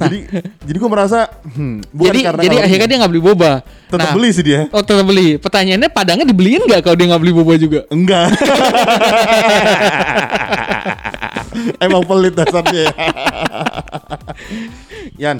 jadi 0.00 0.18
jadi 0.64 0.76
gua 0.80 0.90
merasa 0.90 1.28
hmm, 1.28 1.76
bukan 1.92 2.08
jadi 2.08 2.20
karena 2.24 2.42
jadi 2.42 2.56
akhirnya 2.64 2.88
dia 2.88 2.98
nggak 3.04 3.12
beli 3.12 3.22
boba. 3.22 3.52
tetap 3.90 4.08
Nah, 4.08 4.14
beli 4.16 4.28
sih 4.30 4.44
dia 4.46 4.70
Oh 4.70 4.80
tetap 4.80 5.04
beli. 5.04 5.34
Pertanyaannya 5.36 5.90
padangnya 5.90 6.24
dibeliin 6.24 6.62
nggak 6.64 6.80
kalau 6.80 6.96
dia 6.96 7.06
nggak 7.10 7.22
beli 7.22 7.34
boba 7.36 7.52
juga? 7.58 7.80
Enggak. 7.92 8.32
Emang 11.84 12.06
pelit 12.06 12.32
dasarnya. 12.32 12.86
ya. 12.86 12.92
Yan, 15.20 15.36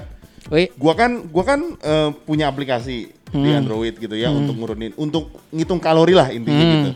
gua 0.76 0.92
kan 0.92 1.10
gua 1.30 1.44
kan 1.46 1.60
eh, 1.78 2.10
punya 2.26 2.50
aplikasi 2.50 3.08
di 3.30 3.38
Hmm. 3.46 3.62
Android 3.62 3.94
gitu 3.94 4.10
ya 4.18 4.26
untuk 4.26 4.58
ngurunin 4.58 4.90
untuk 4.98 5.30
ngitung 5.54 5.78
kalori 5.78 6.18
lah 6.18 6.34
intinya 6.34 6.58
Hmm. 6.58 6.74
gitu. 6.74 6.90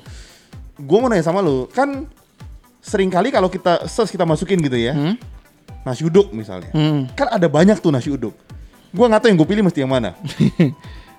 Gua 0.82 0.98
mau 0.98 1.06
nanya 1.06 1.22
sama 1.22 1.38
lu, 1.38 1.70
kan 1.70 2.10
sering 2.82 3.06
kali 3.06 3.30
kalau 3.30 3.46
kita 3.46 3.86
search 3.86 4.10
kita 4.10 4.26
masukin 4.26 4.58
gitu 4.58 4.74
ya. 4.74 4.92
Hmm. 4.92 5.14
Nasi 5.84 6.02
uduk 6.02 6.32
misalnya. 6.32 6.72
Hmm. 6.72 7.06
Kan 7.12 7.28
ada 7.28 7.44
banyak 7.44 7.76
tuh 7.78 7.88
nasi 7.88 8.08
uduk. 8.08 8.32
Gua 8.90 9.06
nggak 9.06 9.20
tahu 9.20 9.28
yang 9.28 9.38
gue 9.38 9.48
pilih 9.48 9.62
mesti 9.62 9.80
yang 9.80 9.92
mana. 9.92 10.16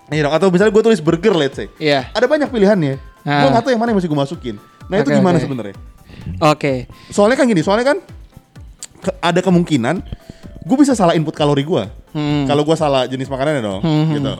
Iya 0.05 0.21
dong, 0.21 0.37
atau 0.37 0.53
misalnya 0.53 0.69
gue 0.69 0.83
tulis 0.85 1.01
burger 1.01 1.33
let's 1.33 1.57
say. 1.57 1.65
Iya. 1.75 2.13
Ada 2.13 2.29
banyak 2.29 2.49
pilihannya. 2.49 3.01
Ah. 3.25 3.41
Gua 3.41 3.57
nggak 3.57 3.63
tahu 3.65 3.71
yang 3.73 3.81
mana 3.81 3.89
yang 3.89 3.97
mesti 3.97 4.05
gue 4.05 4.19
masukin. 4.19 4.55
Nah, 4.85 5.01
itu 5.01 5.09
Oke, 5.09 5.17
gimana 5.17 5.35
oke. 5.35 5.43
sebenarnya? 5.49 5.75
Oke. 6.45 6.73
Soalnya 7.09 7.33
kan 7.33 7.45
gini, 7.45 7.61
soalnya 7.61 7.85
kan 7.87 7.97
ke- 9.01 9.17
ada 9.17 9.41
kemungkinan 9.41 10.05
gue 10.61 10.77
bisa 10.77 10.93
salah 10.93 11.17
input 11.17 11.33
kalori 11.33 11.65
gue. 11.65 11.83
Hmm. 12.13 12.45
Kalau 12.45 12.61
gue 12.61 12.77
salah 12.77 13.09
jenis 13.09 13.25
makanannya 13.25 13.61
dong, 13.61 13.81
Hmm, 13.81 14.13
gitu. 14.13 14.33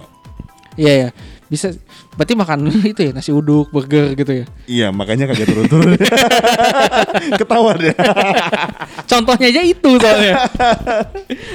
Iya 0.78 0.94
ya. 0.94 1.10
Bisa 1.46 1.74
berarti 2.16 2.34
makan 2.34 2.60
itu 2.92 3.00
ya 3.00 3.12
nasi 3.12 3.32
uduk, 3.32 3.70
burger 3.72 4.16
gitu 4.16 4.32
ya. 4.32 4.46
Iya, 4.66 4.88
makanya 4.96 5.30
kagak 5.30 5.48
turun-turun. 5.52 6.00
Ketawa 7.40 7.76
deh. 7.76 7.96
Contohnya 9.12 9.48
aja 9.52 9.62
itu 9.62 9.92
soalnya. 10.00 10.34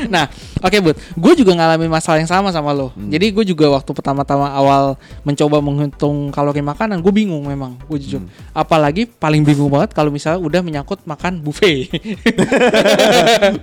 nah, 0.07 0.29
oke 0.61 0.77
Bud, 0.81 0.97
gue 0.97 1.33
juga 1.41 1.53
ngalamin 1.57 1.91
masalah 1.91 2.21
yang 2.21 2.31
sama 2.31 2.53
sama 2.53 2.71
lo. 2.71 2.93
Hmm. 2.95 3.09
Jadi 3.11 3.33
gue 3.33 3.45
juga 3.49 3.73
waktu 3.73 3.91
pertama-tama 3.91 4.53
awal 4.53 4.95
mencoba 5.25 5.59
menghitung 5.59 6.31
kalori 6.31 6.63
makanan, 6.63 7.01
gue 7.01 7.13
bingung 7.13 7.43
memang, 7.49 7.81
gue 7.89 7.99
jujur. 7.99 8.23
Hmm. 8.23 8.31
Apalagi 8.55 9.09
paling 9.09 9.43
bingung 9.43 9.73
banget 9.73 9.97
kalau 9.97 10.13
misalnya 10.13 10.39
udah 10.39 10.61
menyangkut 10.61 11.03
makan 11.09 11.41
buffet. 11.43 11.89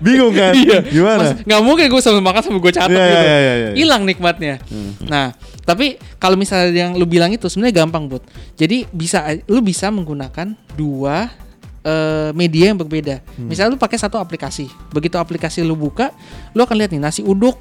Bingung 0.02 0.34
kan? 0.34 0.54
Iya. 0.58 0.80
Gimana? 0.90 1.22
Mas, 1.22 1.32
nggak 1.46 1.62
mungkin 1.62 1.86
gue 1.88 2.02
sambil 2.02 2.24
makan 2.26 2.42
sambil 2.42 2.62
gue 2.66 2.74
catat 2.74 2.92
Iya, 2.92 3.06
gitu. 3.06 3.14
iya, 3.14 3.22
iya, 3.24 3.38
iya, 3.38 3.54
iya. 3.56 3.70
Hilang 3.78 4.04
nikmatnya. 4.04 4.56
Nah, 5.06 5.32
tapi 5.68 6.00
kalau 6.16 6.40
misalnya 6.40 6.72
yang 6.72 6.96
lu 6.96 7.04
bilang 7.04 7.28
itu 7.28 7.52
sebenarnya 7.52 7.84
gampang, 7.84 8.08
Bud. 8.08 8.24
Jadi 8.56 8.88
bisa 8.88 9.20
lu 9.52 9.60
bisa 9.60 9.92
menggunakan 9.92 10.56
dua 10.80 11.28
eh, 11.84 12.32
media 12.32 12.72
yang 12.72 12.80
berbeda. 12.80 13.20
Hmm. 13.36 13.52
Misalnya 13.52 13.76
lu 13.76 13.80
pakai 13.80 14.00
satu 14.00 14.16
aplikasi. 14.16 14.72
Begitu 14.96 15.20
aplikasi 15.20 15.68
lu 15.68 15.76
buka, 15.76 16.16
lu 16.56 16.64
akan 16.64 16.76
lihat 16.80 16.96
nih 16.96 17.04
nasi 17.04 17.20
uduk 17.20 17.60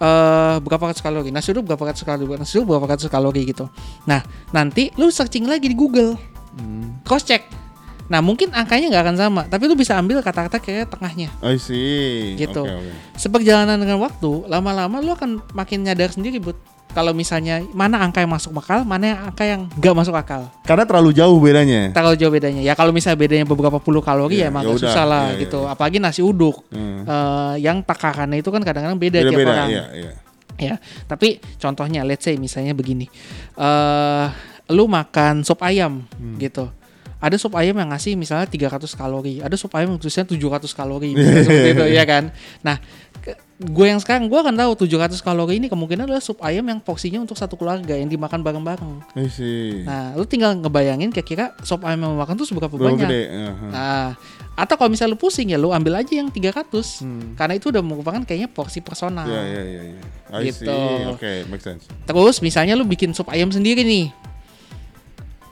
eh 0.00 0.56
berapa 0.64 0.94
ratus 0.94 1.04
kalori, 1.04 1.28
nasi 1.28 1.52
uduk 1.52 1.68
berapa 1.68 1.92
ratus 1.92 2.06
kalori, 2.06 2.38
nasi 2.40 2.56
uduk 2.56 2.72
berapa 2.72 2.86
ratus 2.96 3.10
kalori 3.12 3.44
gitu. 3.44 3.68
Nah, 4.08 4.24
nanti 4.48 4.88
lu 4.96 5.12
searching 5.12 5.44
lagi 5.44 5.68
di 5.68 5.76
Google, 5.76 6.16
Hmm. 6.56 7.02
cross 7.04 7.20
check. 7.22 7.44
Nah, 8.08 8.18
mungkin 8.18 8.50
angkanya 8.50 8.90
nggak 8.90 9.04
akan 9.06 9.16
sama, 9.20 9.42
tapi 9.46 9.68
lu 9.68 9.76
bisa 9.76 9.94
ambil 9.94 10.18
kata-kata 10.18 10.58
kayak 10.58 10.90
tengahnya 10.90 11.28
I 11.44 11.60
see. 11.60 12.34
gitu. 12.34 12.64
Oke, 12.64 12.74
oke. 12.74 12.90
Seperjalanan 13.14 13.76
dengan 13.76 14.00
waktu, 14.00 14.48
lama-lama 14.48 14.98
lu 14.98 15.12
akan 15.12 15.44
makin 15.52 15.84
nyadar 15.84 16.10
sendiri, 16.10 16.40
Bud. 16.40 16.56
Kalau 16.90 17.14
misalnya 17.14 17.62
mana 17.70 18.02
angka 18.02 18.18
yang 18.18 18.28
masuk 18.28 18.50
akal, 18.58 18.82
mana 18.82 19.04
yang 19.14 19.18
angka 19.30 19.44
yang 19.46 19.60
nggak 19.70 19.94
masuk 19.94 20.14
akal. 20.14 20.50
Karena 20.66 20.82
terlalu 20.82 21.14
jauh 21.14 21.38
bedanya. 21.38 21.94
Kalau 21.94 22.12
jauh 22.14 22.34
bedanya. 22.34 22.60
Ya 22.60 22.74
kalau 22.74 22.90
misalnya 22.90 23.14
bedanya 23.14 23.46
beberapa 23.46 23.78
puluh 23.78 24.02
kalori 24.02 24.42
Iya, 24.42 24.46
ya 24.46 24.50
emang 24.50 24.62
ya 24.62 24.68
agak 24.68 24.78
udah. 24.78 24.86
susah 24.90 25.04
lah 25.06 25.24
Iya, 25.24 25.32
iya, 25.32 25.42
gitu. 25.46 25.60
iya. 25.62 25.70
Apalagi 25.70 25.96
nasi 26.02 26.20
uduk. 26.20 26.56
Hmm. 26.74 27.06
Eh, 27.06 27.54
yang 27.62 27.78
takarannya 27.80 28.42
itu 28.42 28.50
kan 28.50 28.62
kadang-kadang 28.62 28.98
beda, 28.98 29.18
tiap 29.22 29.30
Beda-beda, 29.30 29.52
orang. 29.54 29.68
iya, 29.70 29.84
iya. 29.94 30.12
Ya, 30.60 30.74
tapi 31.08 31.40
contohnya 31.56 32.04
let's 32.04 32.20
say 32.20 32.36
misalnya 32.36 32.74
begini. 32.74 33.08
Eh 33.56 34.26
lu 34.70 34.86
makan 34.86 35.42
sop 35.42 35.62
ayam 35.62 36.06
Hmm. 36.14 36.38
gitu. 36.38 36.70
Ada 37.20 37.36
sop 37.36 37.52
ayam 37.52 37.76
yang 37.76 37.92
ngasih 37.92 38.16
misalnya 38.16 38.48
300 38.48 38.96
kalori, 38.96 39.44
ada 39.44 39.52
sop 39.52 39.76
ayam 39.76 39.92
yang 39.92 40.00
tulisnya 40.00 40.24
700 40.24 40.72
kalori 40.72 41.12
misalnya 41.16 41.44
seperti 41.44 41.70
itu 41.74 41.84
ya 41.92 42.04
kan. 42.04 42.32
Nah, 42.60 42.76
gue 43.60 43.86
yang 43.92 44.00
sekarang 44.00 44.24
gue 44.32 44.40
akan 44.40 44.56
tahu 44.56 44.88
700 44.88 45.20
kalori 45.20 45.60
ini 45.60 45.68
kemungkinan 45.68 46.08
adalah 46.08 46.24
sup 46.24 46.40
ayam 46.40 46.64
yang 46.64 46.80
porsinya 46.80 47.20
untuk 47.20 47.36
satu 47.36 47.60
keluarga 47.60 47.92
yang 47.92 48.08
dimakan 48.08 48.40
bareng-bareng. 48.40 48.92
Nah, 49.84 50.16
lu 50.16 50.24
tinggal 50.24 50.56
ngebayangin 50.56 51.12
kira-kira 51.12 51.52
sop 51.60 51.84
ayam 51.84 52.08
yang 52.08 52.16
makan 52.16 52.40
tuh 52.40 52.48
seberapa 52.48 52.72
Berapa 52.72 52.96
banyak. 52.96 53.04
gede? 53.04 53.22
Aha. 53.28 53.66
Nah, 53.68 54.08
atau 54.56 54.74
kalau 54.80 54.88
misalnya 54.88 55.12
lu 55.12 55.20
pusing 55.20 55.52
ya 55.52 55.60
lu 55.60 55.76
ambil 55.76 56.00
aja 56.00 56.08
yang 56.08 56.32
300. 56.32 57.04
Hmm. 57.04 57.36
Karena 57.36 57.60
itu 57.60 57.68
udah 57.68 57.84
merupakan 57.84 58.24
kayaknya 58.24 58.48
porsi 58.48 58.80
personal. 58.80 59.28
Iya, 59.28 59.42
iya, 59.44 59.62
iya, 59.68 59.82
Gitu. 60.40 60.76
Oke, 61.12 61.44
make 61.52 61.60
sense. 61.60 61.84
Terus 62.08 62.40
misalnya 62.40 62.80
lu 62.80 62.88
bikin 62.88 63.12
sup 63.12 63.28
ayam 63.28 63.52
sendiri 63.52 63.84
nih. 63.84 64.08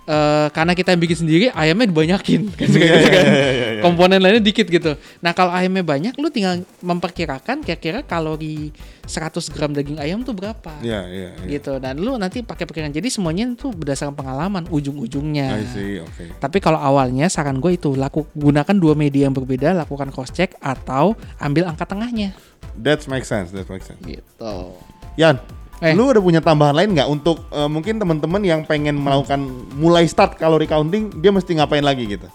Eh, 0.09 0.49
karena 0.57 0.73
kita 0.73 0.97
yang 0.97 1.05
bikin 1.05 1.19
sendiri 1.21 1.47
ayamnya 1.53 1.85
dibanyakin 1.85 2.49
kan, 2.57 2.65
gitu 2.65 2.81
iya, 2.81 2.97
kan. 2.97 3.25
iya, 3.29 3.29
iya, 3.29 3.69
iya. 3.77 3.83
komponen 3.85 4.25
lainnya 4.25 4.41
dikit 4.41 4.65
gitu 4.65 4.97
nah 5.21 5.37
kalau 5.37 5.53
ayamnya 5.53 5.85
banyak 5.85 6.17
lu 6.17 6.33
tinggal 6.33 6.65
memperkirakan 6.81 7.61
kira-kira 7.61 8.01
kalori 8.01 8.73
100 9.05 9.53
gram 9.53 9.69
daging 9.69 10.01
ayam 10.01 10.25
tuh 10.25 10.33
berapa 10.33 10.81
Iya, 10.81 11.05
iya, 11.13 11.29
iya. 11.45 11.61
gitu 11.61 11.77
dan 11.77 12.01
lu 12.01 12.17
nanti 12.17 12.41
pakai 12.41 12.65
perkiraan 12.65 12.89
jadi 12.89 13.05
semuanya 13.13 13.53
itu 13.53 13.69
berdasarkan 13.69 14.17
pengalaman 14.17 14.65
ujung-ujungnya 14.73 15.61
oke. 16.01 16.41
tapi 16.41 16.57
kalau 16.65 16.81
awalnya 16.81 17.29
saran 17.29 17.61
gue 17.61 17.77
itu 17.77 17.93
laku 17.93 18.25
gunakan 18.33 18.73
dua 18.81 18.97
media 18.97 19.29
yang 19.29 19.37
berbeda 19.37 19.77
lakukan 19.77 20.09
cross 20.09 20.33
check 20.33 20.57
atau 20.65 21.21
ambil 21.37 21.69
angka 21.69 21.85
tengahnya 21.85 22.33
That 22.81 23.05
make 23.13 23.29
sense, 23.29 23.53
that 23.53 23.69
make 23.69 23.85
sense. 23.85 24.01
gitu 24.09 24.73
Yan, 25.21 25.37
Eh. 25.79 25.95
lu 25.95 26.11
udah 26.11 26.19
punya 26.19 26.43
tambahan 26.43 26.75
lain 26.75 26.91
nggak 26.99 27.07
untuk 27.07 27.39
eh, 27.55 27.71
mungkin 27.71 28.03
teman-teman 28.03 28.43
yang 28.43 28.61
pengen 28.67 28.99
melakukan 28.99 29.39
mulai 29.79 30.05
start 30.11 30.35
kalori 30.35 30.67
counting, 30.67 31.11
dia 31.23 31.31
mesti 31.31 31.55
ngapain 31.55 31.87
lagi 31.87 32.07
gitu? 32.07 32.27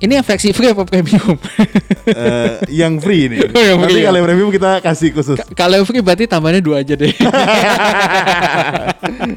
ini 0.00 0.16
yang 0.16 0.24
versi 0.24 0.48
free 0.56 0.72
apa 0.72 0.88
premium 0.88 1.36
Eh, 2.08 2.56
yang 2.72 2.96
free 3.00 3.28
ini. 3.28 3.36
Oh, 3.56 3.60
yang 3.60 3.80
Nanti 3.80 3.96
free, 3.96 4.00
ya. 4.00 4.08
kalau 4.08 4.16
yang 4.20 4.26
premium 4.28 4.50
kita 4.52 4.70
kasih 4.80 5.12
khusus. 5.12 5.36
Kalau 5.52 5.76
free 5.84 6.00
berarti 6.00 6.24
tambahnya 6.24 6.60
dua 6.64 6.80
aja 6.80 6.96
deh. 6.96 7.12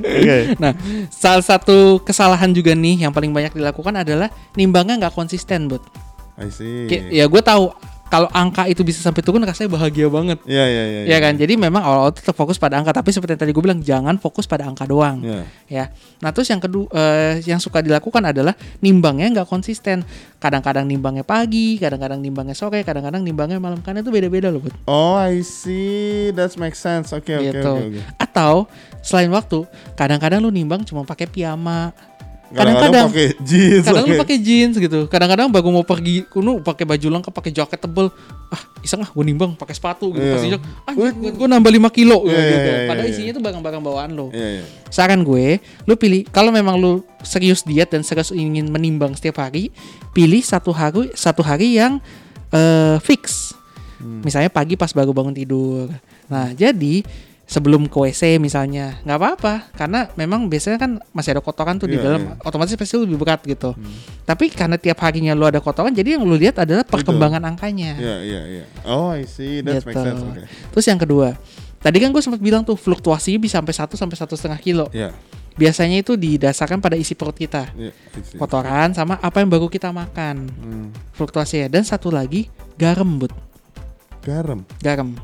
Oke. 0.04 0.56
nah, 0.60 0.72
salah 1.12 1.44
satu 1.44 2.00
kesalahan 2.04 2.52
juga 2.52 2.76
nih 2.76 3.08
yang 3.08 3.12
paling 3.12 3.32
banyak 3.32 3.56
dilakukan 3.56 4.04
adalah 4.04 4.32
nimbangnya 4.56 5.08
nggak 5.08 5.16
konsisten, 5.16 5.68
buat. 5.68 5.84
I 6.38 6.48
see. 6.54 6.88
Ya 7.12 7.26
gue 7.26 7.42
tahu 7.42 7.72
kalau 8.08 8.32
angka 8.32 8.68
itu 8.72 8.82
bisa 8.88 9.04
sampai 9.04 9.20
turun 9.20 9.44
rasanya 9.44 9.72
bahagia 9.72 10.08
banget. 10.08 10.40
Iya, 10.48 10.66
iya, 10.66 10.84
iya. 10.88 11.02
Ya 11.06 11.18
kan, 11.20 11.36
jadi 11.36 11.54
memang 11.60 11.84
awal-awal 11.84 12.16
tetap 12.16 12.36
fokus 12.40 12.56
pada 12.56 12.80
angka, 12.80 12.96
tapi 12.96 13.12
seperti 13.12 13.36
yang 13.36 13.42
tadi 13.44 13.52
gue 13.52 13.64
bilang 13.64 13.80
jangan 13.84 14.16
fokus 14.16 14.48
pada 14.48 14.64
angka 14.64 14.88
doang. 14.88 15.20
Iya. 15.24 15.44
Ya, 15.68 15.86
nah 16.24 16.32
terus 16.32 16.48
yang 16.48 16.64
kedua, 16.64 16.88
eh, 16.96 17.44
yang 17.44 17.60
suka 17.60 17.84
dilakukan 17.84 18.24
adalah 18.24 18.56
nimbangnya 18.80 19.42
nggak 19.42 19.48
konsisten. 19.52 20.08
Kadang-kadang 20.40 20.88
nimbangnya 20.88 21.28
pagi, 21.28 21.76
kadang-kadang 21.76 22.24
nimbangnya 22.24 22.56
sore, 22.56 22.86
kadang-kadang 22.88 23.26
nimbangnya 23.26 23.60
malam. 23.60 23.84
Karena 23.84 24.00
itu 24.00 24.12
beda-beda 24.14 24.48
loh, 24.48 24.64
Bud. 24.64 24.74
Oh, 24.88 25.20
I 25.20 25.44
see. 25.44 26.32
That 26.32 26.56
makes 26.56 26.80
sense. 26.80 27.12
Oke, 27.12 27.36
oke, 27.36 27.44
gitu. 27.44 27.72
oke, 27.74 27.84
oke. 27.92 28.02
Atau 28.22 28.72
selain 29.04 29.28
waktu, 29.34 29.68
kadang-kadang 30.00 30.40
lu 30.40 30.54
nimbang 30.54 30.88
cuma 30.88 31.04
pakai 31.04 31.28
piyama. 31.28 31.92
Kadang-kadang 32.48 33.12
pakai 33.12 33.28
jeans. 33.50 33.84
kadang 33.84 34.06
pakai 34.08 34.38
jeans 34.40 34.76
gitu. 34.80 35.00
Kadang-kadang 35.12 35.48
baru 35.52 35.70
mau 35.72 35.84
pergi 35.84 36.24
kuno 36.28 36.64
pakai 36.64 36.88
baju 36.88 37.08
lengkap, 37.20 37.34
pakai 37.36 37.52
jaket 37.52 37.80
tebel. 37.80 38.08
Ah, 38.48 38.62
iseng 38.80 39.04
ah 39.04 39.10
gue 39.12 39.24
nimbang 39.28 39.52
pakai 39.60 39.76
sepatu 39.76 40.16
gitu. 40.16 40.24
Iya. 40.24 40.60
Pas 40.60 40.88
ah 40.88 40.94
gue 40.96 41.48
nambah 41.48 41.72
5 41.72 41.92
kilo 41.92 42.24
Iya, 42.24 42.32
gitu. 42.32 42.40
iya, 42.40 42.60
iya, 42.64 42.88
Padahal 42.88 43.08
iya. 43.08 43.14
isinya 43.14 43.32
tuh 43.36 43.44
barang-barang 43.44 43.82
bawaan 43.84 44.10
lo. 44.16 44.28
Iya, 44.32 44.48
iya. 44.60 44.64
Saran 44.88 45.28
gue, 45.28 45.60
lu 45.84 45.94
pilih 46.00 46.24
kalau 46.32 46.56
memang 46.56 46.80
lu 46.80 47.04
serius 47.20 47.68
diet 47.68 47.92
dan 47.92 48.08
serius 48.08 48.32
ingin 48.32 48.72
menimbang 48.72 49.12
setiap 49.20 49.44
hari, 49.44 49.68
pilih 50.16 50.40
satu 50.40 50.72
hari 50.72 51.12
satu 51.12 51.44
hari 51.44 51.76
yang 51.76 52.00
eh, 52.56 52.96
fix. 53.04 53.52
Hmm. 54.00 54.24
Misalnya 54.24 54.48
pagi 54.48 54.80
pas 54.80 54.94
baru 54.94 55.12
bangun 55.12 55.36
tidur. 55.36 55.90
Nah, 56.32 56.54
jadi 56.56 57.02
sebelum 57.48 57.88
ke 57.88 57.96
WC 57.96 58.44
misalnya 58.44 59.00
nggak 59.08 59.18
apa-apa 59.18 59.54
karena 59.72 60.12
memang 60.14 60.52
biasanya 60.52 60.76
kan 60.78 60.92
masih 61.16 61.32
ada 61.32 61.40
kotoran 61.40 61.80
tuh 61.80 61.88
di 61.88 61.96
Iya, 61.96 62.04
dalam 62.04 62.22
iya. 62.28 62.44
otomatis 62.44 62.76
pasti 62.76 63.00
lebih 63.00 63.16
berat 63.16 63.40
gitu. 63.42 63.72
Tapi 64.28 64.52
karena 64.52 64.76
tiap 64.76 65.00
harinya 65.00 65.32
lu 65.32 65.48
ada 65.48 65.64
kotoran 65.64 65.96
jadi 65.96 66.20
yang 66.20 66.28
lu 66.28 66.36
lihat 66.36 66.60
adalah 66.60 66.84
perkembangan 66.84 67.40
angkanya. 67.42 67.96
Iya, 67.96 68.16
iya, 68.20 68.42
iya. 68.52 68.66
Oh, 68.84 69.16
I 69.16 69.24
see. 69.24 69.64
That 69.64 69.80
Gitu. 69.80 69.88
makes 69.88 70.04
sense. 70.04 70.20
Oke. 70.22 70.44
Terus 70.76 70.86
yang 70.86 71.00
kedua, 71.00 71.28
tadi 71.80 71.98
kan 72.04 72.12
gue 72.12 72.20
sempat 72.20 72.44
bilang 72.44 72.68
tuh 72.68 72.76
fluktuasi 72.76 73.40
bisa 73.40 73.64
sampai 73.64 73.72
1 73.72 73.96
sampai 73.96 74.18
satu 74.20 74.36
setengah 74.36 74.60
kilo. 74.60 74.86
Iya. 74.92 75.16
Biasanya 75.56 76.04
itu 76.04 76.14
didasarkan 76.14 76.78
pada 76.78 76.94
isi 76.94 77.16
perut 77.16 77.34
kita, 77.34 77.72
Iya, 77.74 77.90
I 77.90 78.22
see. 78.22 78.38
kotoran 78.38 78.92
sama 78.92 79.18
apa 79.18 79.40
yang 79.40 79.50
baru 79.50 79.66
kita 79.66 79.90
makan, 79.90 80.52
Hmm. 80.52 80.88
fluktuasinya. 81.16 81.66
Dan 81.66 81.82
satu 81.82 82.12
lagi 82.12 82.46
garam, 82.76 83.18
bud, 83.18 83.32
Garam. 84.22 84.62
garam. 84.84 85.16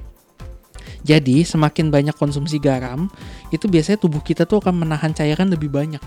Jadi 1.04 1.44
semakin 1.44 1.92
banyak 1.92 2.16
konsumsi 2.16 2.58
garam, 2.64 3.12
itu 3.52 3.68
biasanya 3.68 4.00
tubuh 4.00 4.24
kita 4.24 4.48
tuh 4.48 4.64
akan 4.64 4.88
menahan 4.88 5.12
cairan 5.12 5.52
lebih 5.52 5.68
banyak. 5.68 6.00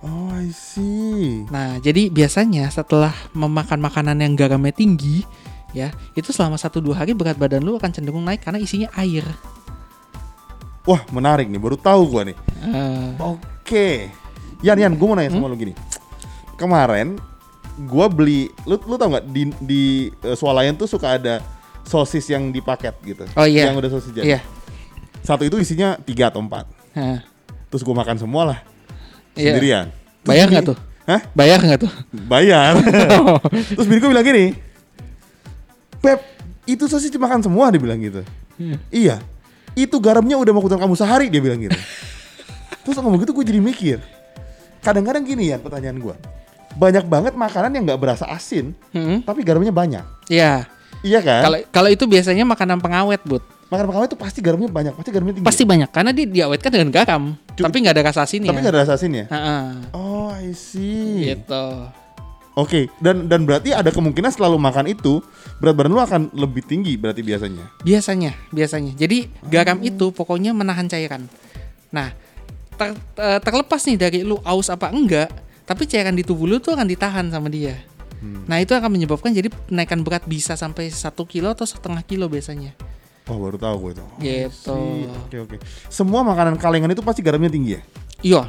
Oh, 0.00 0.32
I 0.32 0.48
see. 0.54 1.44
Nah, 1.52 1.76
jadi 1.82 2.08
biasanya 2.08 2.70
setelah 2.72 3.12
memakan 3.36 3.82
makanan 3.84 4.22
yang 4.22 4.32
garamnya 4.32 4.72
tinggi, 4.72 5.26
ya 5.76 5.92
itu 6.16 6.32
selama 6.32 6.56
satu 6.56 6.80
dua 6.80 7.02
hari 7.02 7.12
berat 7.12 7.36
badan 7.36 7.60
lu 7.60 7.76
akan 7.76 7.92
cenderung 7.92 8.24
naik 8.24 8.40
karena 8.40 8.62
isinya 8.62 8.88
air. 8.96 9.26
Wah, 10.88 11.04
menarik 11.12 11.52
nih. 11.52 11.60
Baru 11.60 11.76
tahu 11.76 12.08
gua 12.08 12.22
nih. 12.24 12.36
Eh, 12.64 13.10
Oke. 13.20 14.08
Yan, 14.64 14.80
Yan, 14.80 14.96
gue 14.96 15.06
mau 15.06 15.16
nanya 15.16 15.36
sama 15.36 15.52
lu 15.52 15.56
gini. 15.60 15.76
Kemarin 16.56 17.20
gua 17.84 18.08
beli, 18.08 18.48
lu 18.64 18.80
lu 18.88 18.96
tau 18.96 19.12
nggak 19.12 19.24
di 19.28 19.42
di 19.60 19.82
eh, 20.24 20.36
swalayan 20.36 20.76
tuh 20.80 20.88
suka 20.88 21.20
ada 21.20 21.44
sosis 21.84 22.26
yang 22.28 22.50
di 22.50 22.60
paket 22.60 22.94
gitu. 23.02 23.24
Oh, 23.34 23.46
iya. 23.46 23.70
Yang 23.70 23.76
udah 23.86 23.90
sosis 23.90 24.10
jadi. 24.12 24.26
iya. 24.36 24.40
Satu 25.20 25.44
itu 25.44 25.56
isinya 25.60 26.00
tiga 26.00 26.32
atau 26.32 26.40
empat. 26.40 26.64
Nah, 26.96 27.22
Terus 27.70 27.86
gua 27.86 28.02
makan 28.02 28.18
semua 28.18 28.42
lah 28.54 28.58
iya. 29.38 29.54
sendirian. 29.54 29.86
Terus 29.88 30.26
Bayar 30.26 30.46
nggak 30.50 30.64
tuh? 30.66 30.78
Hah? 31.06 31.20
Bayar 31.32 31.58
nggak 31.62 31.80
tuh? 31.86 31.92
Bayar. 32.12 32.72
Terus 33.76 33.86
bini 33.86 33.98
gue 33.98 34.10
bilang 34.10 34.26
gini, 34.26 34.44
Pep, 36.00 36.20
itu 36.66 36.84
sosis 36.86 37.10
dimakan 37.10 37.42
semua 37.42 37.68
dia 37.72 37.80
bilang 37.82 37.98
gitu. 37.98 38.22
Iya. 38.92 39.20
Itu 39.74 39.98
garamnya 40.02 40.36
udah 40.36 40.52
mau 40.52 40.62
kamu 40.62 40.94
sehari 40.98 41.30
dia 41.32 41.40
bilang 41.40 41.60
gitu. 41.62 41.78
Terus 42.84 42.96
ngomong 43.00 43.20
gitu 43.22 43.32
gue 43.36 43.44
jadi 43.44 43.60
mikir. 43.62 43.98
Kadang-kadang 44.80 45.22
gini 45.24 45.52
ya 45.52 45.60
pertanyaan 45.60 46.00
gue. 46.00 46.14
Banyak 46.78 47.04
banget 47.10 47.34
makanan 47.34 47.74
yang 47.74 47.84
nggak 47.84 48.00
berasa 48.00 48.24
asin, 48.30 48.72
Hmm, 48.94 49.20
tapi 49.26 49.42
garamnya 49.42 49.74
banyak. 49.74 50.04
Iya. 50.30 50.66
Iya 51.00 51.20
kan? 51.24 51.42
Kalau 51.44 51.58
kalau 51.72 51.88
itu 51.88 52.04
biasanya 52.04 52.44
makanan 52.44 52.78
pengawet, 52.80 53.20
Bud. 53.24 53.40
Makanan 53.70 53.86
pengawet 53.88 54.08
itu 54.10 54.18
pasti 54.18 54.38
garamnya 54.42 54.68
banyak, 54.68 54.92
pasti 54.98 55.10
garamnya 55.14 55.34
tinggi. 55.38 55.46
Pasti 55.46 55.62
banyak 55.62 55.88
karena 55.94 56.10
dia 56.10 56.26
diawetkan 56.26 56.70
dengan 56.74 56.90
garam, 56.90 57.22
Cu- 57.54 57.64
tapi 57.64 57.76
nggak 57.80 57.94
ada 57.96 58.04
rasa 58.04 58.20
asinnya. 58.26 58.50
Tapi 58.50 58.60
nggak 58.60 58.74
ada 58.74 58.82
rasa 58.82 58.92
asinnya. 58.98 59.24
Heeh. 59.30 59.64
Oh, 59.94 60.28
I 60.34 60.50
see. 60.52 61.30
Gitu. 61.30 61.66
Oke, 62.58 62.90
dan 62.98 63.30
dan 63.30 63.46
berarti 63.46 63.70
ada 63.70 63.88
kemungkinan 63.88 64.34
selalu 64.34 64.58
makan 64.58 64.90
itu 64.90 65.22
berat 65.62 65.72
badan 65.78 65.92
lu 65.94 66.02
akan 66.02 66.22
lebih 66.34 66.66
tinggi 66.66 66.98
berarti 66.98 67.22
biasanya. 67.22 67.64
Biasanya, 67.80 68.32
biasanya. 68.50 68.92
Jadi 68.98 69.30
garam 69.46 69.78
itu 69.80 70.10
pokoknya 70.10 70.50
menahan 70.50 70.90
cairan. 70.90 71.30
Nah, 71.94 72.10
ter- 72.74 72.98
ter- 73.14 73.40
terlepas 73.40 73.80
nih 73.86 73.96
dari 73.96 74.18
lu 74.26 74.36
aus 74.42 74.66
apa 74.66 74.90
enggak, 74.90 75.30
tapi 75.62 75.86
cairan 75.86 76.12
di 76.12 76.26
tubuh 76.26 76.50
lu 76.50 76.58
tuh 76.58 76.74
akan 76.74 76.90
ditahan 76.90 77.30
sama 77.30 77.46
dia. 77.46 77.78
Nah, 78.20 78.60
itu 78.60 78.76
akan 78.76 78.92
menyebabkan 78.92 79.32
jadi 79.32 79.48
kenaikan 79.48 80.04
berat 80.04 80.28
bisa 80.28 80.52
sampai 80.52 80.92
satu 80.92 81.24
kilo 81.24 81.48
atau 81.48 81.64
setengah 81.64 82.04
kilo 82.04 82.28
biasanya. 82.28 82.76
Oh 83.30 83.38
baru 83.40 83.56
tahu 83.56 83.76
gue 83.88 83.90
itu. 83.96 84.04
Gitu. 84.20 84.80
Oke 85.24 85.36
oke. 85.38 85.56
Semua 85.86 86.20
makanan 86.20 86.58
kalengan 86.60 86.90
itu 86.90 87.00
pasti 87.00 87.24
garamnya 87.24 87.48
tinggi 87.48 87.78
ya? 87.78 87.82
Iya, 88.20 88.42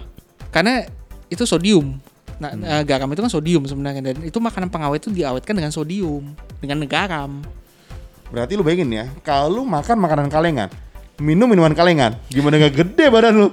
karena 0.49 0.83
itu 1.29 1.45
sodium. 1.45 2.01
Nah, 2.41 2.51
eh, 2.51 2.83
garam 2.83 3.05
itu 3.13 3.21
kan 3.21 3.29
sodium 3.29 3.63
sebenarnya 3.69 4.01
dan 4.01 4.25
itu 4.25 4.41
makanan 4.41 4.73
pengawet 4.73 5.05
itu 5.05 5.13
diawetkan 5.13 5.53
dengan 5.53 5.69
sodium, 5.69 6.33
dengan 6.57 6.81
garam. 6.89 7.45
Berarti 8.33 8.57
lu 8.57 8.65
bayangin 8.65 8.89
ya, 8.89 9.05
kalau 9.21 9.61
lu 9.61 9.63
makan 9.63 9.95
makanan 10.01 10.27
kalengan, 10.33 10.67
minum 11.21 11.45
minuman 11.45 11.71
kalengan, 11.77 12.17
gimana 12.27 12.57
nggak 12.57 12.73
gede 12.75 13.05
badan 13.13 13.45
lu? 13.45 13.47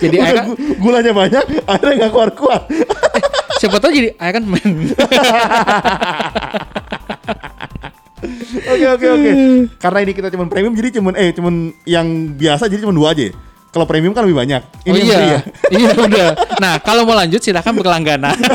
Jadi 0.00 0.16
Udah 0.24 0.44
gu- 0.48 0.58
gulanya 0.80 1.12
banyak, 1.12 1.44
akhirnya 1.68 1.94
nggak 2.06 2.12
kuat-kuat. 2.16 2.62
siapa 3.58 3.76
tahu 3.82 3.90
jadi 3.90 4.10
Iron 4.16 4.44
Man. 4.46 4.72
Oke 8.68 8.86
oke 8.86 9.06
oke. 9.06 9.30
Karena 9.78 9.98
ini 10.02 10.12
kita 10.14 10.28
cuman 10.34 10.46
premium, 10.50 10.74
jadi 10.74 10.88
cuman 10.98 11.14
eh 11.14 11.30
cuman 11.34 11.70
yang 11.86 12.34
biasa 12.34 12.66
jadi 12.66 12.82
cuma 12.82 12.94
dua 12.94 13.14
aja. 13.14 13.30
Kalau 13.68 13.84
premium 13.84 14.16
kan 14.16 14.24
lebih 14.24 14.38
banyak. 14.40 14.62
Ini 14.88 14.96
oh 14.96 15.04
iya, 15.04 15.18
ya. 15.20 15.40
iya 15.70 15.90
udah. 15.92 16.28
Nah 16.56 16.80
kalau 16.80 17.04
mau 17.04 17.14
lanjut 17.14 17.38
silahkan 17.38 17.76
berlangganan. 17.76 18.34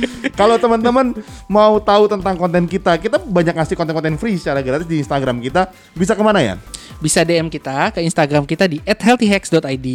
Kalau 0.40 0.56
teman-teman 0.56 1.16
mau 1.46 1.78
tahu 1.78 2.08
tentang 2.08 2.34
konten 2.36 2.64
kita, 2.66 2.96
kita 2.98 3.20
banyak 3.20 3.54
ngasih 3.56 3.76
konten-konten 3.76 4.16
free 4.16 4.38
secara 4.40 4.64
gratis 4.64 4.88
di 4.88 5.00
Instagram 5.00 5.38
kita. 5.42 5.70
Bisa 5.92 6.12
ke 6.16 6.22
mana 6.24 6.40
ya? 6.40 6.54
Bisa 7.02 7.26
DM 7.26 7.50
kita 7.50 7.90
ke 7.90 8.00
Instagram 8.02 8.46
kita 8.46 8.70
di 8.70 8.78
@healthyhacks.id, 8.86 9.88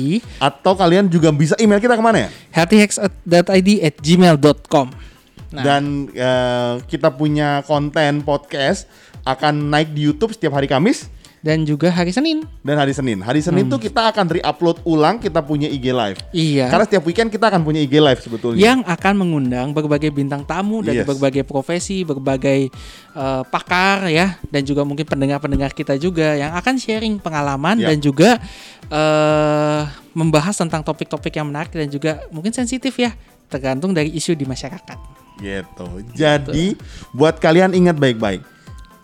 Atau 0.43 0.73
kalian 0.75 1.07
juga 1.07 1.31
bisa 1.31 1.55
email 1.57 1.79
kita 1.79 1.95
ke 1.95 2.03
mana 2.03 2.27
ya? 2.27 2.29
healthyhacks.id 2.51 3.69
at 3.83 3.95
gmail.com. 3.99 4.87
Nah, 5.47 5.63
Dan 5.63 6.11
eh, 6.11 6.73
kita 6.91 7.15
punya 7.15 7.63
konten 7.63 8.19
podcast 8.27 8.85
akan 9.23 9.71
naik 9.71 9.95
di 9.95 10.07
YouTube 10.07 10.35
setiap 10.35 10.55
hari 10.55 10.67
Kamis 10.67 11.07
dan 11.37 11.63
juga 11.63 11.87
hari 11.87 12.09
Senin. 12.09 12.41
dan 12.61 12.75
hari 12.75 12.91
Senin. 12.91 13.21
Hari 13.21 13.39
Senin 13.39 13.67
tuh 13.67 13.77
kita 13.77 14.09
akan 14.09 14.25
re-upload 14.27 14.81
ulang 14.83 15.17
kita 15.17 15.39
punya 15.39 15.65
IG 15.65 15.89
live. 15.89 16.17
Iya. 16.31 16.67
Karena 16.67 16.83
setiap 16.83 17.03
weekend 17.05 17.29
kita 17.29 17.47
akan 17.47 17.61
punya 17.61 17.79
IG 17.79 17.93
live 17.97 18.19
sebetulnya. 18.19 18.57
yang 18.57 18.79
akan 18.83 19.13
mengundang 19.15 19.71
berbagai 19.71 20.09
bintang 20.09 20.41
tamu 20.43 20.81
dari 20.81 21.01
Yes. 21.01 21.07
berbagai 21.07 21.43
profesi, 21.43 22.01
berbagai 22.01 22.73
eh, 23.13 23.43
pakar 23.47 24.09
ya, 24.09 24.37
dan 24.47 24.61
juga 24.61 24.81
mungkin 24.81 25.05
pendengar-pendengar 25.05 25.71
kita 25.71 25.95
juga 25.95 26.33
yang 26.33 26.53
akan 26.53 26.75
sharing 26.75 27.17
pengalaman 27.17 27.77
Ya. 27.77 27.89
dan 27.89 27.97
juga 27.97 28.37
eh, 28.87 29.81
membahas 30.11 30.55
tentang 30.55 30.81
topik-topik 30.81 31.31
yang 31.31 31.45
menarik 31.45 31.69
dan 31.69 31.87
juga 31.87 32.23
mungkin 32.29 32.49
sensitif 32.49 32.95
ya, 32.95 33.13
tergantung 33.47 33.93
dari 33.93 34.09
isu 34.09 34.33
di 34.33 34.43
masyarakat. 34.43 34.97
Gitu. 35.37 35.87
Jadi 36.13 36.73
buat 37.11 37.37
kalian 37.37 37.71
ingat 37.71 37.93
baik-baik. 37.95 38.41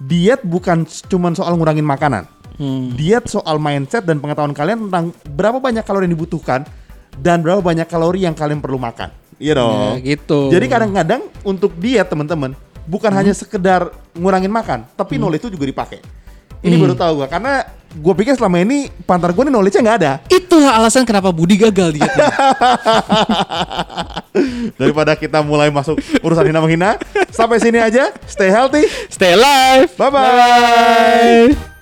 Diet 0.04 0.44
bukan 0.44 0.84
cuma 1.08 1.32
soal 1.32 1.56
ngurangin 1.56 1.88
makanan. 1.88 2.28
Hmm. 2.60 2.94
Diet 2.94 3.26
soal 3.32 3.58
mindset 3.58 4.04
dan 4.04 4.20
pengetahuan 4.20 4.54
kalian 4.54 4.88
tentang 4.88 5.16
berapa 5.34 5.58
banyak 5.58 5.82
kalori 5.88 6.06
yang 6.06 6.16
dibutuhkan 6.20 6.68
dan 7.18 7.40
berapa 7.40 7.64
banyak 7.64 7.88
kalori 7.88 8.28
yang 8.28 8.36
kalian 8.36 8.60
perlu 8.60 8.78
makan. 8.78 9.10
Iya 9.40 9.58
dong. 9.58 10.04
Ya, 10.04 10.16
gitu. 10.16 10.52
Jadi 10.52 10.66
kadang-kadang 10.70 11.22
untuk 11.48 11.74
diet 11.80 12.06
teman-teman 12.12 12.54
bukan 12.86 13.12
hanya 13.16 13.32
sekedar 13.32 13.90
ngurangin 14.14 14.52
makan, 14.52 14.86
tapi 14.94 15.16
knowledge 15.18 15.48
itu 15.48 15.56
juga 15.56 15.66
dipakai. 15.72 16.00
Ini 16.64 16.80
baru 16.80 16.96
tahu 16.96 17.20
gua 17.20 17.28
karena 17.28 17.68
gue 17.94 18.14
pikir 18.18 18.34
selama 18.34 18.58
ini 18.58 18.90
pantar 19.06 19.30
gue 19.30 19.44
nih 19.46 19.54
knowledge-nya 19.54 19.82
nggak 19.86 19.98
ada. 20.02 20.14
Itulah 20.32 20.82
alasan 20.82 21.06
kenapa 21.06 21.30
Budi 21.30 21.62
gagal 21.62 21.94
dietnya. 21.94 22.26
Daripada 24.82 25.14
kita 25.14 25.46
mulai 25.46 25.70
masuk 25.70 26.02
urusan 26.26 26.50
hina 26.50 26.64
menghina, 26.64 26.98
sampai 27.30 27.62
sini 27.62 27.78
aja. 27.78 28.10
Stay 28.26 28.50
healthy. 28.50 28.90
Stay 29.14 29.38
alive. 29.38 29.94
Bye 29.94 30.10
bye. 30.10 31.73